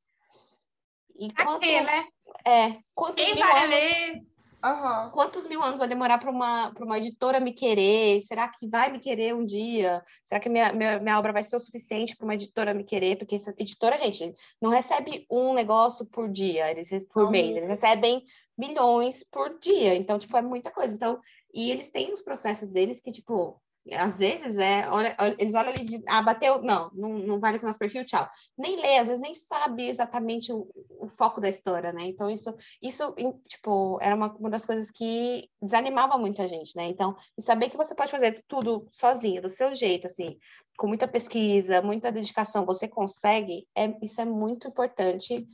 E 1.15 1.33
quanto, 1.33 1.57
Aqui, 1.57 1.79
né? 1.81 2.07
É, 2.45 2.79
quantos 2.95 3.23
Quem 3.23 3.37
vai 3.37 3.63
anos... 3.65 3.79
ler? 3.79 4.32
Uhum. 4.63 5.11
Quantos 5.11 5.45
mil 5.45 5.61
anos 5.61 5.79
vai 5.79 5.89
demorar 5.89 6.17
para 6.17 6.31
uma, 6.31 6.71
uma 6.79 6.97
editora 6.97 7.37
me 7.39 7.51
querer? 7.51 8.21
Será 8.21 8.47
que 8.47 8.65
vai 8.65 8.89
me 8.89 8.99
querer 8.99 9.35
um 9.35 9.45
dia? 9.45 10.01
Será 10.23 10.39
que 10.39 10.47
minha, 10.47 10.71
minha, 10.71 10.99
minha 10.99 11.19
obra 11.19 11.33
vai 11.33 11.43
ser 11.43 11.57
o 11.57 11.59
suficiente 11.59 12.15
para 12.15 12.23
uma 12.23 12.35
editora 12.35 12.73
me 12.73 12.85
querer? 12.85 13.17
Porque 13.17 13.35
essa 13.35 13.53
editora, 13.57 13.97
gente, 13.97 14.33
não 14.61 14.69
recebe 14.69 15.25
um 15.29 15.53
negócio 15.53 16.05
por 16.05 16.29
dia, 16.29 16.71
eles 16.71 16.89
por 17.11 17.29
mês, 17.29 17.57
eles 17.57 17.67
recebem 17.67 18.23
milhões 18.57 19.21
por 19.29 19.59
dia. 19.59 19.95
Então, 19.95 20.17
tipo, 20.17 20.37
é 20.37 20.41
muita 20.41 20.71
coisa. 20.71 20.95
Então, 20.95 21.19
e 21.53 21.69
eles 21.69 21.89
têm 21.89 22.13
os 22.13 22.21
processos 22.21 22.71
deles 22.71 23.01
que, 23.01 23.11
tipo, 23.11 23.61
às 23.91 24.17
vezes 24.17 24.57
é, 24.57 24.89
olha, 24.89 25.15
eles 25.37 25.53
olham 25.53 25.69
ali, 25.69 25.83
de, 25.83 26.01
ah, 26.07 26.21
bateu, 26.21 26.61
não, 26.61 26.89
não, 26.93 27.09
não 27.19 27.39
vale 27.39 27.59
com 27.59 27.65
o 27.65 27.67
nosso 27.67 27.79
perfil, 27.79 28.05
tchau. 28.05 28.29
Nem 28.57 28.79
lê, 28.79 28.97
às 28.97 29.07
vezes 29.07 29.21
nem 29.21 29.35
sabe 29.35 29.87
exatamente 29.87 30.53
o, 30.53 30.69
o 30.99 31.07
foco 31.07 31.41
da 31.41 31.49
história, 31.49 31.91
né? 31.91 32.03
Então, 32.03 32.29
isso, 32.29 32.55
isso 32.81 33.13
tipo, 33.45 33.99
era 34.01 34.15
uma, 34.15 34.33
uma 34.35 34.49
das 34.49 34.65
coisas 34.65 34.89
que 34.89 35.49
desanimava 35.61 36.17
muito 36.17 36.41
a 36.41 36.47
gente, 36.47 36.75
né? 36.75 36.85
Então, 36.85 37.15
e 37.37 37.41
saber 37.41 37.69
que 37.69 37.77
você 37.77 37.93
pode 37.93 38.11
fazer 38.11 38.33
tudo 38.47 38.87
sozinho, 38.91 39.41
do 39.41 39.49
seu 39.49 39.75
jeito, 39.75 40.05
assim, 40.05 40.37
com 40.77 40.87
muita 40.87 41.07
pesquisa, 41.07 41.81
muita 41.81 42.11
dedicação, 42.11 42.65
você 42.65 42.87
consegue, 42.87 43.67
é, 43.75 43.93
isso 44.01 44.21
é 44.21 44.25
muito 44.25 44.67
importante 44.67 45.45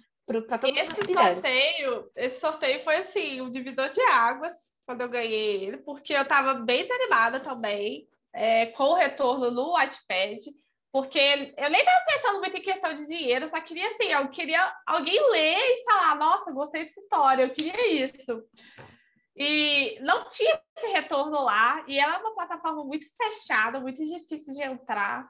para 0.47 0.59
todos 0.59 0.77
esse 0.77 0.91
os 0.91 0.97
sorteio, 0.97 2.11
esse 2.15 2.39
sorteio 2.39 2.83
foi, 2.83 2.97
assim, 2.97 3.41
um 3.41 3.49
divisor 3.49 3.89
de 3.89 4.01
águas, 4.01 4.53
quando 4.85 5.01
eu 5.01 5.09
ganhei 5.09 5.63
ele, 5.63 5.77
porque 5.77 6.13
eu 6.13 6.21
estava 6.21 6.53
bem 6.53 6.83
desanimada 6.83 7.39
também, 7.39 8.07
é, 8.33 8.67
com 8.67 8.83
o 8.83 8.95
retorno 8.95 9.51
no 9.51 9.71
Wattpad, 9.71 10.39
porque 10.91 11.53
eu 11.57 11.69
nem 11.69 11.79
estava 11.81 12.05
pensando 12.07 12.39
muito 12.39 12.57
em 12.57 12.61
questão 12.61 12.93
de 12.93 13.05
dinheiro, 13.05 13.47
só 13.47 13.61
queria 13.61 13.87
assim, 13.87 14.07
eu 14.07 14.27
queria 14.29 14.73
alguém 14.87 15.19
ler 15.31 15.57
e 15.57 15.83
falar, 15.83 16.15
nossa, 16.15 16.51
gostei 16.51 16.83
dessa 16.83 16.99
história, 16.99 17.43
eu 17.43 17.51
queria 17.51 18.05
isso. 18.05 18.43
E 19.35 19.99
não 20.01 20.25
tinha 20.25 20.59
esse 20.75 20.87
retorno 20.87 21.43
lá, 21.43 21.83
e 21.87 21.99
ela 21.99 22.15
é 22.15 22.17
uma 22.17 22.33
plataforma 22.33 22.83
muito 22.83 23.05
fechada, 23.15 23.79
muito 23.79 24.03
difícil 24.03 24.53
de 24.53 24.63
entrar. 24.63 25.29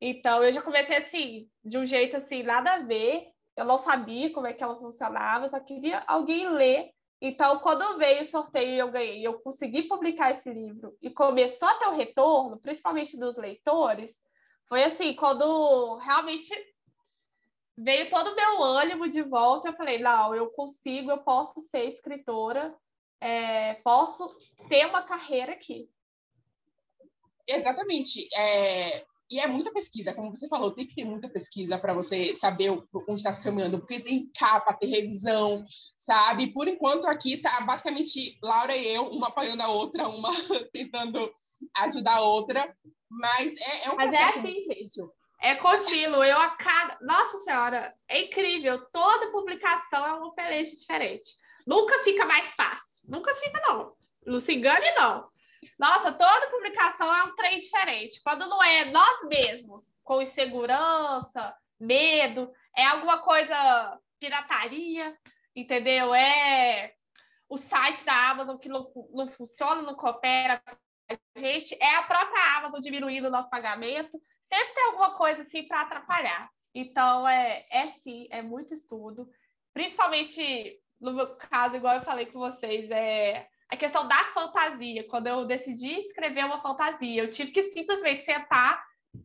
Então 0.00 0.42
eu 0.42 0.52
já 0.52 0.62
comecei 0.62 0.96
assim, 0.96 1.48
de 1.64 1.78
um 1.78 1.86
jeito 1.86 2.16
assim, 2.16 2.42
nada 2.42 2.74
a 2.74 2.78
ver. 2.80 3.28
Eu 3.56 3.64
não 3.64 3.78
sabia 3.78 4.32
como 4.32 4.46
é 4.46 4.52
que 4.52 4.62
ela 4.62 4.78
funcionava, 4.78 5.48
só 5.48 5.60
queria 5.60 6.02
alguém 6.06 6.48
ler 6.48 6.90
então, 7.20 7.58
quando 7.60 7.96
veio 7.96 8.22
o 8.22 8.26
sorteio 8.26 8.74
e 8.74 8.78
eu 8.78 8.90
ganhei, 8.90 9.26
eu 9.26 9.40
consegui 9.40 9.84
publicar 9.84 10.32
esse 10.32 10.52
livro 10.52 10.96
e 11.00 11.10
começou 11.10 11.66
a 11.66 11.74
ter 11.74 11.86
o 11.86 11.94
retorno, 11.94 12.58
principalmente 12.58 13.18
dos 13.18 13.36
leitores, 13.36 14.20
foi 14.68 14.84
assim, 14.84 15.14
quando 15.14 15.96
realmente 15.96 16.52
veio 17.76 18.10
todo 18.10 18.30
o 18.30 18.36
meu 18.36 18.62
ânimo 18.62 19.08
de 19.08 19.22
volta, 19.22 19.68
eu 19.68 19.76
falei, 19.76 19.98
não, 19.98 20.34
eu 20.34 20.50
consigo, 20.50 21.10
eu 21.10 21.18
posso 21.22 21.60
ser 21.60 21.84
escritora, 21.84 22.74
é, 23.20 23.74
posso 23.74 24.36
ter 24.68 24.86
uma 24.86 25.02
carreira 25.02 25.52
aqui. 25.52 25.88
Exatamente. 27.48 28.28
É, 28.36 29.06
e 29.30 29.40
é 29.40 29.46
muita 29.46 29.72
pesquisa, 29.72 30.14
como 30.14 30.34
você 30.34 30.48
falou, 30.48 30.70
tem 30.70 30.86
que 30.86 30.94
ter 30.94 31.04
muita 31.04 31.28
pesquisa 31.28 31.78
para 31.78 31.92
você 31.92 32.36
saber 32.36 32.70
onde 32.70 33.14
está 33.14 33.32
se 33.32 33.42
caminhando, 33.42 33.78
porque 33.78 34.00
tem 34.00 34.30
capa, 34.38 34.72
tem 34.74 34.88
revisão, 34.88 35.64
sabe? 35.98 36.52
Por 36.52 36.68
enquanto 36.68 37.06
aqui 37.06 37.38
tá 37.38 37.60
basicamente 37.62 38.38
Laura 38.40 38.76
e 38.76 38.86
eu, 38.86 39.08
uma 39.08 39.28
apoiando 39.28 39.62
a 39.62 39.68
outra, 39.68 40.06
uma 40.06 40.30
tentando 40.72 41.32
ajudar 41.76 42.16
a 42.16 42.20
outra, 42.20 42.76
mas 43.10 43.54
é, 43.60 43.86
é 43.86 43.92
um 43.92 43.96
mas 43.96 44.14
é 44.14 44.18
processo 44.18 44.38
é 44.38 44.42
assim, 44.42 44.54
difícil. 44.54 45.12
É 45.42 45.54
contínuo, 45.56 46.24
eu 46.24 46.38
a 46.38 46.50
cada. 46.50 46.98
Nossa 47.00 47.38
Senhora, 47.40 47.94
é 48.08 48.22
incrível. 48.22 48.80
Toda 48.92 49.30
publicação 49.30 50.06
é 50.06 50.14
um 50.14 50.30
peleja 50.30 50.70
diferente. 50.70 51.30
Nunca 51.66 52.02
fica 52.04 52.24
mais 52.24 52.46
fácil. 52.54 53.04
Nunca 53.04 53.34
fica, 53.36 53.60
não. 53.66 53.92
Não 54.24 54.40
se 54.40 54.54
engane, 54.54 54.90
não. 54.92 55.28
Nossa, 55.78 56.12
toda 56.12 56.50
publicação 56.50 57.14
é 57.14 57.24
um 57.24 57.34
trem 57.34 57.58
diferente. 57.58 58.20
Quando 58.22 58.48
não 58.48 58.62
é 58.62 58.86
nós 58.86 59.22
mesmos, 59.24 59.84
com 60.02 60.22
insegurança, 60.22 61.54
medo, 61.78 62.50
é 62.74 62.86
alguma 62.86 63.22
coisa 63.22 64.00
pirataria, 64.18 65.16
entendeu? 65.54 66.14
É 66.14 66.94
o 67.48 67.56
site 67.56 68.04
da 68.04 68.30
Amazon 68.30 68.56
que 68.56 68.68
não, 68.68 68.90
não 69.12 69.28
funciona, 69.28 69.82
não 69.82 69.94
coopera 69.94 70.60
com 70.64 70.74
a 71.10 71.40
gente, 71.40 71.76
é 71.80 71.96
a 71.96 72.02
própria 72.02 72.58
Amazon 72.58 72.80
diminuindo 72.80 73.28
o 73.28 73.30
nosso 73.30 73.50
pagamento. 73.50 74.20
Sempre 74.40 74.74
tem 74.74 74.84
alguma 74.84 75.16
coisa 75.16 75.42
assim 75.42 75.66
para 75.68 75.82
atrapalhar. 75.82 76.50
Então, 76.74 77.28
é, 77.28 77.66
é 77.70 77.88
sim, 77.88 78.26
é 78.30 78.42
muito 78.42 78.74
estudo. 78.74 79.28
Principalmente 79.72 80.80
no 81.00 81.12
meu 81.12 81.36
caso, 81.36 81.76
igual 81.76 81.96
eu 81.96 82.02
falei 82.02 82.26
com 82.26 82.38
vocês, 82.38 82.90
é 82.90 83.48
a 83.68 83.76
questão 83.76 84.06
da 84.06 84.24
fantasia. 84.32 85.06
Quando 85.08 85.26
eu 85.26 85.44
decidi 85.44 86.00
escrever 86.00 86.44
uma 86.44 86.60
fantasia, 86.60 87.22
eu 87.22 87.30
tive 87.30 87.50
que 87.52 87.62
simplesmente 87.64 88.24
sentar 88.24 88.82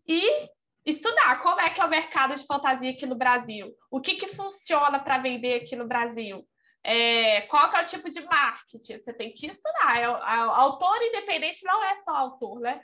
e 0.07 0.49
estudar 0.85 1.39
como 1.41 1.59
é 1.61 1.69
que 1.69 1.81
é 1.81 1.85
o 1.85 1.89
mercado 1.89 2.35
de 2.35 2.45
fantasia 2.45 2.91
aqui 2.91 3.05
no 3.05 3.15
Brasil, 3.15 3.71
o 3.89 4.01
que, 4.01 4.15
que 4.15 4.29
funciona 4.29 4.99
para 4.99 5.19
vender 5.19 5.61
aqui 5.61 5.75
no 5.75 5.87
Brasil, 5.87 6.47
é, 6.83 7.41
qual 7.41 7.69
que 7.69 7.77
é 7.77 7.81
o 7.83 7.85
tipo 7.85 8.09
de 8.09 8.21
marketing, 8.21 8.97
você 8.97 9.13
tem 9.13 9.31
que 9.31 9.47
estudar. 9.47 9.99
É, 9.99 10.05
a, 10.05 10.43
autor 10.61 10.97
independente 11.03 11.63
não 11.63 11.83
é 11.83 11.95
só 11.97 12.11
autor, 12.11 12.59
né? 12.59 12.81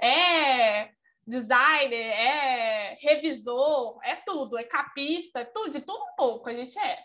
É 0.00 0.90
designer, 1.26 1.94
é 1.94 2.98
revisor, 3.00 3.98
é 4.02 4.16
tudo, 4.16 4.56
é 4.56 4.64
capista, 4.64 5.40
é 5.40 5.44
tudo, 5.44 5.70
de 5.70 5.80
tudo 5.80 6.02
um 6.02 6.16
pouco 6.16 6.48
a 6.48 6.54
gente 6.54 6.78
é. 6.78 6.98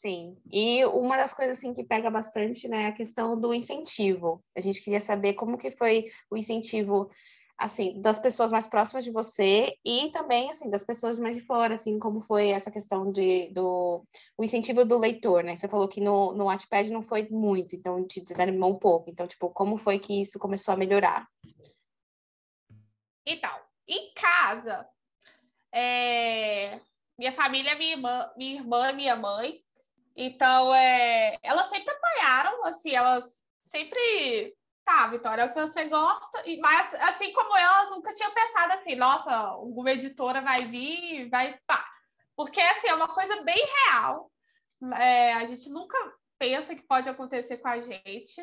Sim, 0.00 0.36
e 0.48 0.84
uma 0.86 1.16
das 1.16 1.34
coisas 1.34 1.58
assim 1.58 1.74
que 1.74 1.82
pega 1.82 2.08
bastante, 2.08 2.68
né, 2.68 2.84
é 2.84 2.86
a 2.86 2.92
questão 2.92 3.36
do 3.38 3.52
incentivo. 3.52 4.40
A 4.56 4.60
gente 4.60 4.80
queria 4.80 5.00
saber 5.00 5.32
como 5.32 5.58
que 5.58 5.72
foi 5.72 6.04
o 6.30 6.36
incentivo 6.36 7.10
assim 7.58 8.00
das 8.00 8.20
pessoas 8.20 8.52
mais 8.52 8.64
próximas 8.64 9.02
de 9.04 9.10
você 9.10 9.74
e 9.84 10.08
também 10.12 10.50
assim 10.50 10.70
das 10.70 10.84
pessoas 10.84 11.18
mais 11.18 11.34
de 11.36 11.42
fora, 11.42 11.74
assim, 11.74 11.98
como 11.98 12.20
foi 12.20 12.50
essa 12.50 12.70
questão 12.70 13.10
de 13.10 13.48
do 13.48 14.04
o 14.36 14.44
incentivo 14.44 14.84
do 14.84 14.98
leitor, 14.98 15.42
né? 15.42 15.56
Você 15.56 15.66
falou 15.66 15.88
que 15.88 16.00
no 16.00 16.32
no 16.32 16.44
Wattpad 16.44 16.92
não 16.92 17.02
foi 17.02 17.28
muito, 17.28 17.74
então 17.74 18.06
te 18.06 18.20
desanimou 18.20 18.70
um 18.70 18.78
pouco. 18.78 19.10
Então, 19.10 19.26
tipo, 19.26 19.50
como 19.50 19.76
foi 19.76 19.98
que 19.98 20.20
isso 20.20 20.38
começou 20.38 20.74
a 20.74 20.76
melhorar? 20.76 21.26
Então, 23.26 23.58
em 23.88 24.14
casa, 24.14 24.88
é... 25.74 26.80
minha 27.18 27.32
família, 27.32 27.76
minha 27.76 27.94
irmã, 27.96 28.30
minha 28.36 28.60
irmã, 28.60 28.92
minha 28.92 29.16
mãe 29.16 29.60
então, 30.20 30.74
é, 30.74 31.38
elas 31.44 31.68
sempre 31.68 31.94
apoiaram, 31.94 32.64
assim, 32.66 32.90
elas 32.90 33.24
sempre, 33.66 34.52
tá, 34.84 35.06
Vitória, 35.06 35.42
é 35.42 35.44
o 35.44 35.54
que 35.54 35.60
você 35.60 35.84
gosta, 35.84 36.42
e, 36.44 36.58
mas 36.58 36.92
assim 36.94 37.32
como 37.32 37.56
elas 37.56 37.90
nunca 37.90 38.12
tinham 38.12 38.34
pensado 38.34 38.72
assim, 38.72 38.96
nossa, 38.96 39.30
alguma 39.30 39.92
editora 39.92 40.40
vai 40.42 40.64
vir, 40.64 41.30
vai, 41.30 41.56
pá. 41.64 41.88
Porque, 42.34 42.60
assim, 42.60 42.88
é 42.88 42.94
uma 42.94 43.06
coisa 43.06 43.44
bem 43.44 43.64
real, 43.86 44.28
é, 44.96 45.34
a 45.34 45.44
gente 45.44 45.70
nunca 45.70 45.96
pensa 46.36 46.74
que 46.74 46.82
pode 46.82 47.08
acontecer 47.08 47.58
com 47.58 47.68
a 47.68 47.80
gente, 47.80 48.42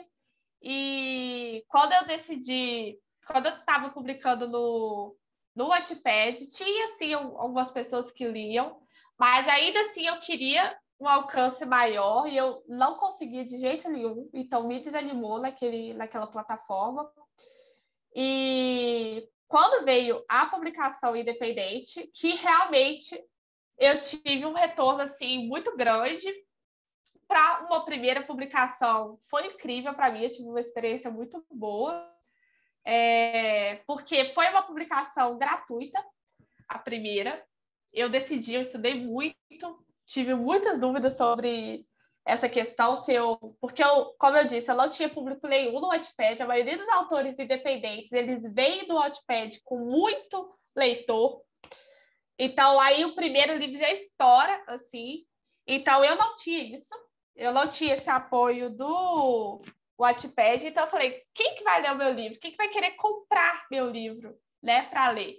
e 0.61 1.61
quando 1.67 1.91
eu 1.91 2.07
decidi, 2.07 2.97
quando 3.27 3.47
eu 3.47 3.53
estava 3.53 3.89
publicando 3.89 4.47
no, 4.47 5.13
no 5.53 5.67
Wattpad, 5.67 6.47
tinha, 6.55 6.85
assim, 6.85 7.11
algumas 7.13 7.69
pessoas 7.69 8.11
que 8.11 8.25
liam, 8.25 8.81
mas 9.19 9.45
ainda 9.45 9.81
assim 9.81 10.07
eu 10.07 10.21
queria 10.21 10.73
um 10.99 11.07
alcance 11.07 11.65
maior 11.65 12.27
e 12.27 12.37
eu 12.37 12.63
não 12.67 12.95
conseguia 12.97 13.43
de 13.43 13.57
jeito 13.57 13.89
nenhum, 13.89 14.29
então 14.33 14.67
me 14.67 14.79
desanimou 14.79 15.39
naquele, 15.39 15.93
naquela 15.93 16.27
plataforma. 16.27 17.11
E 18.15 19.27
quando 19.47 19.83
veio 19.83 20.23
a 20.27 20.45
publicação 20.45 21.15
independente, 21.15 22.09
que 22.13 22.35
realmente 22.35 23.21
eu 23.77 23.99
tive 23.99 24.45
um 24.45 24.53
retorno 24.53 25.01
assim 25.01 25.47
muito 25.47 25.75
grande 25.75 26.27
para 27.27 27.65
uma 27.65 27.83
primeira 27.83 28.23
publicação. 28.23 29.19
Foi 29.29 29.47
incrível 29.47 29.93
para 29.93 30.11
mim, 30.11 30.23
eu 30.23 30.29
tive 30.29 30.47
uma 30.47 30.59
experiência 30.59 31.11
muito 31.11 31.45
boa, 31.51 32.09
é, 32.85 33.77
porque 33.87 34.33
foi 34.33 34.47
uma 34.49 34.63
publicação 34.63 35.37
gratuita, 35.37 36.03
a 36.67 36.79
primeira. 36.79 37.43
Eu 37.91 38.09
decidi, 38.09 38.53
eu 38.53 38.61
estudei 38.61 39.05
muito, 39.05 39.84
tive 40.05 40.33
muitas 40.35 40.79
dúvidas 40.79 41.17
sobre 41.17 41.85
essa 42.25 42.49
questão, 42.49 42.95
se 42.95 43.13
eu, 43.13 43.37
porque 43.61 43.83
eu, 43.83 44.15
como 44.17 44.35
eu 44.35 44.47
disse, 44.47 44.71
eu 44.71 44.75
não 44.75 44.89
tinha 44.89 45.07
público 45.07 45.47
nenhum 45.47 45.79
no 45.79 45.87
Wattpad, 45.87 46.41
a 46.41 46.47
maioria 46.47 46.77
dos 46.77 46.89
autores 46.89 47.37
independentes, 47.37 48.11
eles 48.11 48.51
vêm 48.51 48.87
do 48.87 48.95
Wattpad 48.95 49.61
com 49.63 49.77
muito 49.77 50.51
leitor, 50.75 51.41
então 52.37 52.79
aí 52.79 53.05
o 53.05 53.13
primeiro 53.13 53.55
livro 53.57 53.77
já 53.77 53.91
estoura, 53.91 54.63
assim, 54.67 55.23
então 55.67 56.03
eu 56.03 56.15
não 56.15 56.33
tinha 56.33 56.63
isso, 56.63 56.93
eu 57.35 57.53
não 57.53 57.67
tinha 57.67 57.93
esse 57.93 58.09
apoio 58.09 58.71
do 58.71 59.61
Wattpad, 59.97 60.67
então 60.67 60.85
eu 60.85 60.91
falei, 60.91 61.21
quem 61.33 61.55
que 61.55 61.63
vai 61.63 61.81
ler 61.81 61.91
o 61.91 61.97
meu 61.97 62.11
livro? 62.11 62.39
Quem 62.39 62.51
que 62.51 62.57
vai 62.57 62.69
querer 62.69 62.91
comprar 62.91 63.65
meu 63.71 63.89
livro, 63.89 64.35
né, 64.61 64.83
para 64.89 65.09
ler? 65.11 65.35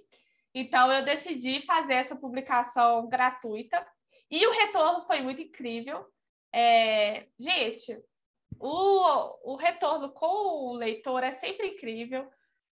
Então 0.54 0.90
eu 0.90 1.04
decidi 1.04 1.64
fazer 1.66 1.94
essa 1.94 2.16
publicação 2.16 3.08
gratuita, 3.08 3.86
e 4.30 4.46
o 4.46 4.52
retorno 4.52 5.02
foi 5.06 5.20
muito 5.20 5.40
incrível. 5.40 6.06
É, 6.52 7.26
gente, 7.38 8.02
o, 8.58 9.52
o 9.52 9.56
retorno 9.56 10.10
com 10.12 10.26
o 10.26 10.72
leitor 10.74 11.22
é 11.22 11.32
sempre 11.32 11.68
incrível. 11.68 12.28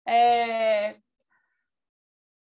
É... 0.07 0.97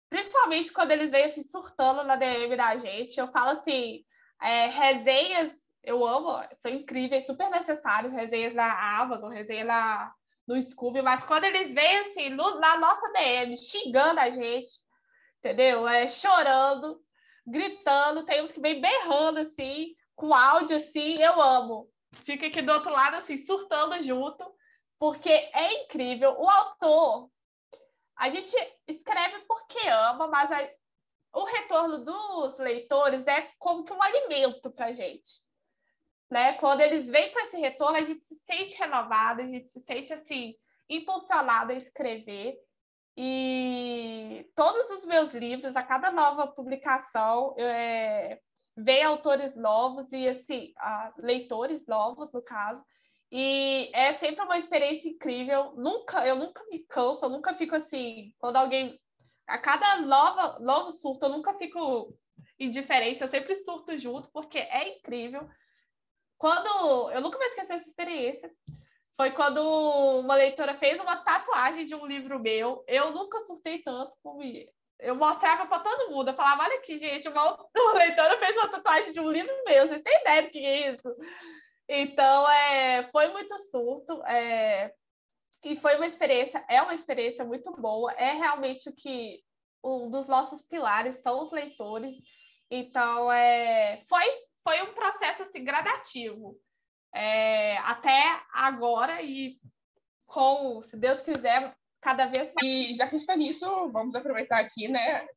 Principalmente 0.10 0.74
quando 0.74 0.92
eles 0.92 1.12
vêm 1.12 1.26
assim, 1.26 1.42
surtando 1.42 2.04
na 2.04 2.16
DM 2.16 2.56
da 2.56 2.76
gente. 2.78 3.18
Eu 3.18 3.32
falo 3.32 3.52
assim, 3.52 4.04
é, 4.42 4.68
resenhas, 4.68 5.54
eu 5.84 6.06
amo, 6.06 6.44
são 6.58 6.72
incríveis, 6.72 7.26
super 7.26 7.50
necessárias, 7.50 8.12
resenhas 8.12 8.54
na 8.54 9.00
Amazon, 9.00 9.32
resenha 9.32 9.64
na, 9.64 10.14
no 10.46 10.62
Scooby, 10.62 11.02
mas 11.02 11.24
quando 11.26 11.46
eles 11.46 11.74
vêm 11.74 12.00
assim, 12.00 12.30
no, 12.30 12.60
na 12.60 12.78
nossa 12.78 13.12
DM, 13.14 13.56
xingando 13.58 14.20
a 14.20 14.30
gente, 14.30 14.68
entendeu? 15.40 15.88
É, 15.88 16.08
chorando, 16.08 17.02
gritando, 17.52 18.26
tem 18.26 18.42
uns 18.42 18.52
que 18.52 18.62
vem 18.62 18.82
berrando 18.82 19.40
assim, 19.40 19.96
com 20.16 20.34
áudio 20.34 20.78
assim, 20.78 21.22
eu 21.22 21.42
amo. 21.42 21.90
Fica 22.14 22.48
aqui 22.48 22.62
do 22.62 22.72
outro 22.72 22.92
lado 22.92 23.18
assim, 23.18 23.38
surtando 23.38 24.02
junto, 24.02 24.44
porque 24.98 25.30
é 25.30 25.84
incrível. 25.84 26.36
O 26.40 26.50
autor, 26.50 27.30
a 28.18 28.30
gente 28.30 28.56
escreve 28.88 29.40
porque 29.48 29.88
ama, 29.88 30.28
mas 30.28 30.52
a, 30.52 30.70
o 31.34 31.44
retorno 31.46 32.04
dos 32.04 32.58
leitores 32.58 33.26
é 33.28 33.50
como 33.58 33.84
que 33.84 33.94
um 33.94 34.02
alimento 34.02 34.72
para 34.72 34.92
gente. 34.92 35.42
Né? 36.30 36.54
Quando 36.54 36.82
eles 36.82 37.10
vêm 37.10 37.32
com 37.34 37.40
esse 37.40 37.58
retorno, 37.58 37.98
a 37.98 38.04
gente 38.04 38.24
se 38.24 38.36
sente 38.46 38.78
renovado, 38.78 39.42
a 39.42 39.46
gente 39.46 39.68
se 39.68 39.80
sente 39.82 40.14
assim 40.14 40.56
impulsionado 40.88 41.72
a 41.72 41.76
escrever. 41.76 42.58
E 43.18 44.50
todos 44.56 44.90
os 44.92 45.06
meus 45.06 45.34
livros, 45.34 45.76
a 45.76 45.84
cada 45.84 46.12
nova 46.12 46.48
publicação, 46.48 47.54
é, 47.58 48.40
vem 48.76 49.04
autores 49.04 49.56
novos 49.56 50.12
e 50.12 50.28
assim, 50.28 50.74
leitores 51.18 51.86
novos, 51.88 52.32
no 52.32 52.42
caso. 52.42 52.84
E 53.32 53.90
é 53.94 54.14
sempre 54.14 54.44
uma 54.44 54.58
experiência 54.58 55.10
incrível. 55.10 55.74
Nunca, 55.76 56.26
eu 56.26 56.36
nunca 56.36 56.64
me 56.70 56.80
canso, 56.80 57.26
eu 57.26 57.30
nunca 57.30 57.54
fico 57.56 57.76
assim, 57.76 58.34
quando 58.40 58.58
alguém. 58.58 59.00
A 59.48 59.58
cada 59.58 59.98
nova, 60.02 60.60
novo 60.60 60.92
surto, 60.92 61.26
eu 61.26 61.30
nunca 61.30 61.54
fico 61.56 62.18
indiferente, 62.60 63.22
eu 63.22 63.28
sempre 63.28 63.56
surto 63.58 63.98
junto, 63.98 64.30
porque 64.32 64.58
é 64.58 64.98
incrível. 64.98 65.48
Quando. 66.38 67.12
Eu 67.12 67.22
nunca 67.22 67.38
vou 67.38 67.48
esquecer 67.48 67.74
essa 67.74 67.88
experiência 67.88 68.52
foi 69.22 69.30
quando 69.34 69.62
uma 70.20 70.34
leitora 70.34 70.74
fez 70.80 71.00
uma 71.00 71.16
tatuagem 71.16 71.86
de 71.86 71.94
um 71.94 72.08
livro 72.08 72.40
meu. 72.40 72.84
Eu 72.88 73.12
nunca 73.12 73.40
surtei 73.42 73.78
tanto 73.84 74.12
como 74.24 74.42
eu 75.00 75.16
mostrava 75.16 75.68
para 75.68 75.84
todo 75.84 76.10
mundo. 76.10 76.30
Eu 76.30 76.34
falava: 76.34 76.64
olha 76.64 76.80
aqui, 76.80 76.98
gente, 76.98 77.30
uma, 77.30 77.54
uma, 77.78 77.94
leitora 77.94 78.40
fez 78.40 78.58
uma 78.58 78.70
tatuagem 78.70 79.12
de 79.12 79.20
um 79.20 79.30
livro 79.30 79.54
meu. 79.64 79.88
Vocês 79.88 80.02
têm 80.02 80.22
ideia 80.22 80.42
do 80.42 80.50
que 80.50 80.58
é 80.58 80.92
isso? 80.92 81.16
Então, 81.88 82.50
é, 82.50 83.10
foi 83.12 83.28
muito 83.28 83.56
surto. 83.70 84.24
É, 84.26 84.92
e 85.64 85.76
foi 85.76 85.98
uma 85.98 86.08
experiência, 86.08 86.66
é 86.68 86.82
uma 86.82 86.96
experiência 86.96 87.46
muito 87.46 87.72
boa. 87.74 88.12
É 88.14 88.32
realmente 88.32 88.90
o 88.90 88.96
que 88.96 89.44
um 89.84 90.10
dos 90.10 90.26
nossos 90.26 90.64
pilares 90.64 91.18
são 91.18 91.44
os 91.44 91.52
leitores. 91.52 92.18
Então, 92.72 93.32
é, 93.32 94.04
foi, 94.10 94.26
foi 94.64 94.82
um 94.82 94.96
processo 94.96 95.44
assim, 95.44 95.64
gradativo 95.64 96.58
é, 97.14 97.78
até 97.80 98.42
agora 98.54 99.22
e 99.22 99.58
com, 100.26 100.82
se 100.82 100.96
Deus 100.98 101.22
quiser, 101.22 101.76
cada 102.02 102.26
vez 102.26 102.52
mais. 102.54 102.68
E 102.68 102.94
já 102.94 103.08
que 103.08 103.16
está 103.16 103.36
nisso, 103.36 103.66
vamos 103.92 104.16
aproveitar 104.16 104.60
aqui, 104.60 104.88
né? 104.88 105.28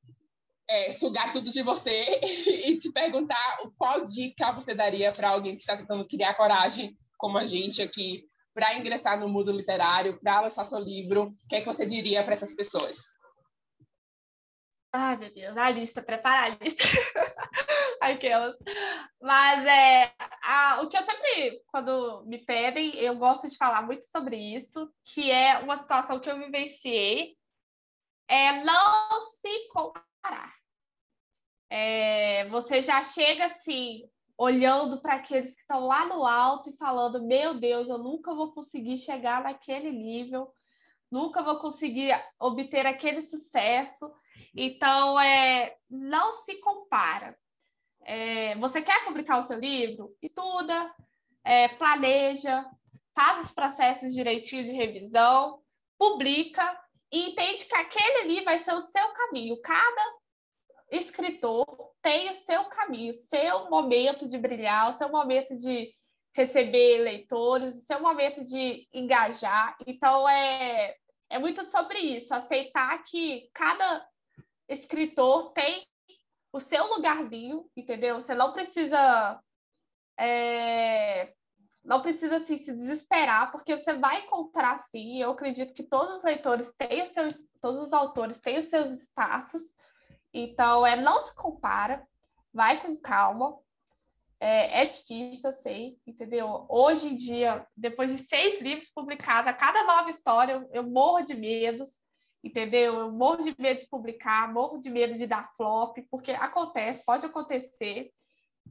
É, 0.69 0.91
sugar 0.93 1.33
tudo 1.33 1.51
de 1.51 1.63
você 1.63 2.01
e 2.67 2.77
te 2.77 2.91
perguntar 2.91 3.59
qual 3.77 4.03
dica 4.05 4.53
você 4.53 4.75
daria 4.75 5.13
para 5.13 5.29
alguém 5.29 5.55
que 5.55 5.61
está 5.61 5.77
tentando 5.77 6.07
criar 6.07 6.35
coragem, 6.35 6.97
como 7.19 7.37
a 7.37 7.47
gente 7.47 7.83
aqui, 7.83 8.25
para 8.55 8.79
ingressar 8.79 9.21
no 9.21 9.29
mundo 9.29 9.53
literário, 9.53 10.19
para 10.21 10.41
lançar 10.41 10.65
seu 10.65 10.79
livro. 10.79 11.25
O 11.25 11.49
que, 11.49 11.57
é 11.57 11.61
que 11.61 11.67
você 11.67 11.85
diria 11.85 12.25
para 12.25 12.35
essas 12.35 12.55
pessoas? 12.55 12.97
Ai, 14.97 15.17
meu 15.17 15.35
Deus, 15.35 15.57
a 15.57 15.71
lista, 15.71 16.01
preparar 16.01 16.53
a 16.53 16.65
lista. 16.65 16.85
Aquelas. 18.01 18.57
Mas 19.21 19.67
é, 19.67 20.15
a, 20.41 20.83
o 20.83 20.89
que 20.89 20.97
eu 20.97 21.03
sempre, 21.03 21.61
quando 21.67 22.25
me 22.27 22.39
pedem, 22.39 22.95
eu 22.99 23.17
gosto 23.17 23.49
de 23.49 23.57
falar 23.57 23.83
muito 23.83 24.05
sobre 24.05 24.37
isso, 24.37 24.89
que 25.03 25.33
é 25.33 25.59
uma 25.59 25.77
situação 25.77 26.21
que 26.21 26.31
eu 26.31 26.39
vivenciei, 26.39 27.37
é 28.29 28.63
não 28.63 29.21
se 29.21 29.69
comparar. 29.73 30.55
É, 31.69 32.49
você 32.51 32.81
já 32.81 33.03
chega 33.03 33.47
assim, 33.47 34.09
olhando 34.39 35.03
para 35.03 35.15
aqueles 35.15 35.53
que 35.57 35.61
estão 35.61 35.81
lá 35.81 36.07
no 36.07 36.25
alto 36.25 36.71
e 36.71 36.77
falando: 36.77 37.27
Meu 37.27 37.59
Deus, 37.59 37.89
eu 37.89 37.99
nunca 37.99 38.33
vou 38.33 38.53
conseguir 38.53 38.99
chegar 38.99 39.43
naquele 39.43 39.91
nível, 39.91 40.55
nunca 41.11 41.43
vou 41.43 41.59
conseguir 41.59 42.15
obter 42.39 42.87
aquele 42.87 43.21
sucesso. 43.21 44.09
Então, 44.55 45.19
é, 45.21 45.77
não 45.91 46.33
se 46.33 46.57
compara. 46.61 47.37
É, 48.03 48.55
você 48.57 48.83
quer 48.83 49.05
publicar 49.05 49.39
o 49.39 49.43
seu 49.43 49.59
livro? 49.59 50.15
Estuda, 50.23 50.95
é, 51.43 51.69
planeja, 51.69 52.65
faz 53.15 53.45
os 53.45 53.51
processos 53.51 54.13
direitinho 54.13 54.65
de 54.65 54.73
revisão, 54.73 55.61
publica 55.99 56.79
e 57.11 57.31
entende 57.31 57.65
que 57.65 57.77
aquele 57.77 58.19
ali 58.23 58.45
vai 58.45 58.59
ser 58.59 58.75
o 58.75 58.81
seu 58.81 59.09
caminho. 59.09 59.61
Cada 59.63 60.03
escritor 60.91 61.65
tem 62.03 62.31
o 62.31 62.35
seu 62.35 62.65
caminho, 62.65 63.15
seu 63.15 63.71
momento 63.71 64.27
de 64.27 64.37
brilhar, 64.39 64.89
o 64.89 64.93
seu 64.93 65.09
momento 65.09 65.55
de 65.55 65.95
receber 66.35 66.99
leitores, 67.03 67.77
o 67.77 67.81
seu 67.81 68.01
momento 68.01 68.43
de 68.45 68.89
engajar. 68.93 69.77
Então, 69.87 70.29
é, 70.29 70.95
é 71.31 71.39
muito 71.39 71.63
sobre 71.65 71.99
isso, 71.99 72.35
aceitar 72.35 73.03
que 73.05 73.49
cada 73.55 74.07
escritor 74.69 75.53
tem 75.53 75.87
o 76.53 76.61
seu 76.61 76.87
lugarzinho, 76.87 77.69
entendeu? 77.77 78.21
Você 78.21 78.35
não 78.35 78.53
precisa 78.53 79.41
é, 80.19 81.33
não 81.85 82.01
precisa 82.01 82.37
assim, 82.37 82.57
se 82.57 82.73
desesperar, 82.73 83.53
porque 83.53 83.77
você 83.77 83.93
vai 83.95 84.23
encontrar 84.23 84.79
sim. 84.79 85.21
Eu 85.21 85.33
acredito 85.33 85.75
que 85.75 85.83
todos 85.83 86.17
os 86.17 86.23
leitores 86.23 86.73
têm 86.79 87.03
os 87.03 87.11
seus, 87.11 87.37
todos 87.61 87.79
os 87.79 87.93
autores 87.93 88.41
têm 88.41 88.59
os 88.59 88.67
seus 88.67 88.91
espaços. 88.91 89.63
Então, 90.33 90.87
é 90.87 90.97
não 90.97 91.21
se 91.21 91.35
compara, 91.35 92.03
vai 92.53 92.81
com 92.81 92.97
calma. 92.97 93.59
É, 94.41 94.83
é 94.83 94.87
difícil, 94.87 95.51
eu 95.51 95.55
sei, 95.55 95.99
entendeu? 96.07 96.67
Hoje 96.69 97.09
em 97.09 97.15
dia, 97.15 97.67
depois 97.77 98.11
de 98.11 98.19
seis 98.19 98.61
livros 98.61 98.89
publicados, 98.89 99.49
a 99.51 99.55
cada 99.55 99.85
nova 99.85 100.11
história 100.11 100.55
eu, 100.55 100.69
eu 100.73 100.83
morro 100.83 101.23
de 101.23 101.35
medo 101.35 101.89
entendeu? 102.45 102.95
Eu 102.99 103.11
morro 103.11 103.43
de 103.43 103.55
medo 103.59 103.81
de 103.81 103.89
publicar, 103.89 104.53
morro 104.53 104.79
de 104.79 104.91
medo 104.91 105.15
de 105.15 105.27
dar 105.27 105.51
flop, 105.57 105.97
porque 106.11 106.33
acontece, 106.33 107.05
pode 107.05 107.25
acontecer. 107.25 108.11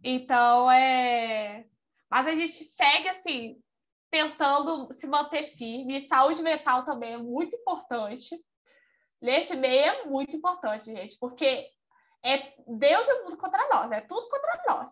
Então, 0.04 0.72
é. 0.72 1.66
Mas 2.10 2.28
a 2.28 2.36
gente 2.36 2.54
segue 2.54 3.10
assim, 3.10 3.58
tentando 4.12 4.94
se 4.94 5.08
manter 5.08 5.48
firme. 5.58 6.02
Saúde 6.02 6.44
mental 6.44 6.86
também 6.86 7.14
é 7.14 7.18
muito 7.18 7.56
importante. 7.56 8.38
Nesse 9.20 9.56
meio 9.56 9.82
é 9.82 10.06
muito 10.06 10.36
importante, 10.36 10.86
gente, 10.86 11.18
porque 11.20 11.66
é 12.24 12.54
Deus 12.68 13.08
e 13.08 13.14
o 13.14 13.24
mundo 13.24 13.38
contra 13.38 13.68
nós, 13.70 13.92
é 13.92 14.02
tudo 14.02 14.30
contra 14.30 14.64
nós. 14.68 14.92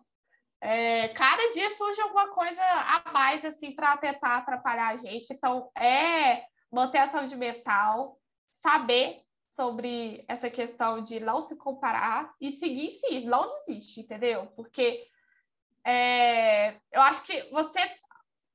É, 0.60 1.08
cada 1.08 1.50
dia 1.50 1.68
surge 1.70 2.00
alguma 2.00 2.28
coisa 2.28 2.62
a 2.62 3.12
mais 3.12 3.44
assim 3.44 3.74
para 3.74 3.96
tentar 3.96 4.38
atrapalhar 4.38 4.88
a 4.88 4.96
gente. 4.96 5.32
Então, 5.32 5.70
é 5.76 6.44
manter 6.70 6.98
a 6.98 7.08
saúde 7.08 7.36
mental, 7.36 8.16
saber 8.62 9.20
sobre 9.50 10.24
essa 10.28 10.48
questão 10.48 11.02
de 11.02 11.20
não 11.20 11.42
se 11.42 11.54
comparar 11.56 12.32
e 12.40 12.50
seguir 12.50 12.98
firme, 13.00 13.26
não 13.26 13.46
desiste, 13.46 14.00
entendeu? 14.00 14.46
Porque 14.56 15.06
é, 15.84 16.74
eu 16.90 17.02
acho 17.02 17.22
que 17.24 17.50
você. 17.50 17.78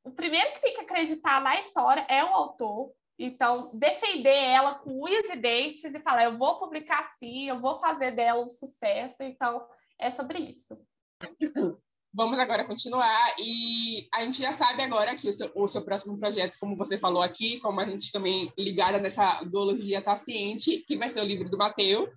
O 0.04 0.12
primeiro 0.12 0.54
que 0.54 0.62
tem 0.62 0.74
que 0.74 0.82
acreditar 0.82 1.42
na 1.42 1.60
história 1.60 2.06
é 2.10 2.24
o 2.24 2.30
autor. 2.30 2.94
Então, 3.20 3.72
defender 3.74 4.30
ela 4.30 4.76
com 4.76 5.04
unhas 5.04 5.26
e 5.26 5.36
dentes 5.36 5.84
e 5.84 6.00
falar: 6.00 6.24
eu 6.24 6.38
vou 6.38 6.60
publicar 6.60 7.04
sim, 7.20 7.48
eu 7.50 7.60
vou 7.60 7.80
fazer 7.80 8.12
dela 8.12 8.44
um 8.44 8.50
sucesso. 8.50 9.22
Então, 9.24 9.68
é 10.00 10.10
sobre 10.10 10.40
isso. 10.40 10.78
Vamos 12.18 12.40
agora 12.40 12.66
continuar 12.66 13.36
e 13.38 14.08
a 14.12 14.26
gente 14.26 14.42
já 14.42 14.52
sabe 14.52 14.82
agora 14.82 15.16
que 15.16 15.30
o 15.30 15.34
seu, 15.34 15.52
o 15.54 15.68
seu 15.68 15.86
próximo 15.86 16.18
projeto, 16.18 16.58
como 16.60 16.76
você 16.76 16.98
falou 16.98 17.22
aqui, 17.22 17.60
como 17.60 17.80
a 17.80 17.86
gente 17.86 18.12
também 18.12 18.52
ligada 18.58 18.98
nessa 18.98 19.44
duologia 19.44 20.00
está 20.00 20.16
ciente, 20.16 20.84
que 20.88 20.98
vai 20.98 21.10
ser 21.10 21.22
o 21.22 21.24
livro 21.24 21.48
do 21.48 21.60
Mateus. 21.60 22.10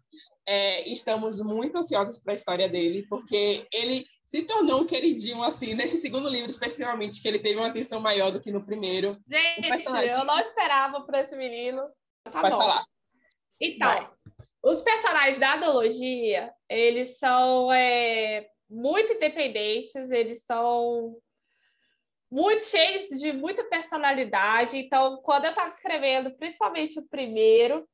É, 0.48 0.90
estamos 0.90 1.42
muito 1.42 1.76
ansiosos 1.76 2.18
para 2.18 2.32
a 2.32 2.34
história 2.34 2.66
dele, 2.66 3.06
porque 3.10 3.68
ele 3.70 4.06
se 4.24 4.46
tornou 4.46 4.80
um 4.80 4.86
queridinho, 4.86 5.42
assim, 5.42 5.74
nesse 5.74 5.98
segundo 5.98 6.30
livro, 6.30 6.48
especialmente, 6.48 7.20
que 7.20 7.28
ele 7.28 7.38
teve 7.38 7.60
uma 7.60 7.68
atenção 7.68 8.00
maior 8.00 8.32
do 8.32 8.40
que 8.40 8.50
no 8.50 8.64
primeiro. 8.64 9.18
Gente, 9.28 9.68
personagem... 9.68 10.12
eu 10.12 10.24
não 10.24 10.38
esperava 10.38 11.02
por 11.02 11.14
esse 11.14 11.36
menino. 11.36 11.82
Tá 12.24 12.40
Pode 12.40 12.56
bom. 12.56 12.62
falar. 12.62 12.86
Então, 13.60 13.86
Vai. 13.86 14.10
os 14.64 14.80
personagens 14.80 15.38
da 15.38 15.58
duologia, 15.58 16.50
eles 16.70 17.18
são... 17.18 17.70
É 17.70 18.48
muito 18.70 19.12
independentes, 19.12 20.10
eles 20.10 20.44
são 20.44 21.16
muito 22.30 22.64
cheios 22.64 23.08
de 23.20 23.32
muita 23.32 23.64
personalidade. 23.64 24.78
Então, 24.78 25.20
quando 25.22 25.46
eu 25.46 25.50
estava 25.50 25.70
escrevendo, 25.70 26.36
principalmente 26.36 26.98
o 26.98 27.08
primeiro, 27.08 27.86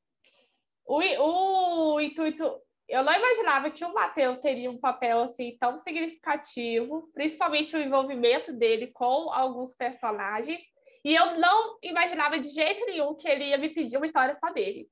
o, 0.84 1.94
o 1.94 2.00
intuito. 2.00 2.60
Eu 2.88 3.02
não 3.02 3.12
imaginava 3.12 3.70
que 3.70 3.84
o 3.84 3.92
Mateus 3.92 4.38
teria 4.38 4.70
um 4.70 4.78
papel 4.78 5.20
assim 5.22 5.56
tão 5.58 5.76
significativo, 5.78 7.10
principalmente 7.12 7.74
o 7.74 7.82
envolvimento 7.82 8.52
dele 8.52 8.88
com 8.88 9.32
alguns 9.32 9.74
personagens. 9.74 10.60
E 11.04 11.14
eu 11.14 11.38
não 11.38 11.78
imaginava 11.82 12.38
de 12.38 12.48
jeito 12.50 12.84
nenhum 12.86 13.14
que 13.16 13.28
ele 13.28 13.46
ia 13.46 13.58
me 13.58 13.70
pedir 13.70 13.96
uma 13.96 14.06
história 14.06 14.34
só 14.34 14.52
dele. 14.52 14.88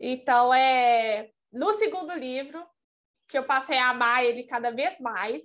Então, 0.00 0.54
é 0.54 1.28
no 1.52 1.72
segundo 1.74 2.12
livro 2.14 2.64
que 3.28 3.36
eu 3.36 3.44
passei 3.44 3.76
a 3.76 3.90
amar 3.90 4.24
ele 4.24 4.44
cada 4.44 4.70
vez 4.70 4.98
mais. 5.00 5.42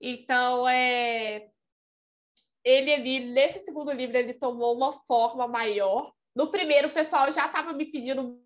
Então, 0.00 0.68
é 0.68 1.48
ele 2.64 2.94
ali, 2.94 3.20
nesse 3.20 3.60
segundo 3.60 3.92
livro, 3.92 4.16
ele 4.16 4.32
tomou 4.32 4.74
uma 4.74 4.94
forma 5.06 5.46
maior. 5.46 6.12
No 6.34 6.50
primeiro, 6.50 6.88
o 6.88 6.94
pessoal 6.94 7.30
já 7.30 7.46
estava 7.46 7.74
me 7.74 7.84
pedindo 7.84 8.42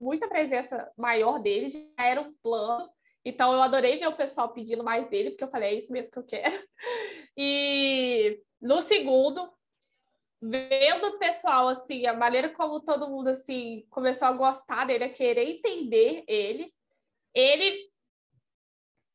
muita 0.00 0.28
presença 0.28 0.90
maior 0.96 1.38
dele, 1.38 1.68
já 1.68 1.78
era 1.98 2.22
um 2.22 2.32
plano. 2.42 2.88
Então, 3.22 3.52
eu 3.52 3.62
adorei 3.62 3.98
ver 3.98 4.08
o 4.08 4.16
pessoal 4.16 4.48
pedindo 4.48 4.82
mais 4.82 5.08
dele, 5.10 5.30
porque 5.30 5.44
eu 5.44 5.50
falei, 5.50 5.74
é 5.74 5.74
isso 5.74 5.92
mesmo 5.92 6.10
que 6.10 6.18
eu 6.18 6.24
quero. 6.24 6.66
E 7.36 8.42
no 8.60 8.82
segundo, 8.82 9.50
vendo 10.42 11.06
o 11.06 11.18
pessoal, 11.18 11.68
assim, 11.68 12.06
a 12.06 12.12
maneira 12.12 12.50
como 12.50 12.80
todo 12.80 13.08
mundo, 13.08 13.28
assim, 13.28 13.86
começou 13.88 14.26
a 14.28 14.32
gostar 14.32 14.84
dele, 14.84 15.04
a 15.04 15.12
querer 15.12 15.48
entender 15.48 16.24
ele, 16.26 16.70
ele 17.32 17.89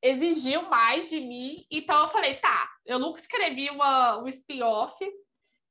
exigiu 0.06 0.70
mais 0.70 1.10
de 1.10 1.20
mim. 1.20 1.66
Então, 1.72 2.04
eu 2.04 2.10
falei, 2.10 2.36
tá, 2.36 2.70
eu 2.86 3.00
nunca 3.00 3.20
escrevi 3.20 3.70
uma, 3.72 4.22
um 4.22 4.28
spin-off. 4.28 4.96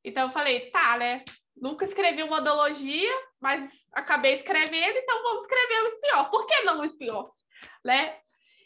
Então, 0.03 0.27
eu 0.27 0.33
falei, 0.33 0.71
tá, 0.71 0.99
né? 0.99 1.25
Nunca 1.57 1.85
escrevi 1.85 2.23
uma 2.25 2.39
odologia, 2.39 3.13
mas 3.41 3.71
acabei 3.93 4.35
escrevendo, 4.35 4.99
então 4.99 5.23
vamos 5.23 5.43
escrever 5.45 5.83
um 5.83 5.87
spin-off. 5.87 6.31
Por 6.31 6.47
que 6.47 6.63
não 6.63 6.81
um 6.81 6.85
spin-off? 6.85 7.31
Né? 7.85 8.19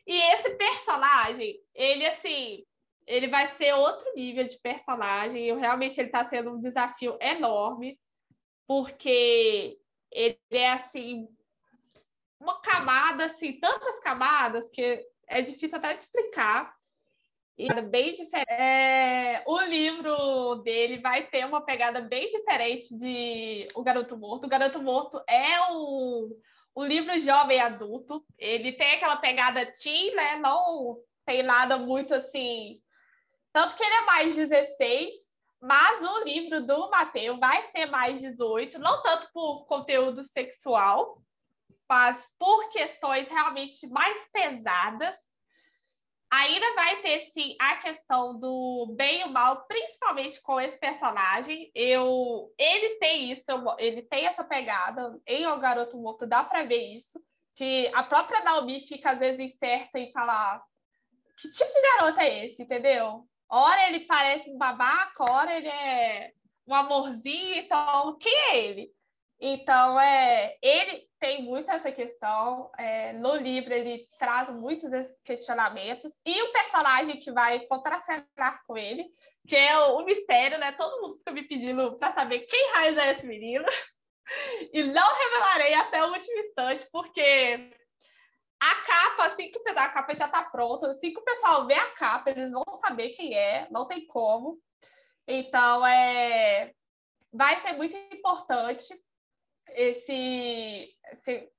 E 0.06 0.18
esse 0.32 0.50
personagem, 0.56 1.60
ele, 1.74 2.06
assim, 2.06 2.64
ele 3.06 3.28
vai 3.28 3.48
ser 3.56 3.74
outro 3.74 4.10
nível 4.14 4.44
de 4.44 4.58
personagem. 4.60 5.44
Eu 5.44 5.58
realmente 5.58 6.00
ele 6.00 6.08
está 6.08 6.24
sendo 6.24 6.50
um 6.50 6.58
desafio 6.58 7.18
enorme, 7.20 8.00
porque 8.66 9.78
ele 10.10 10.38
é 10.50 10.70
assim 10.70 11.28
uma 12.40 12.58
camada, 12.62 13.26
assim, 13.26 13.58
tantas 13.58 13.98
camadas 14.00 14.66
que 14.70 15.04
é 15.28 15.42
difícil 15.42 15.78
até 15.78 15.94
de 15.94 16.02
explicar. 16.02 16.74
E 17.56 17.66
é 17.66 17.82
bem 17.82 18.14
diferente. 18.14 18.50
É, 18.50 19.42
o 19.44 19.60
livro 19.62 20.62
dele 20.62 21.00
vai 21.00 21.26
ter 21.26 21.44
uma 21.44 21.60
pegada 21.60 22.00
bem 22.02 22.28
diferente 22.30 22.96
de 22.96 23.66
O 23.74 23.82
Garoto 23.82 24.16
Morto. 24.16 24.44
O 24.46 24.48
Garoto 24.48 24.80
Morto 24.80 25.20
é 25.28 25.60
um, 25.72 26.30
um 26.76 26.84
livro 26.84 27.18
jovem 27.18 27.60
adulto. 27.60 28.24
Ele 28.38 28.72
tem 28.72 28.94
aquela 28.94 29.16
pegada 29.16 29.66
teen, 29.66 30.14
né? 30.14 30.36
Não 30.36 30.98
tem 31.26 31.42
nada 31.42 31.76
muito 31.76 32.14
assim. 32.14 32.80
Tanto 33.52 33.76
que 33.76 33.82
ele 33.82 33.94
é 33.94 34.00
mais 34.02 34.36
16, 34.36 35.14
mas 35.60 36.00
o 36.00 36.24
livro 36.24 36.64
do 36.64 36.88
Mateus 36.90 37.40
vai 37.40 37.66
ser 37.72 37.86
mais 37.86 38.20
18, 38.20 38.78
não 38.78 39.02
tanto 39.02 39.28
por 39.32 39.66
conteúdo 39.66 40.22
sexual, 40.24 41.20
mas 41.88 42.24
por 42.38 42.68
questões 42.70 43.28
realmente 43.28 43.86
mais 43.88 44.28
pesadas 44.30 45.16
Ainda 46.30 46.74
vai 46.74 47.00
ter 47.00 47.20
sim 47.32 47.56
a 47.58 47.76
questão 47.76 48.38
do 48.38 48.92
bem 48.94 49.22
e 49.22 49.24
o 49.24 49.30
mal, 49.30 49.64
principalmente 49.66 50.40
com 50.42 50.60
esse 50.60 50.78
personagem. 50.78 51.70
Eu, 51.74 52.52
ele 52.58 52.96
tem 52.96 53.32
isso, 53.32 53.46
ele 53.78 54.02
tem 54.02 54.26
essa 54.26 54.44
pegada 54.44 55.18
em 55.26 55.46
O 55.46 55.58
Garoto 55.58 55.96
Morto, 55.96 56.26
dá 56.26 56.44
para 56.44 56.64
ver 56.64 56.94
isso. 56.94 57.18
Que 57.56 57.90
a 57.94 58.02
própria 58.02 58.44
Naomi 58.44 58.86
fica 58.86 59.12
às 59.12 59.20
vezes 59.20 59.40
incerta 59.40 59.98
em 59.98 60.12
falar 60.12 60.62
que 61.40 61.50
tipo 61.50 61.72
de 61.72 61.82
garoto 61.82 62.20
é 62.20 62.44
esse, 62.44 62.62
entendeu? 62.62 63.26
Ora 63.48 63.88
ele 63.88 64.00
parece 64.00 64.50
um 64.50 64.58
babaca, 64.58 65.24
ora 65.32 65.56
ele 65.56 65.68
é 65.68 66.32
um 66.66 66.74
amorzinho, 66.74 67.54
então 67.54 68.18
quem 68.18 68.36
é 68.50 68.58
ele? 68.58 68.92
Então, 69.40 69.98
é, 69.98 70.58
ele 70.60 71.07
tem 71.18 71.42
muito 71.42 71.70
essa 71.70 71.90
questão. 71.90 72.70
É, 72.78 73.12
no 73.14 73.36
livro, 73.36 73.72
ele 73.72 74.06
traz 74.18 74.48
muitos 74.50 74.90
questionamentos. 75.24 76.12
E 76.24 76.42
o 76.42 76.52
personagem 76.52 77.18
que 77.20 77.32
vai 77.32 77.60
contracenar 77.66 78.62
com 78.66 78.76
ele, 78.76 79.04
que 79.46 79.56
é 79.56 79.78
o, 79.78 79.98
o 79.98 80.04
mistério, 80.04 80.58
né? 80.58 80.72
Todo 80.72 81.00
mundo 81.02 81.18
fica 81.18 81.32
me 81.32 81.42
pedindo 81.42 81.98
para 81.98 82.12
saber 82.12 82.40
quem 82.40 82.72
raiz 82.72 82.96
é 82.96 83.10
esse 83.12 83.26
menino. 83.26 83.64
E 84.74 84.82
não 84.82 85.14
revelarei 85.16 85.72
até 85.72 86.04
o 86.04 86.12
último 86.12 86.38
instante, 86.40 86.86
porque 86.92 87.72
a 88.60 88.74
capa, 88.74 89.24
assim 89.24 89.50
que 89.50 89.58
a 89.70 89.88
capa 89.88 90.14
já 90.14 90.26
está 90.26 90.44
pronta, 90.44 90.90
assim 90.90 91.14
que 91.14 91.18
o 91.18 91.24
pessoal 91.24 91.66
vê 91.66 91.72
a 91.72 91.94
capa, 91.94 92.28
eles 92.28 92.52
vão 92.52 92.62
saber 92.86 93.08
quem 93.10 93.34
é, 93.34 93.66
não 93.70 93.88
tem 93.88 94.06
como. 94.06 94.58
Então, 95.26 95.86
é, 95.86 96.74
vai 97.32 97.60
ser 97.62 97.72
muito 97.72 97.96
importante 98.12 98.92
esse, 99.74 100.94
esse, 101.12 101.52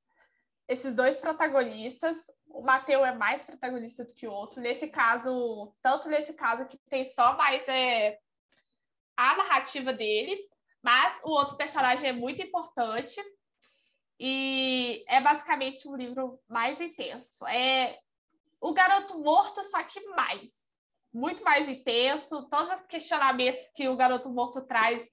esses 0.68 0.94
dois 0.94 1.18
protagonistas. 1.18 2.18
O 2.48 2.62
Mateu 2.62 3.06
é 3.06 3.14
mais 3.14 3.44
protagonista 3.44 4.04
do 4.04 4.14
que 4.14 4.28
o 4.28 4.32
outro. 4.32 4.62
Nesse 4.62 4.88
caso, 4.88 5.74
tanto 5.82 6.10
nesse 6.10 6.34
caso 6.34 6.66
que 6.66 6.78
tem 6.90 7.06
só 7.06 7.36
mais 7.38 7.68
é, 7.68 8.20
a 9.16 9.36
narrativa 9.36 9.94
dele, 9.94 10.38
mas 10.82 11.20
o 11.24 11.30
outro 11.30 11.58
personagem 11.58 12.10
é 12.10 12.14
muito 12.14 12.42
importante. 12.42 13.20
E 14.20 15.04
é 15.08 15.22
basicamente 15.22 15.88
um 15.88 15.96
livro 15.96 16.40
mais 16.48 16.82
intenso. 16.82 17.46
É 17.48 17.98
o 18.60 18.74
Garoto 18.74 19.18
Morto, 19.20 19.64
só 19.64 19.82
que 19.84 20.02
mais. 20.10 20.70
Muito 21.14 21.44
mais 21.44 21.70
intenso. 21.70 22.48
Todos 22.50 22.70
os 22.70 22.86
questionamentos 22.88 23.62
que 23.74 23.88
o 23.88 23.96
Garoto 23.96 24.30
Morto 24.30 24.62
traz 24.62 25.08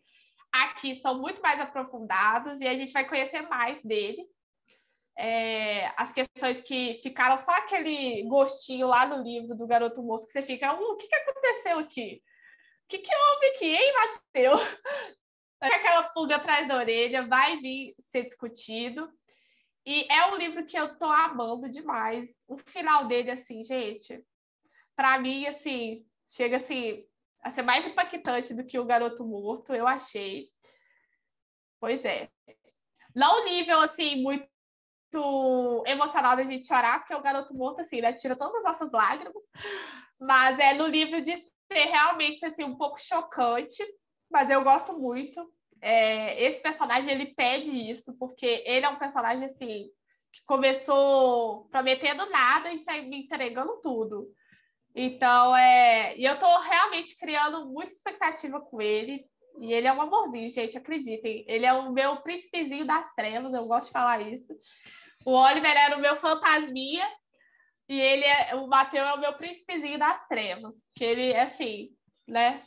aqui 0.65 0.97
são 0.97 1.21
muito 1.21 1.41
mais 1.41 1.61
aprofundados 1.61 2.61
e 2.61 2.67
a 2.67 2.75
gente 2.75 2.93
vai 2.93 3.09
conhecer 3.09 3.43
mais 3.43 3.83
dele. 3.83 4.23
É, 5.19 5.93
as 5.97 6.13
questões 6.13 6.61
que 6.61 7.01
ficaram 7.03 7.39
só 7.39 7.53
aquele 7.53 8.23
gostinho 8.25 8.89
lá 8.89 9.07
no 9.07 9.23
livro 9.23 9.57
do 9.57 9.67
Garoto 9.67 10.03
Morto, 10.03 10.27
que 10.27 10.33
você 10.33 10.43
fica, 10.43 10.75
uh, 10.75 10.93
o 10.93 10.97
que, 10.97 11.09
que 11.09 11.15
aconteceu 11.15 11.79
aqui? 11.79 12.23
O 12.85 12.89
que, 12.89 12.99
que 12.99 13.11
houve 13.15 13.47
aqui, 13.47 13.75
hein, 13.75 13.93
Matheus? 13.95 14.61
Aquela 15.61 16.03
pulga 16.11 16.37
atrás 16.37 16.69
da 16.69 16.77
orelha 16.77 17.27
vai 17.27 17.57
vir 17.57 17.95
ser 17.99 18.25
discutido. 18.25 19.11
E 19.87 20.05
é 20.13 20.27
um 20.33 20.37
livro 20.37 20.67
que 20.67 20.79
eu 20.79 20.99
tô 20.99 21.07
amando 21.07 21.71
demais. 21.71 22.31
O 22.47 22.59
final 22.59 23.07
dele, 23.07 23.31
assim, 23.31 23.65
gente, 23.65 24.23
para 24.95 25.19
mim, 25.19 25.47
assim, 25.47 26.05
chega 26.29 26.57
assim, 26.57 27.05
a 27.47 27.51
ser 27.51 27.63
mais 27.63 27.87
impactante 27.87 28.53
do 28.53 28.65
que 28.65 28.77
o 28.77 28.85
Garoto 28.85 29.25
Morto, 29.25 29.73
eu 29.73 29.87
achei. 29.87 30.49
Pois 31.79 32.05
é. 32.05 32.29
Não 33.15 33.45
nível, 33.45 33.81
assim, 33.83 34.21
muito 34.21 34.51
emocionado 35.87 36.41
a 36.41 36.45
gente 36.45 36.67
chorar, 36.67 36.99
porque 36.99 37.15
o 37.15 37.23
Garoto 37.23 37.55
Morto, 37.55 37.81
assim, 37.81 38.01
né, 38.01 38.13
tira 38.13 38.35
todas 38.35 38.57
as 38.57 38.65
nossas 38.65 38.91
lágrimas, 38.91 39.45
mas 40.19 40.59
é 40.59 40.75
no 40.75 40.89
livro 40.89 41.23
de 41.23 41.37
ser 41.37 41.85
realmente, 41.85 42.45
assim, 42.45 42.65
um 42.65 42.77
pouco 42.77 43.01
chocante, 43.01 43.81
mas 44.29 44.51
eu 44.51 44.65
gosto 44.65 44.99
muito. 44.99 45.41
É, 45.81 46.43
esse 46.43 46.61
personagem, 46.61 47.15
ele 47.15 47.27
pede 47.27 47.71
isso, 47.71 48.13
porque 48.19 48.65
ele 48.67 48.85
é 48.85 48.89
um 48.89 48.99
personagem, 48.99 49.45
assim, 49.45 49.89
que 50.33 50.45
começou 50.45 51.67
prometendo 51.67 52.29
nada 52.29 52.73
e 52.73 52.85
tá 52.85 52.95
me 53.03 53.23
entregando 53.23 53.81
tudo. 53.81 54.35
Então, 54.97 55.55
é... 55.55 56.17
e 56.17 56.25
eu 56.25 56.39
tô 56.39 56.59
realmente 56.61 57.19
criando 57.19 57.67
muita 57.67 57.93
expectativa 57.93 58.59
com 58.59 58.81
ele. 58.81 59.27
E 59.61 59.73
ele 59.73 59.87
é 59.87 59.93
um 59.93 60.01
amorzinho, 60.01 60.51
gente, 60.51 60.77
acreditem. 60.77 61.45
Ele 61.47 61.67
é 61.67 61.73
o 61.75 61.93
meu 61.93 62.17
príncipezinho 62.23 62.87
das 62.87 63.15
trevas, 63.15 63.53
eu 63.53 63.67
gosto 63.67 63.87
de 63.87 63.93
falar 63.93 64.21
isso. 64.23 64.55
O 65.25 65.33
Oliver 65.33 65.77
era 65.77 65.97
o 65.97 66.01
meu 66.01 66.17
fantasminha 66.17 67.07
e 67.89 68.01
ele 68.01 68.25
é, 68.25 68.55
o 68.55 68.67
Mateus 68.67 69.07
é 69.07 69.13
o 69.15 69.21
meu 69.21 69.33
príncipezinho 69.35 69.99
das 69.99 70.27
trevas, 70.29 70.75
que 70.95 71.05
ele 71.05 71.31
é 71.31 71.43
assim, 71.43 71.91
né? 72.27 72.63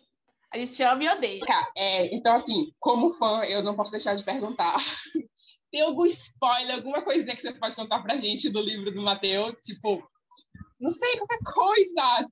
A 0.52 0.58
gente 0.58 0.82
ama 0.82 1.04
e 1.04 1.10
odeia. 1.10 1.40
É, 1.78 2.16
então, 2.16 2.34
assim, 2.34 2.72
como 2.80 3.12
fã, 3.12 3.44
eu 3.44 3.62
não 3.62 3.76
posso 3.76 3.92
deixar 3.92 4.16
de 4.16 4.24
perguntar. 4.24 4.76
Tem 5.72 5.82
algum 5.82 6.06
spoiler, 6.06 6.76
alguma 6.76 7.04
coisinha 7.04 7.36
que 7.36 7.42
você 7.42 7.54
pode 7.54 7.76
contar 7.76 8.02
pra 8.02 8.18
gente 8.18 8.50
do 8.50 8.62
livro 8.62 8.92
do 8.92 9.04
Mateus? 9.04 9.56
Tipo, 9.64 10.04
não 10.80 10.92
sei, 10.92 11.18
qualquer 11.18 11.40
coisa. 11.44 12.30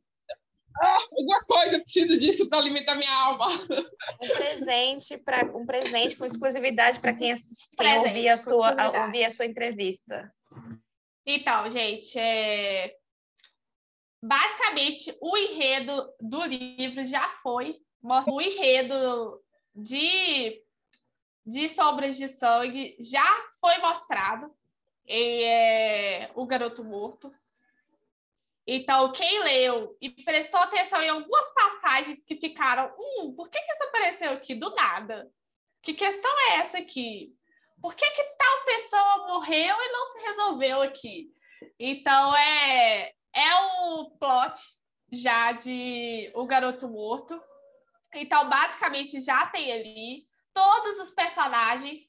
Ah, 0.79 0.97
alguma 1.17 1.43
coisa, 1.45 1.75
eu 1.75 1.81
preciso 1.81 2.19
disso 2.19 2.47
para 2.49 2.59
alimentar 2.59 2.95
minha 2.95 3.13
alma. 3.13 3.47
Um 3.49 4.29
presente 4.35 5.17
para 5.17 5.45
um 5.57 5.65
presente 5.65 6.15
com 6.15 6.25
exclusividade 6.25 6.99
para 6.99 7.13
quem, 7.13 7.33
quem 7.77 7.97
ouvir, 7.99 8.29
a 8.29 8.37
sua, 8.37 8.69
a, 8.79 9.05
ouvir 9.05 9.25
a 9.25 9.31
sua 9.31 9.45
entrevista. 9.45 10.31
Então, 11.25 11.69
gente, 11.69 12.17
é... 12.17 12.95
basicamente 14.21 15.17
o 15.19 15.35
enredo 15.35 16.09
do 16.21 16.45
livro 16.45 17.05
já 17.05 17.27
foi 17.41 17.81
mostra 18.01 18.33
o 18.33 18.41
enredo 18.41 19.41
de, 19.75 20.61
de 21.45 21.69
Sombras 21.69 22.17
de 22.17 22.27
Sangue, 22.27 22.95
já 22.99 23.27
foi 23.59 23.77
mostrado 23.79 24.51
em 25.05 25.43
é, 25.43 26.31
O 26.35 26.45
Garoto 26.45 26.83
Morto. 26.83 27.29
Então, 28.69 29.13
quem 29.13 29.39
leu 29.43 29.95
e 30.01 30.09
prestou 30.09 30.59
atenção 30.59 31.01
em 31.01 31.07
algumas 31.07 31.53
passagens 31.53 32.21
que 32.25 32.35
ficaram, 32.35 32.93
hum, 32.99 33.33
por 33.33 33.49
que, 33.49 33.57
que 33.57 33.71
isso 33.71 33.83
apareceu 33.83 34.31
aqui 34.33 34.55
do 34.55 34.75
nada? 34.75 35.31
Que 35.81 35.93
questão 35.93 36.31
é 36.49 36.57
essa 36.57 36.77
aqui? 36.77 37.33
Por 37.81 37.95
que, 37.95 38.09
que 38.09 38.23
tal 38.23 38.65
pessoa 38.65 39.27
morreu 39.27 39.75
e 39.79 39.91
não 39.93 40.05
se 40.07 40.19
resolveu 40.19 40.81
aqui? 40.81 41.29
Então, 41.79 42.35
é, 42.35 43.13
é 43.33 43.55
o 43.85 44.11
plot 44.19 44.59
já 45.13 45.53
de 45.53 46.29
O 46.35 46.45
Garoto 46.45 46.89
Morto. 46.89 47.41
Então, 48.13 48.49
basicamente, 48.49 49.21
já 49.21 49.45
tem 49.47 49.71
ali 49.71 50.27
todos 50.53 50.99
os 50.99 51.11
personagens, 51.11 52.01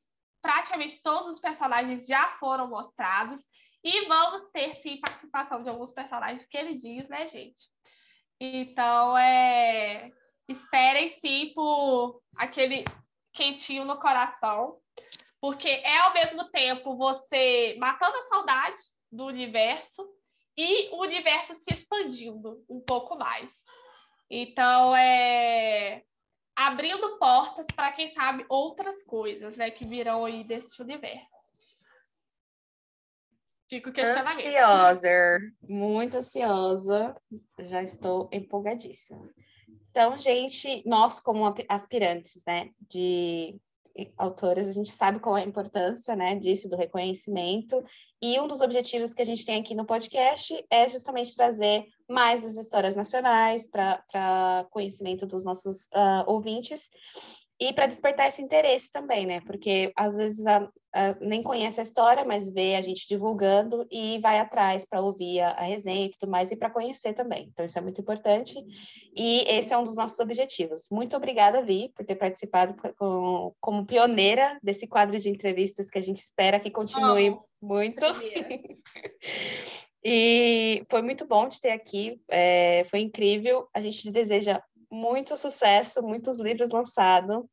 praticamente 0.43 1.01
todos 1.03 1.29
os 1.29 1.39
personagens 1.39 2.05
já 2.05 2.31
foram 2.41 2.69
mostrados. 2.69 3.43
E 3.83 4.07
vamos 4.07 4.49
ter, 4.51 4.75
sim, 4.77 5.01
participação 5.01 5.63
de 5.63 5.69
alguns 5.69 5.93
personagens 5.93 6.47
queridinhos, 6.47 7.09
né, 7.09 7.29
gente? 7.29 7.63
Então, 8.41 9.17
é... 9.17 10.11
esperem, 10.49 11.11
sim, 11.21 11.53
por 11.55 12.21
aquele 12.37 12.85
quentinho 13.33 13.85
no 13.85 14.01
coração, 14.01 14.79
porque 15.41 15.69
é, 15.69 15.99
ao 15.99 16.13
mesmo 16.13 16.51
tempo, 16.51 16.97
você 16.97 17.77
matando 17.79 18.17
a 18.17 18.23
saudade 18.23 18.83
do 19.11 19.27
universo 19.27 20.05
e 20.57 20.89
o 20.91 21.03
universo 21.03 21.55
se 21.55 21.73
expandindo 21.73 22.65
um 22.69 22.81
pouco 22.81 23.17
mais. 23.17 23.53
Então, 24.29 24.95
é 24.97 26.03
abrindo 26.57 27.19
portas 27.19 27.67
para, 27.75 27.93
quem 27.93 28.09
sabe, 28.09 28.45
outras 28.49 29.05
coisas 29.05 29.57
né, 29.57 29.71
que 29.71 29.87
virão 29.87 30.25
aí 30.25 30.43
desse 30.43 30.83
universo. 30.83 31.38
Fico 33.69 33.93
questionamento. 33.93 34.47
Ansiosa, 34.47 35.41
muito 35.69 36.17
ansiosa. 36.17 37.17
Já 37.61 37.83
estou 37.83 38.29
empolgadíssima. 38.33 39.29
Então, 39.91 40.19
gente, 40.19 40.83
nós 40.87 41.21
como 41.21 41.55
aspirantes, 41.69 42.43
né, 42.47 42.71
de 42.81 43.61
autoras, 44.17 44.69
a 44.69 44.73
gente 44.73 44.91
sabe 44.91 45.19
qual 45.19 45.37
é 45.37 45.43
a 45.43 45.47
importância, 45.47 46.15
né, 46.15 46.37
disso, 46.37 46.69
do 46.69 46.77
reconhecimento, 46.77 47.85
e 48.23 48.39
um 48.39 48.47
dos 48.47 48.61
objetivos 48.61 49.13
que 49.13 49.23
a 49.23 49.25
gente 49.25 49.45
tem 49.45 49.61
aqui 49.61 49.75
no 49.75 49.85
podcast 49.85 50.65
é 50.71 50.89
justamente 50.89 51.35
trazer 51.35 51.85
mais 52.09 52.41
das 52.41 52.57
histórias 52.57 52.95
nacionais 52.95 53.69
para 53.69 54.67
conhecimento 54.71 55.27
dos 55.27 55.45
nossos 55.45 55.87
uh, 55.87 56.25
ouvintes, 56.27 56.91
e 57.61 57.73
para 57.73 57.87
despertar 57.87 58.29
esse 58.29 58.41
interesse 58.41 58.93
também, 58.93 59.27
né? 59.27 59.41
Porque 59.41 59.93
às 59.97 60.17
vezes 60.17 60.47
a, 60.47 60.69
a, 60.95 61.15
nem 61.21 61.43
conhece 61.43 61.81
a 61.81 61.83
história, 61.83 62.25
mas 62.25 62.49
vê 62.49 62.77
a 62.77 62.81
gente 62.81 63.09
divulgando 63.09 63.85
e 63.91 64.19
vai 64.21 64.39
atrás 64.39 64.87
para 64.87 65.01
ouvir 65.01 65.41
a, 65.41 65.51
a, 65.51 65.63
resenha 65.63 66.07
e 66.07 66.11
tudo 66.11 66.31
mais 66.31 66.53
e 66.53 66.57
para 66.57 66.71
conhecer 66.71 67.15
também. 67.15 67.49
Então 67.53 67.67
isso 67.67 67.77
é 67.77 67.81
muito 67.81 68.01
importante 68.01 68.55
e 69.15 69.45
esse 69.49 69.73
é 69.73 69.79
um 69.79 69.83
dos 69.83 69.97
nossos 69.97 70.21
objetivos. 70.21 70.87
Muito 70.89 71.17
obrigada, 71.17 71.61
Vi, 71.63 71.91
por 71.97 72.07
ter 72.07 72.15
participado 72.15 72.77
com, 72.97 73.53
como 73.61 73.85
pioneira 73.85 74.57
desse 74.63 74.87
quadro 74.87 75.19
de 75.19 75.29
entrevistas 75.29 75.91
que 75.91 75.99
a 75.99 76.03
gente 76.03 76.19
espera 76.19 76.61
que 76.61 76.71
continue 76.71 77.31
oh, 77.31 77.45
muito. 77.61 78.07
e 80.05 80.87
foi 80.89 81.03
muito 81.03 81.27
bom 81.27 81.49
te 81.49 81.61
ter 81.61 81.71
aqui, 81.71 82.21
é, 82.29 82.85
foi 82.85 83.01
incrível. 83.01 83.69
A 83.75 83.81
gente 83.81 84.13
deseja 84.13 84.63
muito 84.91 85.37
sucesso, 85.37 86.03
muitos 86.03 86.39
livros 86.39 86.71
lançados. 86.71 87.45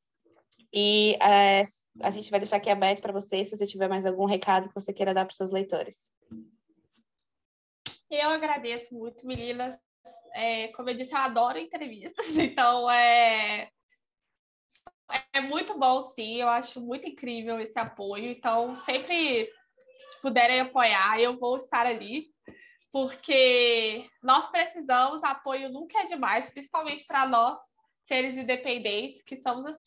E 0.73 1.15
é, 1.21 1.63
a 2.01 2.09
gente 2.09 2.29
vai 2.29 2.39
deixar 2.39 2.57
aqui 2.57 2.69
aberto 2.69 3.01
para 3.01 3.13
você, 3.13 3.45
se 3.45 3.55
você 3.55 3.65
tiver 3.65 3.87
mais 3.87 4.05
algum 4.05 4.25
recado 4.25 4.67
que 4.67 4.75
você 4.75 4.91
queira 4.91 5.13
dar 5.13 5.25
para 5.25 5.31
os 5.31 5.37
seus 5.37 5.51
leitores. 5.51 6.11
Eu 8.09 8.29
agradeço 8.29 8.93
muito, 8.93 9.25
meninas. 9.25 9.77
É, 10.33 10.67
como 10.69 10.89
eu 10.89 10.97
disse, 10.97 11.13
eu 11.13 11.17
adoro 11.17 11.57
entrevistas, 11.57 12.27
então 12.35 12.91
é, 12.91 13.69
é 15.33 15.41
muito 15.41 15.77
bom, 15.77 16.01
sim. 16.01 16.41
Eu 16.41 16.49
acho 16.49 16.81
muito 16.81 17.07
incrível 17.07 17.59
esse 17.59 17.77
apoio. 17.79 18.29
Então, 18.29 18.75
sempre 18.75 19.07
que 19.07 19.51
puderem 20.21 20.59
apoiar, 20.59 21.19
eu 21.19 21.37
vou 21.37 21.55
estar 21.55 21.85
ali 21.85 22.34
porque 22.95 24.09
nós 24.23 24.49
precisamos, 24.49 25.21
apoio 25.21 25.67
nunca 25.67 25.99
é 25.99 26.05
demais, 26.05 26.49
principalmente 26.49 27.03
para 27.05 27.27
nós, 27.27 27.59
seres 28.07 28.37
independentes, 28.37 29.21
que 29.21 29.35
somos 29.35 29.65
assim. 29.65 29.79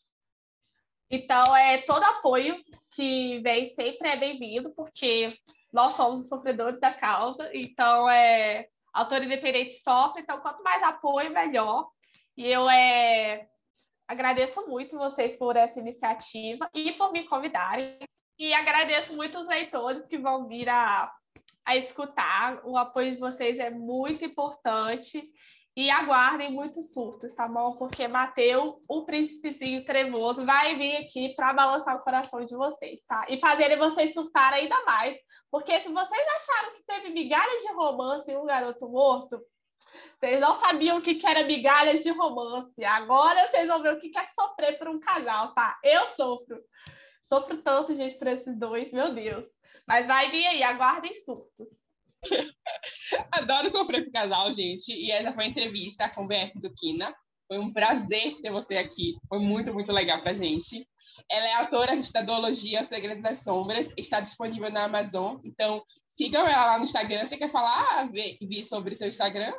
Então, 1.09 1.55
é 1.55 1.79
todo 1.87 2.03
apoio 2.03 2.63
que 2.91 3.39
vem 3.39 3.65
sempre 3.65 4.09
é 4.09 4.15
bem-vindo, 4.15 4.69
porque 4.75 5.29
nós 5.73 5.93
somos 5.93 6.19
os 6.21 6.29
sofredores 6.29 6.79
da 6.79 6.93
causa, 6.93 7.49
então 7.51 8.07
é 8.07 8.67
autor 8.93 9.23
independente 9.23 9.81
sofre, 9.81 10.21
então 10.21 10.39
quanto 10.41 10.61
mais 10.61 10.83
apoio, 10.83 11.31
melhor. 11.31 11.89
E 12.37 12.45
eu 12.45 12.69
é, 12.69 13.49
agradeço 14.07 14.67
muito 14.67 14.99
vocês 14.99 15.35
por 15.35 15.55
essa 15.55 15.79
iniciativa 15.79 16.69
e 16.75 16.91
por 16.91 17.11
me 17.11 17.23
convidarem. 17.27 17.97
E 18.37 18.53
agradeço 18.53 19.15
muito 19.15 19.39
os 19.39 19.47
leitores 19.47 20.05
que 20.05 20.19
vão 20.19 20.47
vir 20.47 20.69
a 20.69 21.11
a 21.69 21.77
escutar. 21.77 22.61
O 22.65 22.75
apoio 22.75 23.13
de 23.13 23.19
vocês 23.19 23.59
é 23.59 23.69
muito 23.69 24.25
importante. 24.25 25.21
E 25.77 25.89
aguardem 25.89 26.51
muitos 26.51 26.91
surtos, 26.91 27.33
tá 27.33 27.47
bom? 27.47 27.77
Porque 27.77 28.05
Mateu, 28.07 28.81
o 28.89 29.05
príncipezinho 29.05 29.85
trevoso, 29.85 30.45
vai 30.45 30.75
vir 30.75 30.97
aqui 30.97 31.33
para 31.35 31.53
balançar 31.53 31.95
o 31.95 32.03
coração 32.03 32.43
de 32.43 32.53
vocês, 32.53 33.05
tá? 33.05 33.25
E 33.29 33.39
fazerem 33.39 33.77
vocês 33.77 34.13
surtar 34.13 34.51
ainda 34.51 34.75
mais. 34.83 35.15
Porque 35.49 35.79
se 35.79 35.87
vocês 35.87 36.27
acharam 36.35 36.73
que 36.73 36.83
teve 36.85 37.11
migalhas 37.11 37.63
de 37.63 37.71
romance 37.71 38.29
em 38.29 38.35
Um 38.35 38.45
Garoto 38.45 38.89
Morto, 38.89 39.39
vocês 40.19 40.39
não 40.39 40.55
sabiam 40.55 40.97
o 40.97 41.01
que 41.01 41.25
era 41.25 41.45
migalhas 41.45 42.03
de 42.03 42.09
romance. 42.09 42.83
Agora 42.83 43.47
vocês 43.47 43.67
vão 43.67 43.81
ver 43.81 43.93
o 43.93 43.99
que 43.99 44.11
é 44.17 44.25
sofrer 44.25 44.77
por 44.77 44.89
um 44.89 44.99
casal, 44.99 45.53
tá? 45.53 45.77
Eu 45.83 46.07
sofro. 46.07 46.59
Sofro 47.23 47.61
tanto, 47.61 47.95
gente, 47.95 48.17
por 48.17 48.27
esses 48.27 48.57
dois, 48.59 48.91
meu 48.91 49.13
Deus. 49.13 49.45
Mas 49.89 50.05
vai 50.05 50.29
vir 50.29 50.45
aí, 50.45 50.61
aguardem 50.61 51.15
surtos. 51.15 51.67
Adoro 53.31 53.71
sofrer 53.71 54.03
esse 54.03 54.11
casal, 54.11 54.53
gente. 54.53 54.93
E 54.93 55.09
essa 55.09 55.33
foi 55.33 55.45
a 55.45 55.47
entrevista 55.47 56.07
com 56.13 56.25
o 56.25 56.27
BF 56.27 56.59
do 56.59 56.71
Kina. 56.75 57.11
Foi 57.47 57.57
um 57.57 57.73
prazer 57.73 58.39
ter 58.39 58.51
você 58.51 58.77
aqui. 58.77 59.17
Foi 59.27 59.39
muito, 59.39 59.73
muito 59.73 59.91
legal 59.91 60.21
pra 60.21 60.35
gente. 60.35 60.87
Ela 61.27 61.47
é 61.47 61.53
autora 61.55 61.95
gente, 61.95 62.13
da 62.13 62.21
duologia 62.21 62.81
O 62.81 62.83
Segredo 62.83 63.23
das 63.23 63.43
Sombras. 63.43 63.91
Está 63.97 64.19
disponível 64.19 64.71
na 64.71 64.83
Amazon. 64.83 65.39
Então, 65.43 65.83
sigam 66.07 66.47
ela 66.47 66.65
lá 66.67 66.77
no 66.77 66.83
Instagram. 66.83 67.25
Você 67.25 67.35
quer 67.35 67.49
falar, 67.49 68.11
Vi, 68.11 68.63
sobre 68.63 68.93
seu 68.93 69.07
Instagram? 69.07 69.51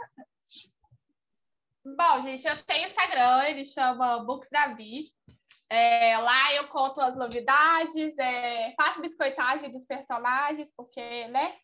Bom, 1.84 2.20
gente, 2.22 2.46
eu 2.46 2.64
tenho 2.66 2.86
Instagram. 2.86 3.42
Ele 3.48 3.64
chama 3.64 4.22
Books 4.22 4.48
da 4.48 4.68
Vi. 4.68 5.10
É, 5.72 6.18
lá 6.18 6.52
eu 6.54 6.66
conto 6.66 7.00
as 7.00 7.16
novidades, 7.16 8.18
é, 8.18 8.74
faço 8.76 9.00
biscoitagem 9.00 9.70
dos 9.70 9.84
personagens, 9.84 10.72
porque, 10.76 11.28
né? 11.28 11.56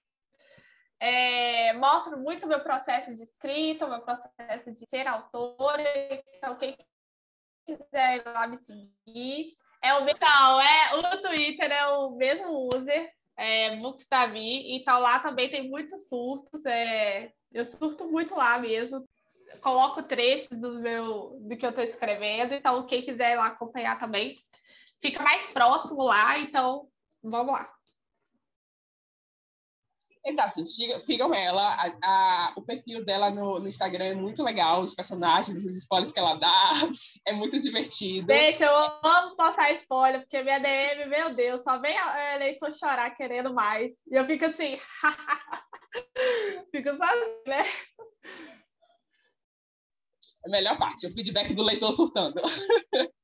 É, 1.00 1.72
mostro 1.72 2.16
muito 2.16 2.46
meu 2.46 2.60
processo 2.60 3.14
de 3.16 3.24
escrita, 3.24 3.88
meu 3.88 4.00
processo 4.00 4.70
de 4.70 4.86
ser 4.86 5.08
autora. 5.08 5.82
Então, 6.36 6.56
quem 6.56 6.76
quiser 7.66 8.18
ir 8.18 8.24
lá 8.24 8.46
me 8.46 8.56
seguir. 8.58 9.56
É 9.82 9.92
o 9.94 10.08
então, 10.08 10.60
é 10.60 10.94
o 10.94 11.22
Twitter 11.22 11.70
é 11.70 11.86
o 11.88 12.10
mesmo 12.12 12.68
user, 12.72 13.12
é 13.36 13.76
Bookstavi, 13.76 14.76
então 14.76 15.00
lá 15.00 15.18
também 15.18 15.50
tem 15.50 15.68
muitos 15.68 16.08
surtos. 16.08 16.64
É, 16.64 17.32
eu 17.52 17.64
surto 17.64 18.06
muito 18.08 18.34
lá 18.36 18.56
mesmo 18.58 19.04
coloco 19.60 20.02
trechos 20.02 20.58
do 20.58 20.80
meu 20.80 21.38
do 21.40 21.56
que 21.56 21.64
eu 21.64 21.70
estou 21.70 21.84
escrevendo, 21.84 22.54
então 22.54 22.86
quem 22.86 23.02
quiser 23.02 23.36
lá 23.36 23.48
acompanhar 23.48 23.98
também, 23.98 24.36
fica 25.00 25.22
mais 25.22 25.52
próximo 25.52 26.02
lá, 26.04 26.38
então 26.38 26.88
vamos 27.22 27.52
lá. 27.52 27.70
Exato, 30.26 30.60
sigam 30.64 31.32
ela. 31.32 31.62
A, 31.62 31.86
a, 32.02 32.52
o 32.56 32.62
perfil 32.62 33.04
dela 33.04 33.30
no, 33.30 33.60
no, 33.60 33.68
Instagram 33.68 34.06
é 34.06 34.14
muito 34.14 34.42
legal, 34.42 34.82
os 34.82 34.92
personagens, 34.92 35.64
os 35.64 35.76
spoilers 35.76 36.10
que 36.10 36.18
ela 36.18 36.34
dá, 36.34 36.72
é 37.24 37.32
muito 37.32 37.60
divertido. 37.60 38.32
Gente, 38.32 38.60
eu 38.60 38.76
amo 38.76 39.36
postar 39.36 39.70
spoiler, 39.74 40.22
porque 40.22 40.42
minha 40.42 40.58
DM, 40.58 41.06
meu 41.06 41.32
Deus, 41.32 41.62
só 41.62 41.78
vem 41.78 41.96
a 41.96 42.36
leitor 42.38 42.72
chorar 42.72 43.10
querendo 43.10 43.54
mais. 43.54 44.04
E 44.10 44.16
eu 44.16 44.26
fico 44.26 44.46
assim, 44.46 44.76
fico 46.74 46.88
sozinha, 46.88 47.42
né? 47.46 47.62
A 50.46 50.48
melhor 50.48 50.78
parte, 50.78 51.06
o 51.06 51.12
feedback 51.12 51.52
do 51.52 51.62
leitor 51.62 51.92
surtando. 51.92 52.40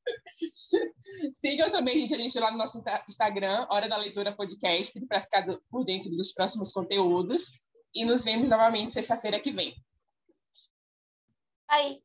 Sigam 1.34 1.70
também, 1.70 1.98
gente, 1.98 2.14
a 2.14 2.18
gente 2.18 2.38
lá 2.38 2.50
no 2.50 2.58
nosso 2.58 2.82
Instagram, 3.08 3.66
Hora 3.70 3.88
da 3.88 3.96
Leitura 3.96 4.34
Podcast, 4.34 5.00
para 5.06 5.22
ficar 5.22 5.46
por 5.70 5.84
dentro 5.84 6.10
dos 6.10 6.32
próximos 6.32 6.72
conteúdos. 6.72 7.60
E 7.94 8.04
nos 8.04 8.24
vemos 8.24 8.50
novamente 8.50 8.92
sexta-feira 8.92 9.38
que 9.38 9.52
vem. 9.52 9.74
Aí. 11.68 12.02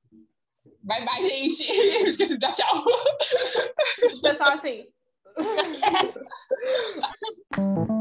Bye, 0.83 1.05
bye, 1.05 1.27
gente. 1.27 1.63
Esqueci 2.07 2.33
de 2.33 2.39
dar 2.39 2.51
tchau. 2.51 2.77
O 2.77 4.21
pessoal 4.21 4.51
assim. 4.51 4.85